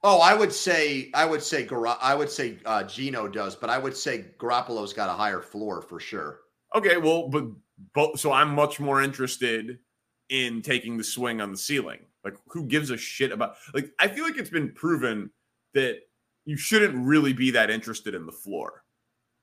Oh, 0.04 0.20
I 0.20 0.34
would 0.34 0.52
say, 0.52 1.10
I 1.14 1.24
would 1.24 1.42
say, 1.42 1.68
I 2.00 2.14
would 2.14 2.30
say 2.30 2.58
uh, 2.64 2.84
Geno 2.84 3.26
does, 3.26 3.56
but 3.56 3.68
I 3.68 3.78
would 3.78 3.96
say 3.96 4.26
Garoppolo's 4.38 4.92
got 4.92 5.10
a 5.10 5.12
higher 5.12 5.40
floor 5.40 5.82
for 5.82 5.98
sure. 5.98 6.40
Okay, 6.74 6.98
well, 6.98 7.28
but 7.28 7.46
both. 7.94 8.20
So 8.20 8.32
I'm 8.32 8.54
much 8.54 8.78
more 8.78 9.02
interested 9.02 9.78
in 10.28 10.62
taking 10.62 10.96
the 10.96 11.04
swing 11.04 11.40
on 11.40 11.50
the 11.50 11.58
ceiling. 11.58 12.00
Like, 12.24 12.36
who 12.48 12.64
gives 12.64 12.90
a 12.90 12.96
shit 12.96 13.32
about? 13.32 13.56
Like, 13.74 13.90
I 13.98 14.08
feel 14.08 14.24
like 14.24 14.36
it's 14.36 14.50
been 14.50 14.72
proven 14.72 15.30
that 15.74 16.00
you 16.44 16.56
shouldn't 16.56 17.06
really 17.06 17.32
be 17.32 17.50
that 17.52 17.70
interested 17.70 18.14
in 18.14 18.26
the 18.26 18.32
floor 18.32 18.84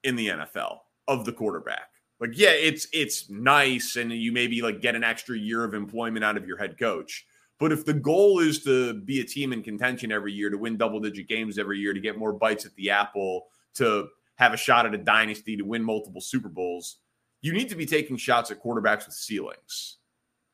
in 0.04 0.16
the 0.16 0.28
NFL 0.28 0.80
of 1.08 1.26
the 1.26 1.34
quarterback. 1.34 1.90
Like, 2.20 2.32
yeah, 2.34 2.52
it's 2.52 2.88
it's 2.94 3.30
nice, 3.30 3.98
and 3.98 4.12
you 4.12 4.32
maybe 4.32 4.62
like 4.62 4.82
get 4.82 4.96
an 4.96 5.04
extra 5.04 5.38
year 5.38 5.66
of 5.66 5.74
employment 5.74 6.24
out 6.24 6.38
of 6.38 6.48
your 6.48 6.58
head 6.58 6.78
coach. 6.80 7.26
But 7.60 7.72
if 7.72 7.86
the 7.86 7.94
goal 7.94 8.40
is 8.40 8.64
to 8.64 8.94
be 8.94 9.22
a 9.22 9.24
team 9.24 9.54
in 9.54 9.64
contention 9.64 10.12
every 10.12 10.34
year, 10.34 10.50
to 10.50 10.58
win 10.58 10.78
double 10.78 11.00
digit 11.00 11.28
games 11.28 11.58
every 11.58 11.80
year, 11.80 11.94
to 11.94 12.00
get 12.00 12.18
more 12.18 12.34
bites 12.34 12.66
at 12.66 12.76
the 12.76 12.90
apple, 12.90 13.48
to 13.76 14.08
have 14.36 14.54
a 14.54 14.58
shot 14.58 14.86
at 14.86 14.94
a 14.94 14.98
dynasty, 14.98 15.56
to 15.56 15.64
win 15.64 15.84
multiple 15.84 16.20
Super 16.20 16.50
Bowls, 16.50 16.98
you 17.42 17.54
need 17.54 17.70
to 17.70 17.76
be 17.76 17.86
taking 17.86 18.18
shots 18.18 18.52
at 18.52 18.62
quarterbacks 18.62 19.06
with 19.06 19.16
ceilings. 19.16 19.98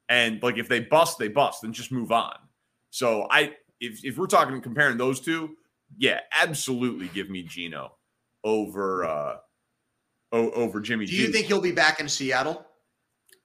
And 0.09 0.43
like 0.43 0.57
if 0.57 0.67
they 0.67 0.81
bust, 0.81 1.17
they 1.17 1.29
bust, 1.29 1.63
and 1.63 1.73
just 1.73 1.91
move 1.91 2.11
on. 2.11 2.35
So 2.89 3.27
I 3.31 3.53
if 3.79 4.03
if 4.03 4.17
we're 4.17 4.27
talking 4.27 4.61
comparing 4.61 4.97
those 4.97 5.19
two, 5.21 5.55
yeah, 5.97 6.19
absolutely 6.33 7.09
give 7.13 7.29
me 7.29 7.43
Geno 7.43 7.93
over 8.43 9.05
uh 9.05 9.35
over 10.31 10.79
Jimmy. 10.79 11.05
Do 11.05 11.15
you 11.15 11.27
G. 11.27 11.33
think 11.33 11.47
he'll 11.47 11.61
be 11.61 11.71
back 11.71 11.99
in 11.99 12.07
Seattle? 12.07 12.65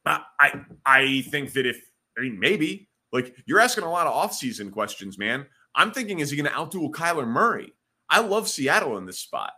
I 0.05 0.61
I 0.85 1.25
think 1.31 1.53
that 1.55 1.67
if 1.67 1.81
I 2.19 2.23
mean 2.23 2.39
maybe 2.39 2.89
like 3.13 3.35
you're 3.47 3.61
asking 3.61 3.85
a 3.85 3.91
lot 3.91 4.07
of 4.07 4.15
offseason 4.15 4.73
questions, 4.73 5.19
man. 5.19 5.47
I'm 5.75 5.93
thinking 5.93 6.21
is 6.21 6.31
he 6.31 6.37
going 6.37 6.51
to 6.51 6.57
outduel 6.57 6.91
Kyler 6.91 7.27
Murray? 7.27 7.73
I 8.09 8.21
love 8.21 8.49
Seattle 8.49 8.97
in 8.99 9.07
this 9.07 9.19
spot. 9.19 9.53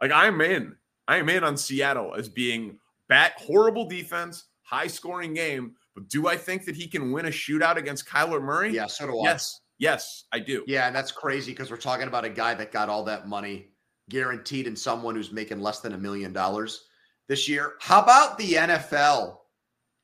Like 0.00 0.10
I'm 0.12 0.40
in. 0.40 0.74
I 1.08 1.18
am 1.18 1.28
in 1.28 1.44
on 1.44 1.56
Seattle 1.56 2.14
as 2.14 2.28
being 2.28 2.78
bat 3.08 3.32
horrible 3.38 3.88
defense, 3.88 4.44
high 4.62 4.88
scoring 4.88 5.34
game. 5.34 5.74
But 5.94 6.08
do 6.08 6.28
I 6.28 6.36
think 6.36 6.64
that 6.66 6.76
he 6.76 6.88
can 6.88 7.12
win 7.12 7.26
a 7.26 7.30
shootout 7.30 7.76
against 7.76 8.06
Kyler 8.06 8.42
Murray? 8.42 8.72
Yeah, 8.72 8.86
so 8.86 9.06
do 9.06 9.20
I. 9.20 9.30
Yes, 9.30 9.60
Yes, 9.78 10.24
I 10.32 10.38
do. 10.38 10.64
Yeah, 10.66 10.86
and 10.86 10.96
that's 10.96 11.12
crazy 11.12 11.52
because 11.52 11.70
we're 11.70 11.76
talking 11.76 12.08
about 12.08 12.24
a 12.24 12.30
guy 12.30 12.54
that 12.54 12.72
got 12.72 12.88
all 12.88 13.04
that 13.04 13.28
money 13.28 13.68
guaranteed 14.08 14.66
in 14.66 14.76
someone 14.76 15.14
who's 15.14 15.32
making 15.32 15.60
less 15.60 15.80
than 15.80 15.92
a 15.92 15.98
million 15.98 16.32
dollars 16.32 16.84
this 17.28 17.48
year. 17.48 17.74
How 17.80 18.00
about 18.00 18.38
the 18.38 18.52
NFL 18.52 19.36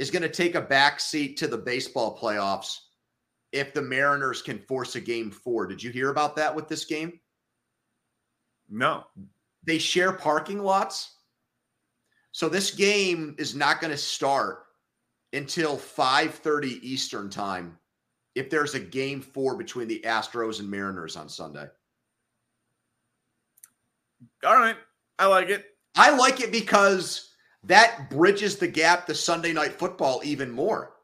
is 0.03 0.11
going 0.11 0.23
to 0.23 0.29
take 0.29 0.57
a 0.57 0.61
back 0.61 0.99
seat 0.99 1.37
to 1.37 1.47
the 1.47 1.57
baseball 1.57 2.19
playoffs 2.19 2.77
if 3.53 3.73
the 3.73 3.81
Mariners 3.81 4.43
can 4.43 4.59
force 4.59 4.97
a 4.97 5.01
game 5.01 5.31
four? 5.31 5.65
Did 5.65 5.81
you 5.81 5.93
hear 5.93 6.11
about 6.11 6.35
that 6.35 6.53
with 6.53 6.67
this 6.67 6.85
game? 6.85 7.21
No. 8.69 9.05
They 9.63 9.79
share 9.79 10.13
parking 10.13 10.59
lots. 10.59 11.19
So 12.33 12.49
this 12.49 12.73
game 12.73 13.37
is 13.39 13.55
not 13.55 13.81
going 13.81 13.93
to 13.93 13.97
start 13.97 14.65
until 15.33 15.77
5:30 15.77 16.83
Eastern 16.83 17.31
time 17.31 17.79
if 18.35 18.51
there's 18.51 18.75
a 18.75 18.81
game 18.81 19.21
4 19.21 19.57
between 19.57 19.87
the 19.87 20.03
Astros 20.05 20.59
and 20.59 20.69
Mariners 20.69 21.15
on 21.15 21.29
Sunday. 21.29 21.67
All 24.45 24.57
right. 24.57 24.77
I 25.21 25.27
like 25.27 25.49
it. 25.49 25.65
I 25.95 26.11
like 26.17 26.41
it 26.41 26.51
because 26.51 27.32
that 27.65 28.11
bridges 28.11 28.57
the 28.57 28.69
gap 28.69 29.07
to 29.07 29.15
Sunday 29.15 29.53
night 29.53 29.73
football 29.73 30.21
even 30.25 30.51
more. 30.51 30.95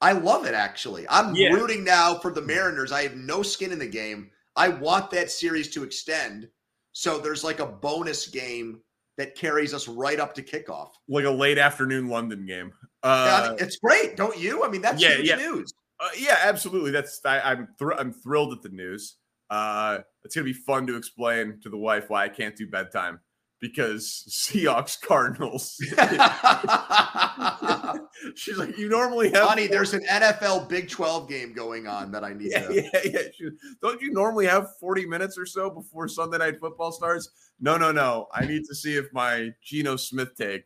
I 0.00 0.12
love 0.12 0.46
it 0.46 0.54
actually. 0.54 1.06
I'm 1.08 1.34
yeah. 1.34 1.50
rooting 1.50 1.84
now 1.84 2.14
for 2.14 2.32
the 2.32 2.42
Mariners. 2.42 2.92
I 2.92 3.02
have 3.02 3.16
no 3.16 3.42
skin 3.42 3.72
in 3.72 3.78
the 3.78 3.86
game. 3.86 4.30
I 4.56 4.68
want 4.68 5.10
that 5.10 5.30
series 5.30 5.70
to 5.74 5.84
extend. 5.84 6.48
So 6.92 7.18
there's 7.18 7.44
like 7.44 7.60
a 7.60 7.66
bonus 7.66 8.26
game 8.26 8.80
that 9.16 9.34
carries 9.34 9.74
us 9.74 9.86
right 9.86 10.18
up 10.18 10.34
to 10.34 10.42
kickoff. 10.42 10.90
Like 11.08 11.24
a 11.24 11.30
late 11.30 11.58
afternoon 11.58 12.08
London 12.08 12.46
game. 12.46 12.72
Uh, 13.02 13.54
yeah, 13.58 13.64
it's 13.64 13.76
great, 13.76 14.16
don't 14.16 14.38
you? 14.38 14.64
I 14.64 14.68
mean, 14.68 14.82
that's 14.82 15.02
yeah, 15.02 15.16
huge 15.16 15.28
yeah. 15.28 15.36
news. 15.36 15.72
Uh, 15.98 16.08
yeah, 16.18 16.38
absolutely. 16.42 16.90
That's 16.90 17.20
I, 17.24 17.52
am 17.52 17.68
thr- 17.78 17.92
I'm 17.92 18.12
thrilled 18.12 18.52
at 18.52 18.62
the 18.62 18.70
news. 18.70 19.16
Uh, 19.50 19.98
it's 20.24 20.34
gonna 20.34 20.44
be 20.44 20.52
fun 20.52 20.86
to 20.86 20.96
explain 20.96 21.60
to 21.62 21.68
the 21.68 21.76
wife 21.76 22.08
why 22.08 22.24
I 22.24 22.28
can't 22.28 22.56
do 22.56 22.66
bedtime 22.66 23.20
because 23.60 24.24
Seahawks 24.28 25.00
Cardinals. 25.00 25.80
She's 28.34 28.56
like, 28.56 28.76
you 28.78 28.88
normally 28.88 29.30
have. 29.30 29.48
Honey, 29.48 29.66
there's 29.66 29.94
an 29.94 30.02
NFL 30.10 30.68
Big 30.68 30.88
12 30.88 31.28
game 31.28 31.52
going 31.52 31.86
on 31.86 32.10
that 32.12 32.24
I 32.24 32.32
need. 32.32 32.52
Yeah, 32.52 32.66
to... 32.66 32.74
yeah, 32.74 33.00
yeah. 33.04 33.20
She, 33.34 33.48
don't 33.82 34.00
you 34.00 34.12
normally 34.12 34.46
have 34.46 34.76
40 34.78 35.06
minutes 35.06 35.38
or 35.38 35.46
so 35.46 35.70
before 35.70 36.08
Sunday 36.08 36.38
night 36.38 36.58
football 36.58 36.92
starts? 36.92 37.30
No, 37.60 37.76
no, 37.76 37.92
no. 37.92 38.28
I 38.32 38.46
need 38.46 38.64
to 38.64 38.74
see 38.74 38.96
if 38.96 39.12
my 39.12 39.52
Geno 39.62 39.96
Smith 39.96 40.34
take 40.36 40.64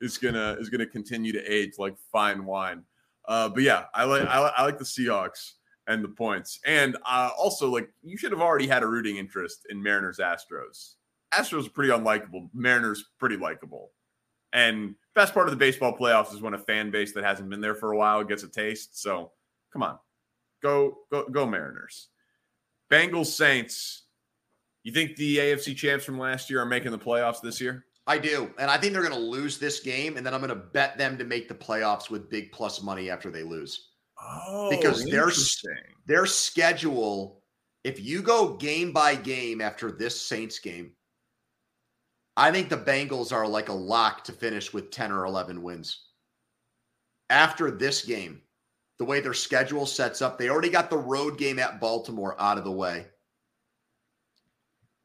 is 0.00 0.18
gonna 0.18 0.56
is 0.60 0.68
gonna 0.68 0.86
continue 0.86 1.32
to 1.32 1.52
age 1.52 1.72
like 1.78 1.96
fine 2.12 2.44
wine. 2.44 2.82
Uh, 3.26 3.48
but 3.48 3.62
yeah, 3.62 3.84
I 3.94 4.04
like 4.04 4.22
I, 4.22 4.52
I 4.56 4.62
like 4.62 4.78
the 4.78 4.84
Seahawks 4.84 5.52
and 5.88 6.04
the 6.04 6.08
points, 6.08 6.60
and 6.64 6.96
uh, 7.06 7.30
also 7.36 7.70
like 7.70 7.90
you 8.02 8.16
should 8.16 8.32
have 8.32 8.40
already 8.40 8.66
had 8.66 8.82
a 8.82 8.86
rooting 8.86 9.16
interest 9.16 9.66
in 9.70 9.82
Mariners 9.82 10.18
Astros. 10.18 10.94
Astros 11.34 11.66
are 11.66 11.70
pretty 11.70 11.92
unlikable. 11.92 12.48
Mariners 12.54 13.04
pretty 13.18 13.36
likable. 13.36 13.90
And 14.52 14.94
best 15.14 15.34
part 15.34 15.48
of 15.48 15.50
the 15.50 15.58
baseball 15.58 15.96
playoffs 15.96 16.32
is 16.32 16.40
when 16.40 16.54
a 16.54 16.58
fan 16.58 16.90
base 16.90 17.12
that 17.12 17.24
hasn't 17.24 17.50
been 17.50 17.60
there 17.60 17.74
for 17.74 17.92
a 17.92 17.96
while 17.96 18.24
gets 18.24 18.42
a 18.42 18.48
taste. 18.48 19.00
So 19.00 19.32
come 19.72 19.82
on, 19.82 19.98
go 20.62 20.98
go 21.10 21.24
go 21.28 21.46
Mariners. 21.46 22.08
Bengals 22.90 23.26
Saints. 23.26 24.04
You 24.82 24.92
think 24.92 25.16
the 25.16 25.38
AFC 25.38 25.76
champs 25.76 26.04
from 26.04 26.18
last 26.18 26.48
year 26.48 26.62
are 26.62 26.66
making 26.66 26.92
the 26.92 26.98
playoffs 26.98 27.40
this 27.40 27.60
year? 27.60 27.86
I 28.06 28.18
do. 28.18 28.52
And 28.58 28.70
I 28.70 28.78
think 28.78 28.92
they're 28.92 29.02
going 29.02 29.14
to 29.14 29.18
lose 29.18 29.58
this 29.58 29.80
game. 29.80 30.16
And 30.16 30.24
then 30.24 30.32
I'm 30.32 30.40
going 30.40 30.48
to 30.50 30.54
bet 30.54 30.96
them 30.96 31.18
to 31.18 31.24
make 31.24 31.48
the 31.48 31.54
playoffs 31.54 32.08
with 32.08 32.30
big 32.30 32.52
plus 32.52 32.82
money 32.82 33.10
after 33.10 33.30
they 33.30 33.42
lose. 33.42 33.90
Oh, 34.22 34.70
because 34.70 35.04
their, 35.04 35.30
their 36.06 36.24
schedule, 36.24 37.42
if 37.82 38.00
you 38.00 38.22
go 38.22 38.56
game 38.56 38.92
by 38.92 39.16
game 39.16 39.60
after 39.60 39.90
this 39.90 40.20
Saints 40.20 40.60
game, 40.60 40.92
I 42.36 42.52
think 42.52 42.68
the 42.68 42.76
Bengals 42.76 43.32
are 43.32 43.48
like 43.48 43.68
a 43.68 43.74
lock 43.74 44.24
to 44.24 44.32
finish 44.32 44.72
with 44.72 44.90
10 44.90 45.10
or 45.10 45.24
11 45.24 45.62
wins. 45.62 46.02
After 47.30 47.70
this 47.70 48.04
game, 48.04 48.42
the 48.98 49.04
way 49.04 49.20
their 49.20 49.34
schedule 49.34 49.86
sets 49.86 50.22
up, 50.22 50.38
they 50.38 50.48
already 50.48 50.70
got 50.70 50.90
the 50.90 50.98
road 50.98 51.38
game 51.38 51.58
at 51.58 51.80
Baltimore 51.80 52.36
out 52.38 52.58
of 52.58 52.64
the 52.64 52.72
way. 52.72 53.06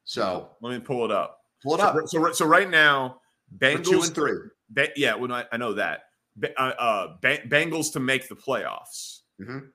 So 0.04 0.50
let 0.62 0.72
me 0.74 0.80
pull 0.80 1.06
it 1.06 1.12
up. 1.12 1.40
Pull 1.64 1.76
it 1.76 1.80
up. 1.80 1.96
So, 2.08 2.26
so, 2.26 2.32
so 2.32 2.46
right 2.46 2.70
now, 2.70 3.22
Bengals 3.58 3.86
two 3.86 4.02
and 4.02 4.16
three. 4.16 4.38
Ba- 4.70 4.90
yeah, 4.96 5.16
well, 5.16 5.32
I, 5.32 5.46
I 5.52 5.58
know 5.58 5.74
that. 5.74 6.02
Ba- 6.36 6.60
uh, 6.62 6.74
uh, 6.78 7.08
ba- 7.22 7.48
Bengals 7.48 7.94
to 7.94 8.00
make 8.00 8.28
the 8.28 8.36
playoffs. 8.36 9.20
Mm-hmm. 9.42 9.68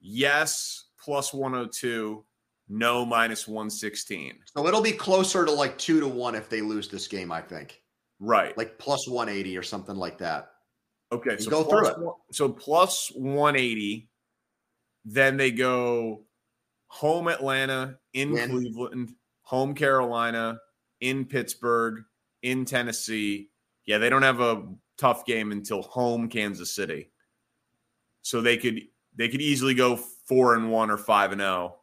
Yes, 0.00 0.84
plus 1.02 1.32
102 1.32 2.24
no 2.68 3.04
minus 3.04 3.46
116. 3.46 4.38
So 4.56 4.66
it'll 4.66 4.80
be 4.80 4.92
closer 4.92 5.44
to 5.44 5.50
like 5.50 5.76
two 5.78 6.00
to 6.00 6.08
one 6.08 6.34
if 6.34 6.48
they 6.48 6.60
lose 6.60 6.88
this 6.88 7.06
game, 7.06 7.30
I 7.30 7.40
think. 7.40 7.82
Right. 8.20 8.56
Like 8.56 8.78
plus 8.78 9.08
180 9.08 9.56
or 9.56 9.62
something 9.62 9.96
like 9.96 10.18
that. 10.18 10.50
Okay. 11.12 11.36
so 11.38 11.50
go 11.50 11.64
through 11.64 11.88
it. 11.88 11.96
So 12.32 12.48
plus 12.48 13.12
180. 13.14 14.08
Then 15.04 15.36
they 15.36 15.50
go 15.50 16.24
home 16.86 17.28
Atlanta, 17.28 17.98
in 18.14 18.32
Win. 18.32 18.50
Cleveland, 18.50 19.14
home 19.42 19.74
Carolina, 19.74 20.58
in 21.00 21.26
Pittsburgh, 21.26 22.04
in 22.42 22.64
Tennessee. 22.64 23.50
Yeah, 23.84 23.98
they 23.98 24.08
don't 24.08 24.22
have 24.22 24.40
a 24.40 24.64
tough 24.96 25.26
game 25.26 25.52
until 25.52 25.82
home 25.82 26.28
Kansas 26.28 26.74
City. 26.74 27.10
So 28.22 28.40
they 28.40 28.56
could 28.56 28.80
they 29.14 29.28
could 29.28 29.42
easily 29.42 29.74
go 29.74 29.96
four 29.96 30.54
and 30.54 30.70
one 30.70 30.90
or 30.90 30.96
five 30.96 31.32
and 31.32 31.40
zero 31.40 31.50
oh 31.50 31.80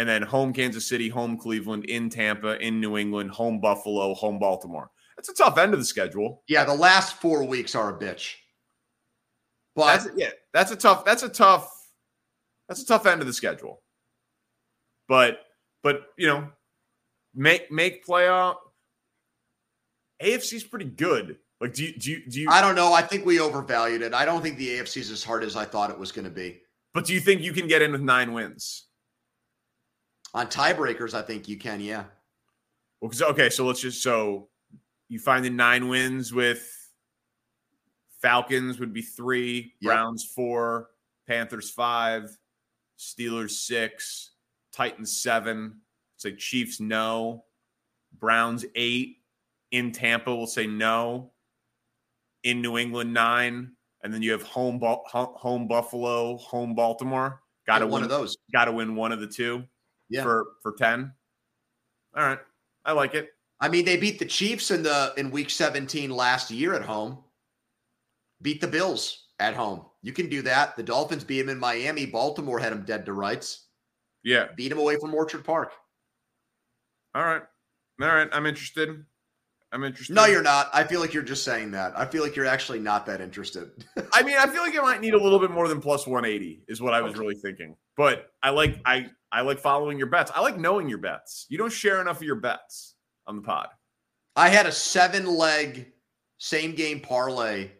and 0.00 0.08
then 0.08 0.22
home 0.22 0.54
Kansas 0.54 0.86
City, 0.86 1.10
home 1.10 1.36
Cleveland, 1.36 1.84
in 1.84 2.08
Tampa, 2.08 2.58
in 2.58 2.80
New 2.80 2.96
England, 2.96 3.30
home 3.32 3.60
Buffalo, 3.60 4.14
home 4.14 4.38
Baltimore. 4.38 4.90
That's 5.14 5.28
a 5.28 5.34
tough 5.34 5.58
end 5.58 5.74
of 5.74 5.78
the 5.78 5.84
schedule. 5.84 6.42
Yeah, 6.48 6.64
the 6.64 6.72
last 6.72 7.16
four 7.20 7.44
weeks 7.44 7.74
are 7.74 7.94
a 7.94 7.98
bitch. 7.98 8.36
But 9.76 10.04
that's, 10.04 10.08
yeah, 10.16 10.30
that's 10.54 10.70
a 10.70 10.76
tough. 10.76 11.04
That's 11.04 11.22
a 11.22 11.28
tough. 11.28 11.70
That's 12.66 12.80
a 12.80 12.86
tough 12.86 13.04
end 13.04 13.20
of 13.20 13.26
the 13.26 13.32
schedule. 13.34 13.82
But 15.06 15.40
but 15.82 16.06
you 16.16 16.28
know, 16.28 16.48
make 17.34 17.70
make 17.70 18.06
playoff. 18.06 18.56
AFC 20.22 20.54
is 20.54 20.64
pretty 20.64 20.86
good. 20.86 21.36
Like, 21.60 21.74
do 21.74 21.84
you, 21.84 21.92
do 21.92 22.10
you, 22.10 22.22
do 22.26 22.40
you? 22.40 22.50
I 22.50 22.62
don't 22.62 22.74
know. 22.74 22.94
I 22.94 23.02
think 23.02 23.26
we 23.26 23.38
overvalued 23.38 24.00
it. 24.00 24.14
I 24.14 24.24
don't 24.24 24.40
think 24.40 24.56
the 24.56 24.78
AFC 24.78 24.96
is 24.96 25.10
as 25.10 25.22
hard 25.22 25.44
as 25.44 25.56
I 25.56 25.66
thought 25.66 25.90
it 25.90 25.98
was 25.98 26.10
going 26.10 26.24
to 26.24 26.30
be. 26.30 26.62
But 26.94 27.04
do 27.04 27.12
you 27.12 27.20
think 27.20 27.42
you 27.42 27.52
can 27.52 27.68
get 27.68 27.82
in 27.82 27.92
with 27.92 28.00
nine 28.00 28.32
wins? 28.32 28.86
On 30.32 30.46
tiebreakers, 30.46 31.14
I 31.14 31.22
think 31.22 31.48
you 31.48 31.56
can, 31.56 31.80
yeah. 31.80 32.04
Well, 33.00 33.10
okay, 33.30 33.50
so 33.50 33.66
let's 33.66 33.80
just 33.80 34.02
so 34.02 34.48
you 35.08 35.18
find 35.18 35.44
the 35.44 35.50
nine 35.50 35.88
wins 35.88 36.32
with 36.32 36.70
Falcons 38.20 38.78
would 38.78 38.92
be 38.92 39.02
three, 39.02 39.74
yep. 39.80 39.92
Browns 39.92 40.24
four, 40.24 40.90
Panthers 41.26 41.70
five, 41.70 42.30
Steelers 42.98 43.50
six, 43.50 44.32
Titans 44.72 45.16
seven. 45.16 45.80
Say 46.16 46.36
Chiefs 46.36 46.80
no, 46.80 47.44
Browns 48.18 48.64
eight. 48.74 49.16
In 49.72 49.92
Tampa, 49.92 50.34
we'll 50.34 50.46
say 50.46 50.66
no. 50.66 51.32
In 52.44 52.60
New 52.60 52.76
England 52.76 53.12
nine, 53.12 53.72
and 54.02 54.12
then 54.12 54.22
you 54.22 54.32
have 54.32 54.42
home 54.42 54.78
home 54.80 55.66
Buffalo, 55.66 56.36
home 56.36 56.74
Baltimore. 56.74 57.40
Got 57.66 57.78
to 57.78 57.86
win 57.86 57.92
one 57.92 58.02
of 58.02 58.08
those. 58.10 58.36
Got 58.52 58.66
to 58.66 58.72
win 58.72 58.94
one 58.94 59.12
of 59.12 59.20
the 59.20 59.26
two 59.26 59.64
yeah. 60.10 60.22
for 60.22 60.48
for 60.62 60.72
10. 60.72 61.12
All 62.16 62.22
right. 62.24 62.38
I 62.84 62.92
like 62.92 63.14
it. 63.14 63.30
I 63.60 63.68
mean, 63.68 63.84
they 63.84 63.96
beat 63.96 64.18
the 64.18 64.24
Chiefs 64.24 64.70
in 64.70 64.82
the 64.82 65.12
in 65.16 65.30
week 65.30 65.50
17 65.50 66.10
last 66.10 66.50
year 66.50 66.74
at 66.74 66.82
home. 66.82 67.18
Beat 68.42 68.60
the 68.60 68.68
Bills 68.68 69.28
at 69.38 69.54
home. 69.54 69.84
You 70.02 70.12
can 70.12 70.28
do 70.28 70.42
that. 70.42 70.76
The 70.76 70.82
Dolphins 70.82 71.24
beat 71.24 71.40
them 71.42 71.50
in 71.50 71.58
Miami. 71.58 72.06
Baltimore 72.06 72.58
had 72.58 72.72
them 72.72 72.84
dead 72.84 73.06
to 73.06 73.12
rights. 73.12 73.66
Yeah. 74.24 74.46
Beat 74.56 74.68
them 74.68 74.78
away 74.78 74.96
from 74.98 75.14
Orchard 75.14 75.44
Park. 75.44 75.72
All 77.14 77.24
right. 77.24 77.42
All 78.00 78.08
right. 78.08 78.28
I'm 78.32 78.46
interested. 78.46 79.04
I'm 79.72 79.84
interested. 79.84 80.14
No, 80.14 80.24
you're 80.24 80.42
not. 80.42 80.68
I 80.72 80.84
feel 80.84 81.00
like 81.00 81.14
you're 81.14 81.22
just 81.22 81.44
saying 81.44 81.70
that. 81.72 81.96
I 81.96 82.04
feel 82.04 82.22
like 82.22 82.34
you're 82.34 82.46
actually 82.46 82.80
not 82.80 83.06
that 83.06 83.20
interested. 83.20 83.70
I 84.14 84.22
mean, 84.22 84.36
I 84.36 84.46
feel 84.46 84.62
like 84.62 84.74
it 84.74 84.82
might 84.82 85.00
need 85.00 85.14
a 85.14 85.22
little 85.22 85.38
bit 85.38 85.50
more 85.50 85.68
than 85.68 85.80
plus 85.80 86.06
180 86.06 86.64
is 86.66 86.80
what 86.80 86.92
I 86.92 87.02
was 87.02 87.12
okay. 87.12 87.20
really 87.20 87.36
thinking. 87.36 87.76
But 87.96 88.32
I 88.42 88.50
like 88.50 88.80
I 88.84 89.10
I 89.32 89.42
like 89.42 89.58
following 89.58 89.98
your 89.98 90.08
bets. 90.08 90.30
I 90.34 90.40
like 90.40 90.58
knowing 90.58 90.88
your 90.88 90.98
bets. 90.98 91.46
You 91.48 91.58
don't 91.58 91.72
share 91.72 92.00
enough 92.00 92.18
of 92.18 92.22
your 92.22 92.36
bets 92.36 92.94
on 93.26 93.36
the 93.36 93.42
pod. 93.42 93.68
I 94.36 94.48
had 94.48 94.66
a 94.66 94.72
seven 94.72 95.26
leg 95.26 95.92
same 96.38 96.74
game 96.74 97.00
parlay 97.00 97.70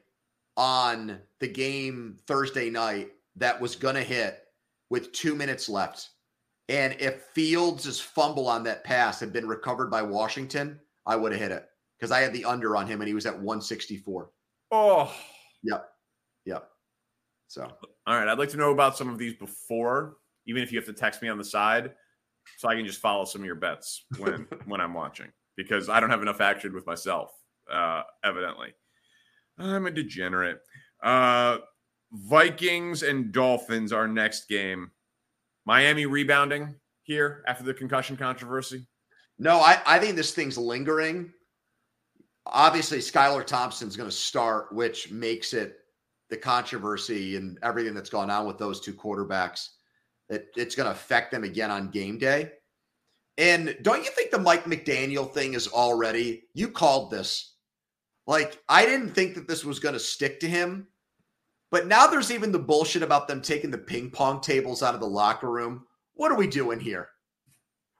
on 0.56 1.18
the 1.40 1.48
game 1.48 2.18
Thursday 2.26 2.70
night 2.70 3.10
that 3.36 3.60
was 3.60 3.74
going 3.74 3.94
to 3.94 4.02
hit 4.02 4.38
with 4.90 5.12
two 5.12 5.34
minutes 5.34 5.68
left. 5.68 6.10
And 6.68 6.94
if 7.00 7.22
Fields' 7.34 7.98
fumble 7.98 8.48
on 8.48 8.62
that 8.64 8.84
pass 8.84 9.18
had 9.18 9.32
been 9.32 9.48
recovered 9.48 9.90
by 9.90 10.02
Washington, 10.02 10.78
I 11.06 11.16
would 11.16 11.32
have 11.32 11.40
hit 11.40 11.50
it 11.50 11.66
because 11.98 12.12
I 12.12 12.20
had 12.20 12.32
the 12.32 12.44
under 12.44 12.76
on 12.76 12.86
him 12.86 13.00
and 13.00 13.08
he 13.08 13.14
was 13.14 13.26
at 13.26 13.34
164. 13.34 14.30
Oh, 14.70 15.12
yep. 15.62 15.88
Yep. 16.44 16.68
So, 17.48 17.62
all 18.06 18.16
right. 18.16 18.28
I'd 18.28 18.38
like 18.38 18.50
to 18.50 18.56
know 18.56 18.70
about 18.70 18.96
some 18.96 19.08
of 19.08 19.18
these 19.18 19.34
before 19.34 20.16
even 20.50 20.64
if 20.64 20.72
you 20.72 20.78
have 20.78 20.86
to 20.86 20.92
text 20.92 21.22
me 21.22 21.28
on 21.28 21.38
the 21.38 21.44
side, 21.44 21.92
so 22.58 22.68
I 22.68 22.74
can 22.74 22.84
just 22.84 23.00
follow 23.00 23.24
some 23.24 23.42
of 23.42 23.46
your 23.46 23.54
bets 23.54 24.04
when 24.18 24.46
when 24.66 24.80
I'm 24.80 24.92
watching 24.92 25.28
because 25.56 25.88
I 25.88 26.00
don't 26.00 26.10
have 26.10 26.22
enough 26.22 26.40
action 26.40 26.74
with 26.74 26.86
myself, 26.86 27.30
uh, 27.72 28.02
evidently. 28.24 28.74
I'm 29.58 29.86
a 29.86 29.90
degenerate. 29.90 30.58
Uh, 31.02 31.58
Vikings 32.12 33.02
and 33.04 33.30
Dolphins, 33.30 33.92
our 33.92 34.08
next 34.08 34.48
game. 34.48 34.90
Miami 35.66 36.06
rebounding 36.06 36.74
here 37.02 37.44
after 37.46 37.62
the 37.62 37.74
concussion 37.74 38.16
controversy. 38.16 38.86
No, 39.38 39.60
I, 39.60 39.80
I 39.86 39.98
think 39.98 40.16
this 40.16 40.34
thing's 40.34 40.58
lingering. 40.58 41.32
Obviously, 42.46 42.98
Skylar 42.98 43.46
Thompson's 43.46 43.96
going 43.96 44.08
to 44.08 44.14
start, 44.14 44.74
which 44.74 45.12
makes 45.12 45.52
it 45.52 45.76
the 46.30 46.36
controversy 46.36 47.36
and 47.36 47.58
everything 47.62 47.94
that's 47.94 48.10
gone 48.10 48.30
on 48.30 48.46
with 48.46 48.58
those 48.58 48.80
two 48.80 48.94
quarterbacks. 48.94 49.68
It, 50.30 50.48
it's 50.56 50.74
going 50.74 50.86
to 50.86 50.92
affect 50.92 51.32
them 51.32 51.44
again 51.44 51.70
on 51.70 51.90
game 51.90 52.16
day. 52.16 52.52
And 53.36 53.76
don't 53.82 54.04
you 54.04 54.10
think 54.10 54.30
the 54.30 54.38
Mike 54.38 54.64
McDaniel 54.64 55.30
thing 55.30 55.54
is 55.54 55.68
already, 55.68 56.44
you 56.54 56.68
called 56.68 57.10
this. 57.10 57.54
Like, 58.26 58.62
I 58.68 58.86
didn't 58.86 59.10
think 59.10 59.34
that 59.34 59.48
this 59.48 59.64
was 59.64 59.80
going 59.80 59.94
to 59.94 60.00
stick 60.00 60.40
to 60.40 60.48
him. 60.48 60.86
But 61.70 61.86
now 61.86 62.06
there's 62.06 62.30
even 62.30 62.52
the 62.52 62.58
bullshit 62.58 63.02
about 63.02 63.28
them 63.28 63.40
taking 63.40 63.70
the 63.70 63.78
ping 63.78 64.10
pong 64.10 64.40
tables 64.40 64.82
out 64.82 64.94
of 64.94 65.00
the 65.00 65.06
locker 65.06 65.50
room. 65.50 65.84
What 66.14 66.32
are 66.32 66.36
we 66.36 66.46
doing 66.46 66.80
here? 66.80 67.08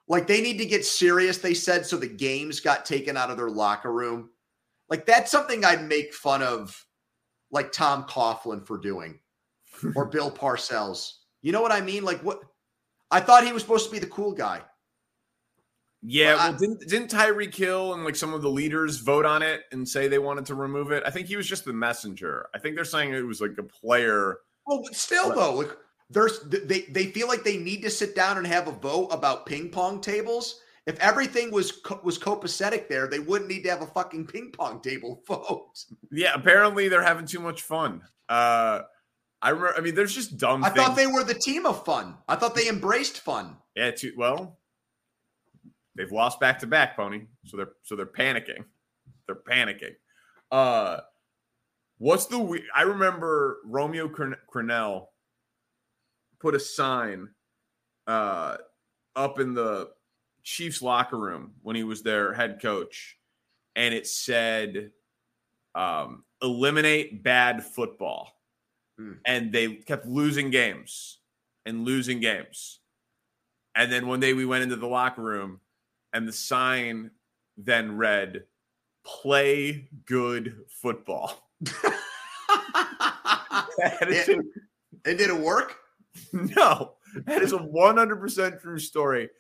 Like, 0.08 0.26
they 0.26 0.40
need 0.40 0.58
to 0.58 0.66
get 0.66 0.84
serious, 0.84 1.38
they 1.38 1.54
said, 1.54 1.86
so 1.86 1.96
the 1.96 2.08
games 2.08 2.58
got 2.58 2.84
taken 2.84 3.16
out 3.16 3.30
of 3.30 3.36
their 3.36 3.50
locker 3.50 3.92
room. 3.92 4.30
Like, 4.88 5.06
that's 5.06 5.30
something 5.30 5.64
I'd 5.64 5.84
make 5.88 6.12
fun 6.12 6.42
of, 6.42 6.84
like 7.52 7.72
Tom 7.72 8.04
Coughlin 8.04 8.66
for 8.66 8.76
doing 8.76 9.20
or 9.94 10.04
Bill 10.10 10.30
Parcells. 10.30 11.12
You 11.42 11.52
know 11.52 11.62
what 11.62 11.72
I 11.72 11.80
mean? 11.80 12.04
Like, 12.04 12.20
what? 12.22 12.40
I 13.10 13.20
thought 13.20 13.44
he 13.44 13.52
was 13.52 13.62
supposed 13.62 13.86
to 13.86 13.92
be 13.92 13.98
the 13.98 14.06
cool 14.06 14.32
guy. 14.32 14.62
Yeah, 16.02 16.34
well, 16.34 16.52
didn't 16.54 16.80
didn't 16.88 17.10
Tyreek 17.10 17.54
Hill 17.54 17.92
and 17.92 18.04
like 18.04 18.16
some 18.16 18.32
of 18.32 18.40
the 18.40 18.48
leaders 18.48 18.98
vote 18.98 19.26
on 19.26 19.42
it 19.42 19.62
and 19.70 19.86
say 19.86 20.08
they 20.08 20.18
wanted 20.18 20.46
to 20.46 20.54
remove 20.54 20.92
it? 20.92 21.02
I 21.04 21.10
think 21.10 21.26
he 21.26 21.36
was 21.36 21.46
just 21.46 21.66
the 21.66 21.74
messenger. 21.74 22.48
I 22.54 22.58
think 22.58 22.74
they're 22.74 22.86
saying 22.86 23.12
it 23.12 23.20
was 23.20 23.40
like 23.40 23.58
a 23.58 23.62
player. 23.62 24.38
Well, 24.66 24.82
but 24.82 24.94
still 24.94 25.34
though, 25.34 25.56
like 25.56 25.76
there's 26.08 26.40
they 26.48 26.82
they 26.82 27.06
feel 27.06 27.28
like 27.28 27.44
they 27.44 27.58
need 27.58 27.82
to 27.82 27.90
sit 27.90 28.16
down 28.16 28.38
and 28.38 28.46
have 28.46 28.66
a 28.66 28.72
vote 28.72 29.08
about 29.08 29.44
ping 29.44 29.68
pong 29.68 30.00
tables. 30.00 30.60
If 30.86 30.98
everything 31.00 31.50
was 31.50 31.82
was 32.02 32.18
copacetic 32.18 32.88
there, 32.88 33.06
they 33.06 33.18
wouldn't 33.18 33.50
need 33.50 33.64
to 33.64 33.70
have 33.70 33.82
a 33.82 33.86
fucking 33.86 34.26
ping 34.26 34.52
pong 34.52 34.80
table 34.80 35.22
vote. 35.28 35.84
Yeah, 36.10 36.32
apparently 36.32 36.88
they're 36.88 37.04
having 37.04 37.26
too 37.26 37.40
much 37.40 37.60
fun. 37.60 38.00
Uh 38.26 38.82
I 39.42 39.50
remember. 39.50 39.74
I 39.76 39.80
mean, 39.80 39.94
there's 39.94 40.14
just 40.14 40.38
dumb. 40.38 40.64
I 40.64 40.70
things. 40.70 40.86
thought 40.86 40.96
they 40.96 41.06
were 41.06 41.24
the 41.24 41.34
team 41.34 41.66
of 41.66 41.84
fun. 41.84 42.16
I 42.28 42.36
thought 42.36 42.54
they 42.54 42.68
embraced 42.68 43.20
fun. 43.20 43.56
Yeah. 43.74 43.90
Too, 43.90 44.12
well, 44.16 44.60
They've 46.00 46.10
lost 46.10 46.40
back 46.40 46.58
to 46.60 46.66
back, 46.66 46.96
Pony. 46.96 47.26
So 47.44 47.56
they're 47.56 47.72
so 47.82 47.94
they're 47.96 48.06
panicking. 48.06 48.64
They're 49.26 49.36
panicking. 49.36 49.96
Uh 50.50 51.00
what's 51.98 52.24
the 52.26 52.62
I 52.74 52.82
remember 52.82 53.58
Romeo 53.66 54.08
Crennel 54.08 55.08
put 56.40 56.54
a 56.54 56.60
sign 56.60 57.28
uh 58.06 58.56
up 59.14 59.40
in 59.40 59.52
the 59.52 59.90
Chiefs 60.42 60.80
locker 60.80 61.18
room 61.18 61.52
when 61.62 61.76
he 61.76 61.84
was 61.84 62.02
their 62.02 62.32
head 62.32 62.60
coach 62.62 63.18
and 63.76 63.92
it 63.92 64.06
said 64.06 64.92
um 65.74 66.24
eliminate 66.40 67.22
bad 67.22 67.62
football. 67.62 68.32
Hmm. 69.00 69.12
And 69.24 69.50
they 69.50 69.76
kept 69.76 70.06
losing 70.06 70.50
games 70.50 71.20
and 71.64 71.86
losing 71.86 72.20
games. 72.20 72.80
And 73.74 73.90
then 73.90 74.06
one 74.06 74.20
day 74.20 74.34
we 74.34 74.44
went 74.44 74.62
into 74.62 74.76
the 74.76 74.86
locker 74.86 75.22
room 75.22 75.60
and 76.12 76.28
the 76.28 76.32
sign 76.32 77.10
then 77.56 77.96
read 77.96 78.44
play 79.06 79.88
good 80.04 80.64
football. 80.68 81.48
did 85.04 85.30
it 85.30 85.40
work? 85.40 85.76
No, 86.32 86.94
that 87.26 87.40
is 87.40 87.52
a 87.52 87.58
100% 87.58 88.60
true 88.60 88.78
story. 88.78 89.30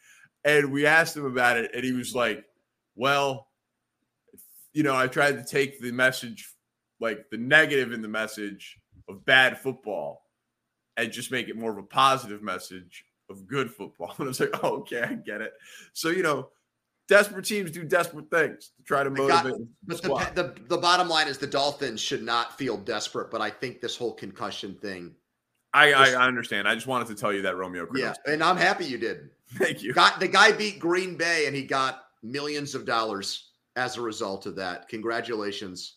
And 0.44 0.72
we 0.72 0.86
asked 0.86 1.16
him 1.16 1.24
about 1.24 1.56
it, 1.56 1.70
and 1.74 1.84
he 1.84 1.92
was 1.92 2.14
like, 2.14 2.44
Well, 2.94 3.48
you 4.72 4.84
know, 4.84 4.96
I 4.96 5.08
tried 5.08 5.32
to 5.32 5.44
take 5.44 5.80
the 5.80 5.92
message, 5.92 6.48
like 7.00 7.28
the 7.30 7.36
negative 7.36 7.92
in 7.92 8.02
the 8.02 8.08
message 8.08 8.78
of 9.08 9.24
bad 9.24 9.58
football, 9.58 10.22
and 10.96 11.12
just 11.12 11.30
make 11.30 11.48
it 11.48 11.56
more 11.56 11.70
of 11.70 11.78
a 11.78 11.82
positive 11.82 12.42
message 12.42 13.04
of 13.28 13.46
good 13.46 13.70
football. 13.70 14.14
And 14.18 14.26
I 14.26 14.28
was 14.28 14.40
like, 14.40 14.50
oh, 14.62 14.78
okay, 14.78 15.02
I 15.02 15.14
get 15.14 15.40
it. 15.40 15.52
So, 15.92 16.10
you 16.10 16.22
know, 16.22 16.50
desperate 17.08 17.44
teams 17.44 17.70
do 17.70 17.84
desperate 17.84 18.30
things 18.30 18.72
to 18.76 18.82
try 18.84 19.02
to 19.02 19.10
motivate. 19.10 19.54
but 19.86 20.02
the, 20.02 20.30
the, 20.34 20.54
the 20.68 20.78
bottom 20.78 21.08
line 21.08 21.28
is 21.28 21.38
the 21.38 21.46
Dolphins 21.46 22.00
should 22.00 22.22
not 22.22 22.56
feel 22.58 22.76
desperate. 22.76 23.30
But 23.30 23.40
I 23.40 23.50
think 23.50 23.80
this 23.80 23.96
whole 23.96 24.12
concussion 24.12 24.74
thing. 24.74 25.14
I, 25.72 25.92
I, 25.92 26.10
I 26.10 26.26
understand. 26.26 26.66
I 26.66 26.74
just 26.74 26.86
wanted 26.86 27.08
to 27.08 27.14
tell 27.14 27.32
you 27.32 27.42
that 27.42 27.56
Romeo. 27.56 27.86
Yeah, 27.94 28.14
and 28.26 28.42
I'm 28.42 28.56
happy 28.56 28.84
you 28.84 28.98
did. 28.98 29.30
Thank 29.54 29.82
you. 29.82 29.92
Got 29.92 30.18
the 30.18 30.28
guy 30.28 30.52
beat 30.52 30.78
Green 30.78 31.16
Bay 31.16 31.46
and 31.46 31.54
he 31.54 31.62
got 31.62 32.04
millions 32.22 32.74
of 32.74 32.84
dollars 32.84 33.50
as 33.76 33.96
a 33.96 34.00
result 34.00 34.46
of 34.46 34.56
that. 34.56 34.88
Congratulations. 34.88 35.96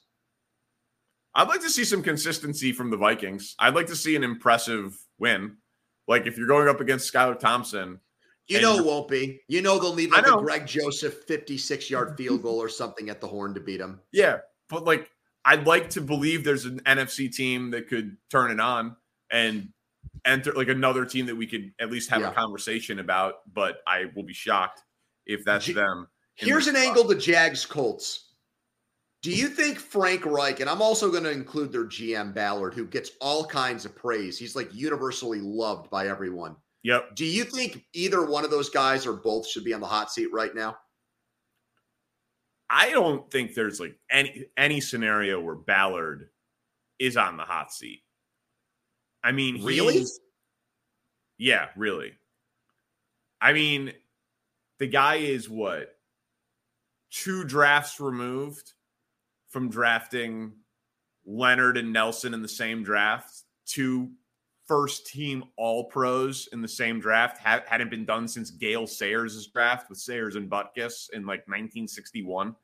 I'd 1.35 1.47
like 1.47 1.61
to 1.61 1.69
see 1.69 1.83
some 1.83 2.03
consistency 2.03 2.71
from 2.71 2.89
the 2.89 2.97
Vikings. 2.97 3.55
I'd 3.59 3.75
like 3.75 3.87
to 3.87 3.95
see 3.95 4.15
an 4.15 4.23
impressive 4.23 4.97
win. 5.17 5.57
Like 6.07 6.27
if 6.27 6.37
you're 6.37 6.47
going 6.47 6.67
up 6.67 6.81
against 6.81 7.11
Skylar 7.11 7.39
Thompson, 7.39 7.99
you 8.47 8.61
know 8.61 8.77
it 8.77 8.85
won't 8.85 9.07
be. 9.07 9.41
You 9.47 9.61
know 9.61 9.79
they'll 9.79 9.95
need 9.95 10.11
like 10.11 10.27
a 10.27 10.37
Greg 10.37 10.67
Joseph 10.67 11.23
56 11.27 11.89
yard 11.89 12.15
field 12.17 12.43
goal 12.43 12.61
or 12.61 12.69
something 12.69 13.09
at 13.09 13.21
the 13.21 13.27
horn 13.27 13.53
to 13.53 13.59
beat 13.59 13.77
them. 13.77 14.01
Yeah. 14.11 14.39
But 14.69 14.83
like 14.83 15.11
I'd 15.45 15.65
like 15.65 15.89
to 15.91 16.01
believe 16.01 16.43
there's 16.43 16.65
an 16.65 16.81
NFC 16.81 17.33
team 17.33 17.71
that 17.71 17.87
could 17.87 18.17
turn 18.29 18.51
it 18.51 18.59
on 18.59 18.95
and 19.31 19.69
enter 20.25 20.53
like 20.53 20.67
another 20.67 21.05
team 21.05 21.25
that 21.25 21.35
we 21.35 21.47
could 21.47 21.71
at 21.79 21.89
least 21.89 22.09
have 22.09 22.21
yeah. 22.21 22.31
a 22.31 22.33
conversation 22.33 22.99
about. 22.99 23.35
But 23.51 23.77
I 23.87 24.05
will 24.15 24.23
be 24.23 24.33
shocked 24.33 24.81
if 25.25 25.43
that's 25.45 25.65
G- 25.65 25.73
them. 25.73 26.07
Here's 26.35 26.67
an 26.67 26.75
spot. 26.75 26.87
angle 26.87 27.03
the 27.05 27.15
Jags 27.15 27.65
Colts. 27.65 28.32
Do 29.23 29.31
you 29.31 29.47
think 29.47 29.79
Frank 29.79 30.25
Reich, 30.25 30.59
and 30.59 30.69
I'm 30.69 30.81
also 30.81 31.09
going 31.09 31.23
to 31.23 31.31
include 31.31 31.71
their 31.71 31.85
GM 31.85 32.33
Ballard, 32.33 32.73
who 32.73 32.85
gets 32.85 33.11
all 33.21 33.45
kinds 33.45 33.85
of 33.85 33.95
praise. 33.95 34.37
He's 34.37 34.53
like 34.53 34.75
universally 34.75 35.39
loved 35.39 35.89
by 35.89 36.09
everyone. 36.09 36.57
Yep. 36.83 37.15
Do 37.15 37.23
you 37.23 37.45
think 37.45 37.85
either 37.93 38.25
one 38.25 38.43
of 38.43 38.51
those 38.51 38.69
guys 38.69 39.07
or 39.07 39.13
both 39.13 39.47
should 39.47 39.63
be 39.63 39.73
on 39.73 39.79
the 39.79 39.87
hot 39.87 40.11
seat 40.11 40.27
right 40.33 40.53
now? 40.53 40.75
I 42.69 42.89
don't 42.89 43.31
think 43.31 43.53
there's 43.53 43.79
like 43.79 43.95
any 44.11 44.47
any 44.57 44.81
scenario 44.81 45.39
where 45.39 45.55
Ballard 45.55 46.27
is 46.99 47.15
on 47.15 47.37
the 47.37 47.43
hot 47.43 47.71
seat. 47.71 48.01
I 49.23 49.31
mean, 49.31 49.63
really? 49.63 50.03
Yeah, 51.37 51.67
really. 51.77 52.11
I 53.39 53.53
mean, 53.53 53.93
the 54.79 54.87
guy 54.87 55.15
is 55.15 55.49
what 55.49 55.95
two 57.09 57.45
drafts 57.45 58.01
removed 58.01 58.73
from 59.53 59.69
drafting 59.69 60.51
Leonard 61.25 61.77
and 61.77 61.93
Nelson 61.93 62.33
in 62.33 62.41
the 62.41 62.47
same 62.47 62.83
draft, 62.83 63.43
two 63.65 64.09
first 64.67 65.07
team 65.07 65.43
All 65.57 65.85
Pros 65.85 66.49
in 66.51 66.61
the 66.61 66.67
same 66.67 66.99
draft. 66.99 67.37
Ha- 67.37 67.63
hadn't 67.67 67.91
been 67.91 68.05
done 68.05 68.27
since 68.27 68.49
Gale 68.49 68.87
Sayers' 68.87 69.47
draft 69.47 69.89
with 69.89 69.99
Sayers 69.99 70.35
and 70.35 70.49
Butkus 70.49 71.11
in 71.13 71.21
like 71.21 71.47
1961. 71.47 72.55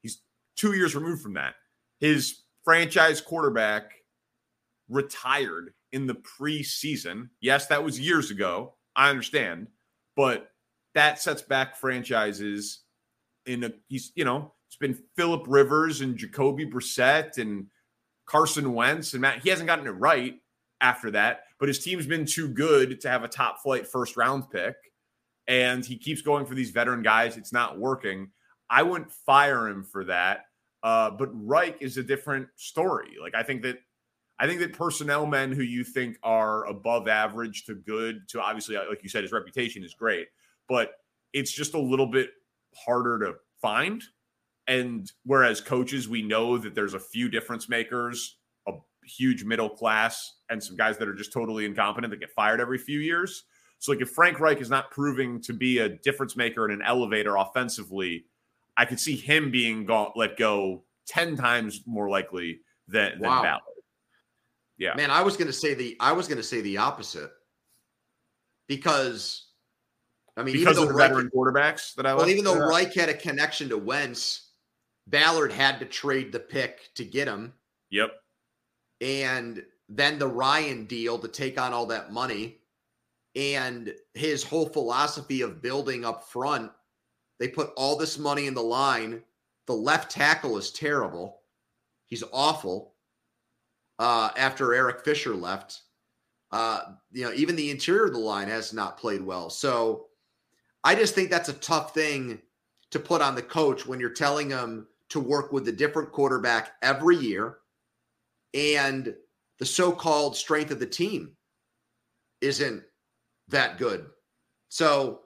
He's 0.00 0.22
two 0.56 0.74
years 0.74 0.94
removed 0.94 1.22
from 1.22 1.34
that. 1.34 1.56
His 1.98 2.42
franchise 2.64 3.20
quarterback 3.20 3.90
retired 4.88 5.74
in 5.90 6.06
the 6.06 6.14
preseason. 6.14 7.30
Yes, 7.40 7.66
that 7.66 7.82
was 7.82 7.98
years 7.98 8.30
ago. 8.30 8.74
I 8.94 9.10
understand, 9.10 9.68
but 10.16 10.50
that 10.94 11.20
sets 11.20 11.42
back 11.42 11.76
franchises 11.76 12.80
in 13.46 13.64
a 13.64 13.72
he's 13.88 14.12
you 14.14 14.24
know 14.24 14.52
been 14.82 14.98
Philip 15.16 15.44
Rivers 15.48 16.02
and 16.02 16.18
Jacoby 16.18 16.66
Brissett 16.66 17.38
and 17.38 17.66
Carson 18.26 18.74
Wentz 18.74 19.14
and 19.14 19.22
Matt. 19.22 19.42
He 19.42 19.48
hasn't 19.48 19.66
gotten 19.66 19.86
it 19.86 19.90
right 19.90 20.34
after 20.82 21.10
that, 21.12 21.44
but 21.58 21.68
his 21.68 21.78
team's 21.78 22.06
been 22.06 22.26
too 22.26 22.48
good 22.48 23.00
to 23.00 23.08
have 23.08 23.24
a 23.24 23.28
top 23.28 23.62
flight 23.62 23.86
first 23.86 24.16
round 24.16 24.50
pick. 24.50 24.74
And 25.48 25.84
he 25.84 25.96
keeps 25.96 26.20
going 26.20 26.44
for 26.44 26.54
these 26.54 26.70
veteran 26.70 27.02
guys. 27.02 27.36
It's 27.36 27.52
not 27.52 27.78
working. 27.78 28.30
I 28.68 28.82
wouldn't 28.82 29.10
fire 29.10 29.68
him 29.68 29.82
for 29.82 30.04
that. 30.04 30.46
Uh, 30.82 31.10
but 31.10 31.30
Reich 31.32 31.80
is 31.80 31.96
a 31.96 32.02
different 32.02 32.48
story. 32.56 33.16
Like 33.20 33.34
I 33.34 33.42
think 33.42 33.62
that 33.62 33.78
I 34.38 34.46
think 34.48 34.60
that 34.60 34.72
personnel 34.72 35.26
men 35.26 35.52
who 35.52 35.62
you 35.62 35.84
think 35.84 36.18
are 36.24 36.66
above 36.66 37.06
average 37.06 37.64
to 37.66 37.74
good 37.74 38.28
to 38.30 38.42
obviously, 38.42 38.76
like 38.76 39.02
you 39.02 39.08
said, 39.08 39.22
his 39.22 39.30
reputation 39.30 39.84
is 39.84 39.94
great, 39.94 40.26
but 40.68 40.94
it's 41.32 41.52
just 41.52 41.74
a 41.74 41.78
little 41.78 42.06
bit 42.06 42.30
harder 42.74 43.20
to 43.20 43.34
find. 43.60 44.02
And 44.68 45.10
whereas 45.24 45.60
coaches, 45.60 46.08
we 46.08 46.22
know 46.22 46.56
that 46.58 46.74
there's 46.74 46.94
a 46.94 47.00
few 47.00 47.28
difference 47.28 47.68
makers 47.68 48.36
a 48.68 48.72
huge 49.04 49.44
middle 49.44 49.68
class 49.68 50.34
and 50.50 50.62
some 50.62 50.76
guys 50.76 50.98
that 50.98 51.08
are 51.08 51.14
just 51.14 51.32
totally 51.32 51.66
incompetent 51.66 52.10
that 52.10 52.20
get 52.20 52.30
fired 52.30 52.60
every 52.60 52.78
few 52.78 53.00
years. 53.00 53.44
So, 53.78 53.90
like, 53.90 54.00
if 54.00 54.10
Frank 54.10 54.38
Reich 54.38 54.60
is 54.60 54.70
not 54.70 54.90
proving 54.92 55.40
to 55.42 55.52
be 55.52 55.78
a 55.78 55.88
difference 55.88 56.36
maker 56.36 56.64
and 56.64 56.72
an 56.72 56.86
elevator 56.86 57.36
offensively, 57.36 58.26
I 58.76 58.84
could 58.84 59.00
see 59.00 59.16
him 59.16 59.50
being 59.50 59.84
go- 59.84 60.12
let 60.14 60.36
go 60.36 60.84
10 61.08 61.36
times 61.36 61.82
more 61.84 62.08
likely 62.08 62.60
than, 62.86 63.18
wow. 63.18 63.34
than 63.34 63.42
Ballard. 63.42 63.62
Yeah. 64.78 64.94
Man, 64.94 65.10
I 65.10 65.22
was 65.22 65.36
going 65.36 65.48
to 65.48 65.52
say 65.52 65.74
the 65.74 65.96
I 66.00 66.12
was 66.12 66.28
going 66.28 66.38
to 66.38 66.44
say 66.44 66.60
the 66.60 66.78
opposite. 66.78 67.30
Because 68.68 69.48
I 70.36 70.42
mean, 70.42 70.54
because 70.54 70.78
of 70.78 70.88
the 70.88 70.94
Reich, 70.94 71.10
veteran 71.10 71.30
quarterbacks 71.34 71.94
that 71.94 72.06
I 72.06 72.14
Well, 72.14 72.28
even 72.28 72.44
though 72.44 72.58
Reich 72.58 72.94
had 72.94 73.08
a 73.08 73.14
connection 73.14 73.68
to 73.68 73.76
Wentz, 73.76 74.51
Ballard 75.06 75.52
had 75.52 75.78
to 75.80 75.86
trade 75.86 76.32
the 76.32 76.40
pick 76.40 76.94
to 76.94 77.04
get 77.04 77.28
him. 77.28 77.52
Yep. 77.90 78.12
And 79.00 79.64
then 79.88 80.18
the 80.18 80.28
Ryan 80.28 80.84
deal 80.86 81.18
to 81.18 81.28
take 81.28 81.60
on 81.60 81.72
all 81.72 81.86
that 81.86 82.12
money 82.12 82.58
and 83.34 83.94
his 84.14 84.42
whole 84.42 84.68
philosophy 84.68 85.42
of 85.42 85.62
building 85.62 86.04
up 86.04 86.24
front. 86.28 86.70
They 87.38 87.48
put 87.48 87.70
all 87.76 87.96
this 87.96 88.18
money 88.18 88.46
in 88.46 88.54
the 88.54 88.62
line. 88.62 89.22
The 89.66 89.74
left 89.74 90.10
tackle 90.10 90.56
is 90.58 90.70
terrible. 90.70 91.40
He's 92.06 92.24
awful. 92.32 92.94
Uh, 93.98 94.30
after 94.36 94.74
Eric 94.74 95.04
Fisher 95.04 95.34
left, 95.34 95.82
uh, 96.50 96.80
you 97.10 97.24
know, 97.24 97.32
even 97.32 97.56
the 97.56 97.70
interior 97.70 98.06
of 98.06 98.12
the 98.12 98.18
line 98.18 98.48
has 98.48 98.72
not 98.72 98.98
played 98.98 99.22
well. 99.22 99.48
So 99.48 100.06
I 100.84 100.94
just 100.94 101.14
think 101.14 101.30
that's 101.30 101.48
a 101.48 101.54
tough 101.54 101.94
thing 101.94 102.40
to 102.90 102.98
put 102.98 103.22
on 103.22 103.34
the 103.34 103.42
coach 103.42 103.86
when 103.86 104.00
you're 104.00 104.10
telling 104.10 104.50
him 104.50 104.86
to 105.12 105.20
work 105.20 105.52
with 105.52 105.68
a 105.68 105.72
different 105.72 106.10
quarterback 106.10 106.72
every 106.80 107.16
year 107.16 107.58
and 108.54 109.14
the 109.58 109.66
so-called 109.66 110.34
strength 110.34 110.70
of 110.70 110.80
the 110.80 110.86
team 110.86 111.36
isn't 112.40 112.82
that 113.48 113.76
good. 113.76 114.06
So 114.70 115.20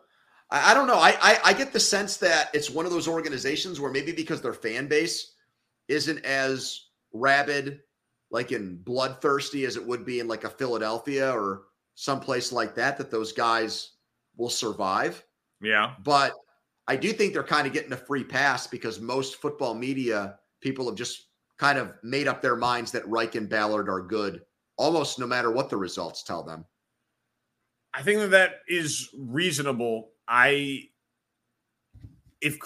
I, 0.50 0.72
I 0.72 0.74
don't 0.74 0.88
know. 0.88 0.98
I, 0.98 1.16
I, 1.20 1.38
I 1.44 1.52
get 1.52 1.72
the 1.72 1.78
sense 1.80 2.16
that 2.16 2.50
it's 2.52 2.68
one 2.68 2.84
of 2.84 2.90
those 2.90 3.06
organizations 3.06 3.80
where 3.80 3.92
maybe 3.92 4.10
because 4.10 4.42
their 4.42 4.52
fan 4.52 4.88
base 4.88 5.34
isn't 5.86 6.24
as 6.24 6.88
rabid, 7.12 7.80
like 8.32 8.50
in 8.50 8.78
bloodthirsty 8.78 9.64
as 9.66 9.76
it 9.76 9.86
would 9.86 10.04
be 10.04 10.18
in 10.18 10.26
like 10.26 10.42
a 10.42 10.50
Philadelphia 10.50 11.30
or 11.30 11.62
someplace 11.94 12.50
like 12.50 12.74
that, 12.74 12.98
that 12.98 13.12
those 13.12 13.32
guys 13.32 13.92
will 14.36 14.50
survive. 14.50 15.24
Yeah. 15.62 15.94
But 16.02 16.32
I 16.88 16.96
do 16.96 17.12
think 17.12 17.32
they're 17.32 17.42
kind 17.42 17.66
of 17.66 17.72
getting 17.72 17.92
a 17.92 17.96
free 17.96 18.24
pass 18.24 18.66
because 18.66 19.00
most 19.00 19.36
football 19.36 19.74
media 19.74 20.38
people 20.60 20.86
have 20.86 20.94
just 20.94 21.26
kind 21.58 21.78
of 21.78 21.92
made 22.02 22.28
up 22.28 22.42
their 22.42 22.56
minds 22.56 22.92
that 22.92 23.08
Reich 23.08 23.34
and 23.34 23.48
Ballard 23.48 23.88
are 23.88 24.00
good 24.00 24.42
almost 24.76 25.18
no 25.18 25.26
matter 25.26 25.50
what 25.50 25.70
the 25.70 25.76
results 25.76 26.22
tell 26.22 26.42
them. 26.42 26.64
I 27.94 28.02
think 28.02 28.20
that 28.20 28.30
that 28.32 28.50
is 28.68 29.08
reasonable. 29.16 30.10
I 30.28 30.88
if 32.40 32.58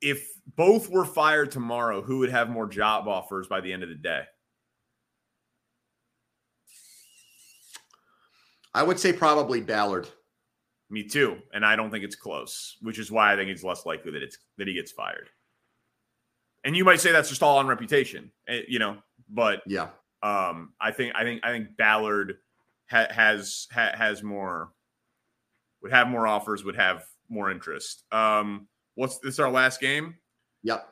if 0.00 0.28
both 0.56 0.88
were 0.88 1.04
fired 1.04 1.50
tomorrow, 1.50 2.02
who 2.02 2.18
would 2.18 2.30
have 2.30 2.48
more 2.48 2.68
job 2.68 3.08
offers 3.08 3.48
by 3.48 3.60
the 3.60 3.72
end 3.72 3.82
of 3.82 3.88
the 3.88 3.96
day? 3.96 4.22
I 8.74 8.82
would 8.82 9.00
say 9.00 9.12
probably 9.12 9.60
Ballard. 9.60 10.06
Me 10.88 11.02
too, 11.02 11.38
and 11.52 11.64
I 11.64 11.74
don't 11.74 11.90
think 11.90 12.04
it's 12.04 12.14
close, 12.14 12.76
which 12.80 12.98
is 12.98 13.10
why 13.10 13.32
I 13.32 13.36
think 13.36 13.50
it's 13.50 13.64
less 13.64 13.84
likely 13.84 14.12
that 14.12 14.22
it's 14.22 14.38
that 14.58 14.68
he 14.68 14.74
gets 14.74 14.92
fired. 14.92 15.28
And 16.64 16.76
you 16.76 16.84
might 16.84 17.00
say 17.00 17.12
that's 17.12 17.28
just 17.28 17.42
all 17.42 17.58
on 17.58 17.66
reputation, 17.66 18.30
eh, 18.48 18.62
you 18.68 18.78
know, 18.78 18.98
but 19.28 19.62
yeah, 19.66 19.88
um, 20.22 20.72
I 20.80 20.92
think 20.92 21.14
I 21.16 21.24
think 21.24 21.40
I 21.44 21.50
think 21.50 21.76
Ballard 21.76 22.38
ha- 22.88 23.08
has 23.10 23.66
ha- 23.72 23.96
has 23.96 24.22
more 24.22 24.70
would 25.82 25.92
have 25.92 26.08
more 26.08 26.26
offers, 26.26 26.64
would 26.64 26.76
have 26.76 27.04
more 27.28 27.50
interest. 27.50 28.04
Um, 28.12 28.68
what's 28.94 29.18
this? 29.18 29.38
Our 29.38 29.50
last 29.50 29.80
game. 29.80 30.14
Yep. 30.62 30.86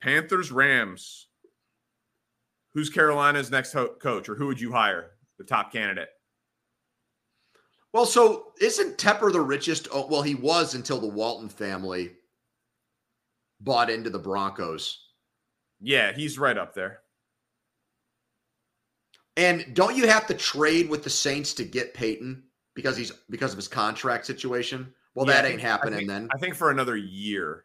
Panthers 0.00 0.52
Rams. 0.52 1.28
Who's 2.74 2.90
Carolina's 2.90 3.50
next 3.50 3.72
ho- 3.72 3.94
coach, 4.00 4.28
or 4.28 4.34
who 4.34 4.46
would 4.48 4.60
you 4.60 4.70
hire? 4.70 5.12
The 5.38 5.44
top 5.44 5.72
candidate. 5.72 6.08
Well, 7.96 8.04
so 8.04 8.52
isn't 8.60 8.98
Tepper 8.98 9.32
the 9.32 9.40
richest? 9.40 9.88
Oh, 9.90 10.06
well, 10.06 10.20
he 10.20 10.34
was 10.34 10.74
until 10.74 11.00
the 11.00 11.06
Walton 11.06 11.48
family 11.48 12.12
bought 13.58 13.88
into 13.88 14.10
the 14.10 14.18
Broncos. 14.18 14.98
Yeah, 15.80 16.12
he's 16.12 16.38
right 16.38 16.58
up 16.58 16.74
there. 16.74 16.98
And 19.38 19.64
don't 19.72 19.96
you 19.96 20.06
have 20.08 20.26
to 20.26 20.34
trade 20.34 20.90
with 20.90 21.04
the 21.04 21.08
Saints 21.08 21.54
to 21.54 21.64
get 21.64 21.94
Peyton 21.94 22.42
because 22.74 22.98
he's 22.98 23.12
because 23.30 23.52
of 23.52 23.56
his 23.56 23.66
contract 23.66 24.26
situation? 24.26 24.92
Well, 25.14 25.26
yeah, 25.26 25.40
that 25.40 25.50
ain't 25.50 25.62
happening 25.62 26.00
think, 26.00 26.10
then. 26.10 26.28
I 26.34 26.38
think 26.38 26.54
for 26.54 26.70
another 26.70 26.98
year. 26.98 27.64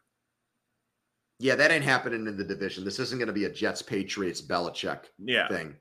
Yeah, 1.40 1.56
that 1.56 1.72
ain't 1.72 1.84
happening 1.84 2.26
in 2.26 2.38
the 2.38 2.46
division. 2.46 2.86
This 2.86 3.00
isn't 3.00 3.18
going 3.18 3.28
to 3.28 3.34
be 3.34 3.44
a 3.44 3.52
Jets 3.52 3.82
Patriots 3.82 4.42
Belichick 4.42 5.08
yeah. 5.20 5.50
thing. 5.50 5.76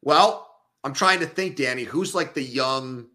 Well, 0.00 0.51
I'm 0.84 0.92
trying 0.92 1.20
to 1.20 1.26
think, 1.26 1.56
Danny, 1.56 1.84
who's 1.84 2.14
like 2.14 2.34
the 2.34 2.42
young 2.42 3.06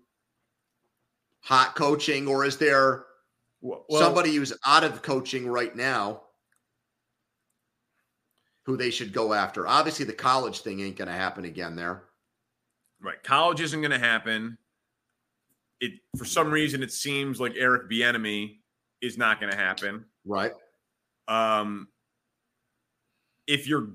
hot 1.41 1.75
coaching, 1.75 2.27
or 2.27 2.45
is 2.45 2.57
there 2.57 3.05
well, 3.61 3.85
somebody 3.91 4.35
who's 4.35 4.53
out 4.65 4.83
of 4.83 5.01
coaching 5.01 5.47
right 5.47 5.75
now 5.75 6.21
who 8.65 8.77
they 8.77 8.89
should 8.89 9.11
go 9.13 9.33
after? 9.33 9.67
Obviously, 9.67 10.05
the 10.05 10.13
college 10.13 10.61
thing 10.61 10.79
ain't 10.79 10.95
going 10.97 11.09
to 11.09 11.13
happen 11.13 11.45
again 11.45 11.75
there. 11.75 12.03
Right. 13.01 13.21
College 13.23 13.61
isn't 13.61 13.81
going 13.81 13.91
to 13.91 13.99
happen. 13.99 14.57
It 15.79 15.93
for 16.17 16.25
some 16.25 16.49
reason 16.49 16.81
it 16.81 16.91
seems 16.91 17.39
like 17.39 17.53
Eric 17.55 17.89
Bieniemy 17.89 18.57
is 19.01 19.17
not 19.17 19.39
going 19.39 19.51
to 19.51 19.57
happen. 19.57 20.05
Right. 20.25 20.53
Um 21.27 21.89
if 23.45 23.67
you're 23.67 23.89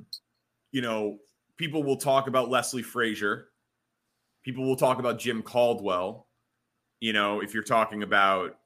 you 0.71 0.81
know, 0.81 1.19
people 1.57 1.83
will 1.83 1.97
talk 1.97 2.29
about 2.29 2.51
Leslie 2.51 2.83
Frazier 2.83 3.49
People 4.45 4.65
will 4.65 4.77
talk 4.77 4.99
about 4.99 5.19
Jim 5.19 5.43
Caldwell. 5.43 6.27
You 7.01 7.13
know, 7.13 7.41
if 7.41 7.55
you're 7.55 7.63
talking 7.63 8.03
about 8.03 8.59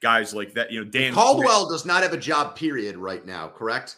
guys 0.00 0.34
like 0.34 0.54
that, 0.54 0.70
you 0.70 0.84
know, 0.84 0.90
Dan 0.90 1.12
Caldwell 1.12 1.68
does 1.68 1.84
not 1.84 2.02
have 2.02 2.12
a 2.12 2.18
job, 2.18 2.56
period, 2.56 2.96
right 2.96 3.24
now, 3.24 3.48
correct? 3.48 3.96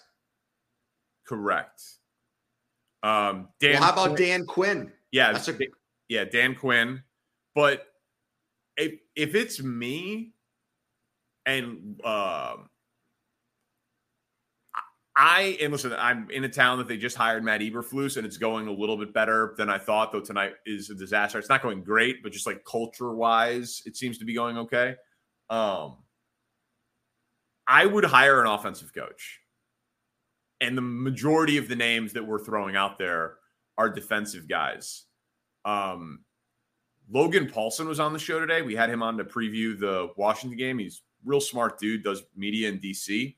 Correct. 1.27 1.83
Um, 3.03 3.49
Dan. 3.61 3.75
Well, 3.75 3.83
how 3.83 3.93
about 3.93 4.17
Quinn, 4.17 4.29
Dan 4.29 4.47
Quinn? 4.47 4.93
Yeah, 5.13 5.33
that's 5.33 5.49
a 5.49 5.59
yeah, 6.09 6.25
Dan 6.25 6.55
Quinn. 6.55 7.03
But 7.55 7.87
if 8.77 8.95
if 9.15 9.35
it's 9.35 9.63
me, 9.63 10.33
and 11.47 12.01
um, 12.05 12.69
I 15.17 15.57
and 15.61 15.73
listen, 15.73 15.93
I'm 15.97 16.29
in 16.31 16.43
a 16.43 16.49
town 16.49 16.79
that 16.79 16.89
they 16.89 16.97
just 16.97 17.17
hired 17.17 17.45
Matt 17.45 17.61
Eberflus, 17.61 18.17
and 18.17 18.27
it's 18.27 18.37
going 18.37 18.67
a 18.67 18.73
little 18.73 18.97
bit 18.97 19.15
better 19.15 19.55
than 19.57 19.71
I 19.71 19.79
thought. 19.79 20.11
Though 20.11 20.21
tonight 20.21 20.55
is 20.67 20.91
a 20.91 20.95
disaster. 20.95 21.39
It's 21.39 21.49
not 21.49 21.63
going 21.63 21.85
great, 21.85 22.23
but 22.23 22.33
just 22.33 22.47
like 22.47 22.65
culture 22.65 23.15
wise, 23.15 23.83
it 23.87 23.97
seems 23.97 24.19
to 24.19 24.25
be 24.25 24.35
going 24.35 24.59
okay. 24.59 24.97
Um, 25.51 25.99
I 27.67 27.87
would 27.87 28.05
hire 28.05 28.41
an 28.41 28.49
offensive 28.49 28.93
coach, 28.93 29.41
and 30.61 30.77
the 30.77 30.83
majority 30.83 31.59
of 31.59 31.69
the 31.69 31.77
names 31.77 32.13
that 32.15 32.27
we're 32.27 32.45
throwing 32.45 32.75
out 32.75 32.99
there 32.99 33.35
are 33.79 33.89
defensive 33.89 34.49
guys. 34.49 35.05
Um, 35.65 36.25
Logan 37.09 37.49
Paulson 37.49 37.87
was 37.87 38.01
on 38.01 38.13
the 38.13 38.19
show 38.19 38.41
today. 38.41 38.63
We 38.63 38.75
had 38.75 38.91
him 38.91 39.03
on 39.03 39.17
to 39.19 39.25
preview 39.25 39.79
the 39.79 40.11
Washington 40.17 40.59
game. 40.59 40.79
He's 40.79 41.03
real 41.25 41.41
smart 41.41 41.79
dude, 41.79 42.03
does 42.03 42.25
media 42.35 42.69
in 42.69 42.81
DC, 42.81 43.37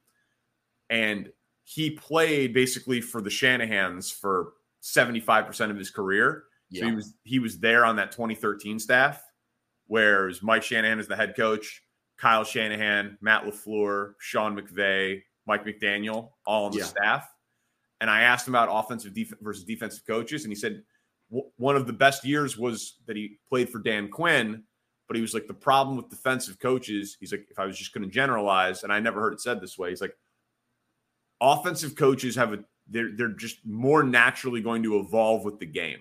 and 0.89 1.31
he 1.69 1.91
played 1.91 2.55
basically 2.55 3.01
for 3.01 3.21
the 3.21 3.29
Shanahans 3.29 4.15
for 4.15 4.53
75% 4.83 5.69
of 5.71 5.77
his 5.77 5.91
career. 5.91 6.45
Yeah. 6.71 6.83
So 6.83 6.87
he 6.87 6.95
was 6.95 7.15
he 7.25 7.39
was 7.41 7.59
there 7.59 7.85
on 7.85 7.97
that 7.97 8.13
2013 8.13 8.79
staff, 8.79 9.21
whereas 9.89 10.43
Mike 10.43 10.63
Shanahan 10.63 11.01
is 11.01 11.09
the 11.09 11.17
head 11.17 11.35
coach, 11.37 11.83
Kyle 12.19 12.45
Shanahan, 12.45 13.19
Matt 13.21 13.45
LaFleur, 13.45 14.13
Sean 14.21 14.57
McVay, 14.57 15.23
Mike 15.47 15.65
McDaniel, 15.65 16.31
all 16.47 16.67
on 16.67 16.73
the 16.73 16.79
yeah. 16.79 16.85
staff. 16.85 17.29
And 18.01 18.09
I 18.09 18.23
asked 18.23 18.47
him 18.47 18.55
about 18.55 18.69
offensive 18.71 19.13
def- 19.13 19.35
versus 19.41 19.65
defensive 19.65 20.07
coaches, 20.07 20.45
and 20.45 20.53
he 20.53 20.57
said 20.57 20.83
w- 21.31 21.51
one 21.57 21.75
of 21.75 21.89
the 21.89 21.93
best 21.93 22.25
years 22.25 22.57
was 22.57 22.99
that 23.07 23.17
he 23.17 23.39
played 23.49 23.71
for 23.71 23.81
Dan 23.81 24.09
Quinn. 24.09 24.63
But 25.09 25.17
he 25.17 25.23
was 25.23 25.35
like, 25.35 25.47
the 25.47 25.55
problem 25.55 25.97
with 25.97 26.11
defensive 26.11 26.59
coaches, 26.59 27.17
he's 27.21 27.31
like, 27.31 27.47
if 27.49 27.61
I 27.61 27.65
was 27.65 27.79
just 27.79 27.95
going 27.95 28.03
to 28.03 28.11
generalize, 28.11 28.83
and 28.83 28.93
I 28.93 28.99
never 28.99 29.21
heard 29.21 29.33
it 29.35 29.41
said 29.41 29.61
this 29.61 29.79
way, 29.79 29.91
he's 29.91 30.01
like, 30.01 30.17
offensive 31.41 31.95
coaches 31.95 32.35
have 32.37 32.53
a 32.53 32.65
they're 32.89 33.11
they're 33.17 33.29
just 33.29 33.65
more 33.65 34.03
naturally 34.03 34.61
going 34.61 34.83
to 34.83 34.99
evolve 34.99 35.45
with 35.45 35.59
the 35.59 35.67
game 35.67 36.01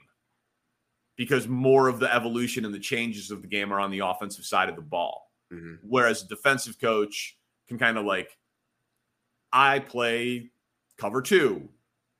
because 1.18 1.48
more 1.48 1.88
of 1.88 2.00
the 2.00 2.14
evolution 2.14 2.66
and 2.66 2.74
the 2.74 2.80
changes 2.80 3.32
of 3.32 3.42
the 3.42 3.48
game 3.48 3.72
are 3.72 3.80
on 3.80 3.92
the 3.92 4.00
offensive 4.00 4.46
side 4.46 4.70
of 4.70 4.76
the 4.76 4.82
ball. 4.82 5.32
Mm-hmm. 5.52 5.76
Whereas 5.88 6.24
a 6.24 6.28
defensive 6.28 6.80
coach 6.80 7.38
can 7.68 7.78
kind 7.78 7.98
of 7.98 8.06
like, 8.06 8.38
I 9.52 9.80
play 9.80 10.52
cover 10.98 11.22
two, 11.22 11.70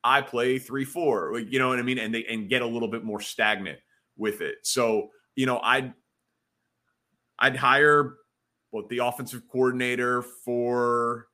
I 0.04 0.22
play 0.22 0.60
three 0.60 0.86
four, 0.86 1.38
you 1.40 1.60
know 1.60 1.70
what 1.70 1.80
I 1.80 1.84
mean, 1.84 2.00
and 2.00 2.14
they 2.14 2.26
and 2.26 2.50
get 2.50 2.62
a 2.62 2.68
little 2.68 2.88
bit 2.88 3.04
more 3.04 3.22
stagnant 3.22 3.80
with 4.18 4.42
it. 4.42 4.56
So 4.64 5.10
you 5.36 5.46
know, 5.46 5.60
I'd 5.60 5.94
I'd 7.38 7.56
hire 7.56 8.16
what 8.72 8.90
the 8.90 9.00
offensive 9.00 9.44
coordinator 9.52 10.22
for 10.22 11.28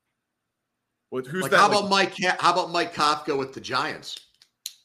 what 1.12 1.28
who's 1.28 1.44
like 1.44 1.52
that? 1.52 1.58
how 1.58 1.70
like, 1.70 1.78
about 1.78 1.90
Mike 1.90 2.16
how 2.40 2.52
about 2.52 2.72
Mike 2.72 2.96
Kafka 2.96 3.38
with 3.38 3.54
the 3.54 3.62
Giants? 3.62 4.20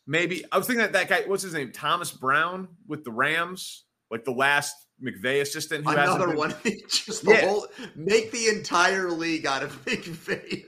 maybe 0.07 0.45
I 0.53 0.59
was 0.59 0.67
thinking 0.67 0.83
that 0.83 0.93
that 0.93 1.09
guy, 1.09 1.23
what's 1.27 1.43
his 1.43 1.55
name? 1.55 1.73
Thomas 1.73 2.13
Brown 2.13 2.69
with 2.87 3.03
the 3.05 3.11
Rams, 3.11 3.85
like 4.11 4.25
the 4.25 4.31
last 4.33 4.75
McVay 5.03 5.41
assistant 5.41 5.85
who 5.85 5.91
Another 5.93 6.29
been, 6.29 6.37
one. 6.37 6.55
Just 6.89 7.25
the 7.25 7.33
Yeah. 7.33 7.47
whole 7.49 7.67
make 7.97 8.31
the 8.31 8.49
entire 8.49 9.11
league 9.11 9.47
out 9.47 9.63
of 9.65 9.73
McVay. 9.85 10.63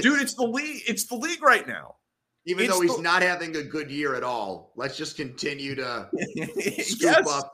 Dude, 0.00 0.20
it's 0.22 0.34
the 0.34 0.46
league. 0.46 0.82
It's 0.86 1.04
the 1.06 1.16
league 1.16 1.42
right 1.42 1.66
now. 1.68 1.96
even 2.46 2.64
it's 2.64 2.72
though 2.74 2.80
he's 2.80 2.96
the- 2.96 3.02
not 3.02 3.20
having 3.22 3.54
a 3.56 3.62
good 3.62 3.90
year 3.90 4.14
at 4.14 4.22
all, 4.22 4.72
let's 4.74 4.96
just 4.96 5.16
continue 5.16 5.74
to 5.74 6.08
scoop 6.82 7.00
yes. 7.02 7.28
up 7.28 7.52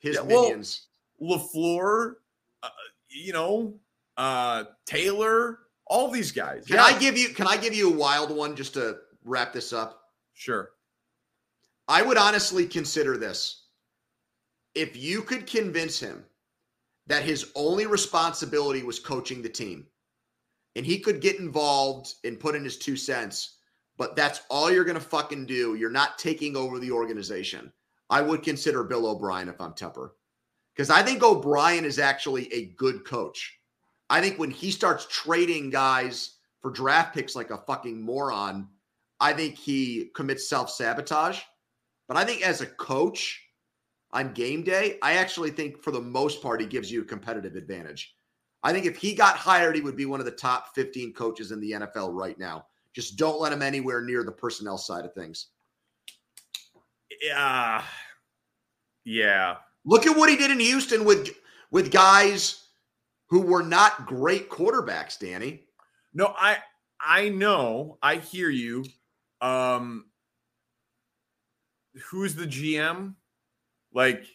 his 0.00 0.16
Yeah, 0.16 0.22
well, 0.22 0.42
minions. 0.42 0.86
LaFleur, 1.20 2.14
uh, 2.62 2.68
you 3.08 3.32
know, 3.32 3.74
uh, 4.16 4.64
Taylor, 4.86 5.58
all 5.92 6.10
these 6.10 6.32
guys. 6.32 6.64
Can 6.66 6.76
Yeah, 6.76 6.84
I 6.84 6.98
give 6.98 7.18
you 7.18 7.28
can 7.28 7.46
I 7.46 7.58
give 7.58 7.74
you 7.74 7.92
a 7.92 7.96
wild 7.96 8.34
one 8.34 8.56
just 8.56 8.74
to 8.74 8.96
wrap 9.24 9.52
this 9.52 9.74
up? 9.74 10.04
Sure. 10.32 10.70
I 11.86 12.00
would 12.00 12.16
honestly 12.16 12.66
consider 12.66 13.18
this. 13.18 13.66
If 14.74 14.96
you 14.96 15.20
could 15.20 15.46
convince 15.46 16.00
him 16.00 16.24
that 17.08 17.24
his 17.24 17.52
only 17.54 17.84
responsibility 17.86 18.82
was 18.82 18.98
coaching 18.98 19.42
the 19.42 19.50
team 19.50 19.86
and 20.76 20.86
he 20.86 20.98
could 20.98 21.20
get 21.20 21.38
involved 21.38 22.14
and 22.24 22.40
put 22.40 22.54
in 22.54 22.64
his 22.64 22.78
two 22.78 22.96
cents, 22.96 23.58
but 23.98 24.16
that's 24.16 24.40
all 24.48 24.70
you're 24.70 24.84
going 24.84 24.94
to 24.94 25.00
fucking 25.00 25.44
do, 25.44 25.74
you're 25.74 25.90
not 25.90 26.18
taking 26.18 26.56
over 26.56 26.78
the 26.78 26.90
organization. 26.90 27.70
I 28.08 28.22
would 28.22 28.42
consider 28.42 28.82
Bill 28.82 29.06
O'Brien 29.06 29.50
if 29.50 29.60
I'm 29.60 29.74
Tepper. 29.74 30.12
Because 30.74 30.88
I 30.88 31.02
think 31.02 31.22
O'Brien 31.22 31.84
is 31.84 31.98
actually 31.98 32.50
a 32.50 32.66
good 32.76 33.04
coach. 33.04 33.58
I 34.12 34.20
think 34.20 34.38
when 34.38 34.50
he 34.50 34.70
starts 34.70 35.06
trading 35.08 35.70
guys 35.70 36.34
for 36.60 36.70
draft 36.70 37.14
picks 37.14 37.34
like 37.34 37.50
a 37.50 37.56
fucking 37.56 38.02
moron, 38.02 38.68
I 39.18 39.32
think 39.32 39.56
he 39.56 40.10
commits 40.14 40.46
self 40.46 40.70
sabotage. 40.70 41.40
But 42.08 42.18
I 42.18 42.24
think 42.24 42.46
as 42.46 42.60
a 42.60 42.66
coach 42.66 43.42
on 44.12 44.34
game 44.34 44.64
day, 44.64 44.98
I 45.00 45.14
actually 45.14 45.50
think 45.50 45.82
for 45.82 45.92
the 45.92 46.00
most 46.02 46.42
part, 46.42 46.60
he 46.60 46.66
gives 46.66 46.92
you 46.92 47.00
a 47.00 47.06
competitive 47.06 47.56
advantage. 47.56 48.14
I 48.62 48.70
think 48.74 48.84
if 48.84 48.98
he 48.98 49.14
got 49.14 49.38
hired, 49.38 49.76
he 49.76 49.80
would 49.80 49.96
be 49.96 50.04
one 50.04 50.20
of 50.20 50.26
the 50.26 50.32
top 50.32 50.74
15 50.74 51.14
coaches 51.14 51.50
in 51.50 51.58
the 51.58 51.70
NFL 51.70 52.10
right 52.12 52.38
now. 52.38 52.66
Just 52.92 53.16
don't 53.16 53.40
let 53.40 53.50
him 53.50 53.62
anywhere 53.62 54.02
near 54.02 54.24
the 54.24 54.30
personnel 54.30 54.76
side 54.76 55.06
of 55.06 55.14
things. 55.14 55.46
Yeah. 57.22 57.82
Yeah. 59.06 59.56
Look 59.86 60.06
at 60.06 60.14
what 60.14 60.28
he 60.28 60.36
did 60.36 60.50
in 60.50 60.60
Houston 60.60 61.06
with 61.06 61.30
with 61.70 61.90
guys 61.90 62.61
who 63.32 63.40
were 63.40 63.62
not 63.62 64.04
great 64.04 64.50
quarterbacks, 64.50 65.18
Danny. 65.18 65.62
No, 66.12 66.34
I 66.38 66.58
I 67.00 67.30
know. 67.30 67.96
I 68.02 68.16
hear 68.16 68.50
you. 68.50 68.84
Um 69.40 70.04
who's 72.10 72.34
the 72.34 72.44
GM? 72.44 73.14
Like 73.94 74.26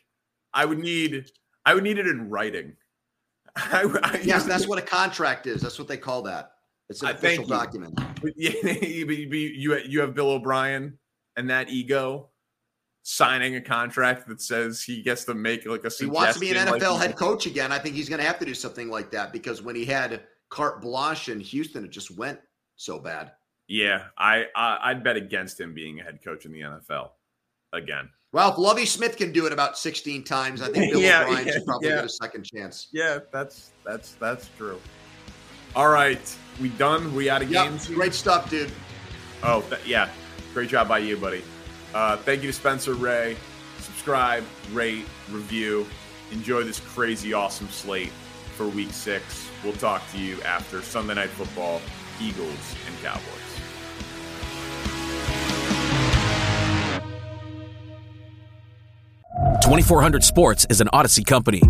I 0.51 0.65
would 0.65 0.79
need 0.79 1.29
I 1.63 1.75
would 1.75 1.83
need 1.83 1.99
it 1.99 2.07
in 2.07 2.31
writing. 2.31 2.75
I, 3.55 3.83
I, 4.01 4.19
Yes, 4.23 4.45
that's 4.45 4.67
what 4.67 4.79
a 4.79 4.81
contract 4.81 5.45
is. 5.45 5.61
That's 5.61 5.77
what 5.77 5.87
they 5.87 5.97
call 5.97 6.23
that. 6.23 6.53
It's 6.89 7.03
an 7.03 7.09
I 7.09 7.11
official 7.11 7.45
document. 7.45 7.93
But 8.19 8.33
yeah, 8.35 8.51
but 8.63 9.15
you, 9.15 9.27
you 9.31 9.77
you 9.77 10.01
have 10.01 10.15
Bill 10.15 10.31
O'Brien 10.31 10.97
and 11.35 11.47
that 11.51 11.69
ego 11.69 12.29
signing 13.09 13.55
a 13.55 13.61
contract 13.61 14.27
that 14.27 14.41
says 14.41 14.81
he 14.83 15.01
gets 15.01 15.23
to 15.23 15.33
make 15.33 15.65
like 15.65 15.85
a 15.85 15.89
season. 15.89 16.07
He 16.07 16.11
wants 16.11 16.33
to 16.33 16.39
be 16.41 16.49
an 16.51 16.57
NFL 16.67 16.91
like, 16.91 17.01
head 17.01 17.15
coach 17.15 17.45
again. 17.45 17.71
I 17.71 17.79
think 17.79 17.95
he's 17.95 18.09
going 18.09 18.19
to 18.19 18.27
have 18.27 18.37
to 18.39 18.45
do 18.45 18.53
something 18.53 18.89
like 18.89 19.11
that 19.11 19.31
because 19.31 19.61
when 19.61 19.77
he 19.77 19.85
had 19.85 20.23
carte 20.49 20.81
blanche 20.81 21.29
in 21.29 21.39
Houston, 21.39 21.85
it 21.85 21.89
just 21.91 22.11
went 22.17 22.37
so 22.75 22.99
bad. 22.99 23.31
Yeah, 23.69 24.07
I, 24.17 24.47
I 24.57 24.79
I'd 24.91 25.05
bet 25.05 25.15
against 25.15 25.57
him 25.57 25.73
being 25.73 26.01
a 26.01 26.03
head 26.03 26.19
coach 26.21 26.45
in 26.45 26.51
the 26.51 26.59
NFL 26.59 27.11
again. 27.71 28.09
Well, 28.33 28.51
if 28.51 28.57
Lovie 28.57 28.85
Smith 28.85 29.15
can 29.15 29.31
do 29.31 29.45
it 29.45 29.53
about 29.53 29.77
16 29.77 30.25
times, 30.25 30.61
I 30.61 30.67
think 30.67 30.91
Bill 30.91 31.01
Yeah, 31.01 31.23
O'Brien 31.23 31.47
yeah, 31.47 31.53
should 31.53 31.65
probably 31.65 31.87
yeah. 31.87 31.95
get 31.95 32.05
a 32.05 32.09
second 32.09 32.43
chance. 32.43 32.89
Yeah, 32.91 33.19
that's 33.31 33.71
that's 33.85 34.13
that's 34.15 34.49
true. 34.57 34.81
All 35.77 35.87
right, 35.89 36.37
we 36.61 36.69
done? 36.69 37.13
We 37.15 37.29
out 37.29 37.41
of 37.41 37.49
Yep, 37.49 37.63
games? 37.69 37.87
great 37.87 38.13
stuff, 38.13 38.49
dude. 38.49 38.71
Oh, 39.43 39.61
th- 39.61 39.85
yeah. 39.85 40.09
Great 40.53 40.69
job 40.69 40.89
by 40.89 40.97
you, 40.99 41.15
buddy. 41.15 41.41
Uh, 41.93 42.17
thank 42.17 42.41
you 42.41 42.47
to 42.47 42.53
Spencer 42.53 42.93
Ray. 42.93 43.37
Subscribe, 43.79 44.43
rate, 44.71 45.05
review. 45.31 45.87
Enjoy 46.31 46.63
this 46.63 46.79
crazy, 46.79 47.33
awesome 47.33 47.69
slate 47.69 48.11
for 48.55 48.67
week 48.67 48.91
six. 48.91 49.49
We'll 49.63 49.73
talk 49.73 50.01
to 50.11 50.17
you 50.17 50.41
after 50.41 50.81
Sunday 50.81 51.13
Night 51.15 51.29
Football, 51.29 51.81
Eagles 52.21 52.75
and 52.85 52.95
Cowboys. 53.01 53.23
Twenty 59.63 59.83
four 59.83 60.01
hundred 60.01 60.23
Sports 60.23 60.65
is 60.69 60.81
an 60.81 60.87
Audacy 60.93 61.25
company. 61.25 61.61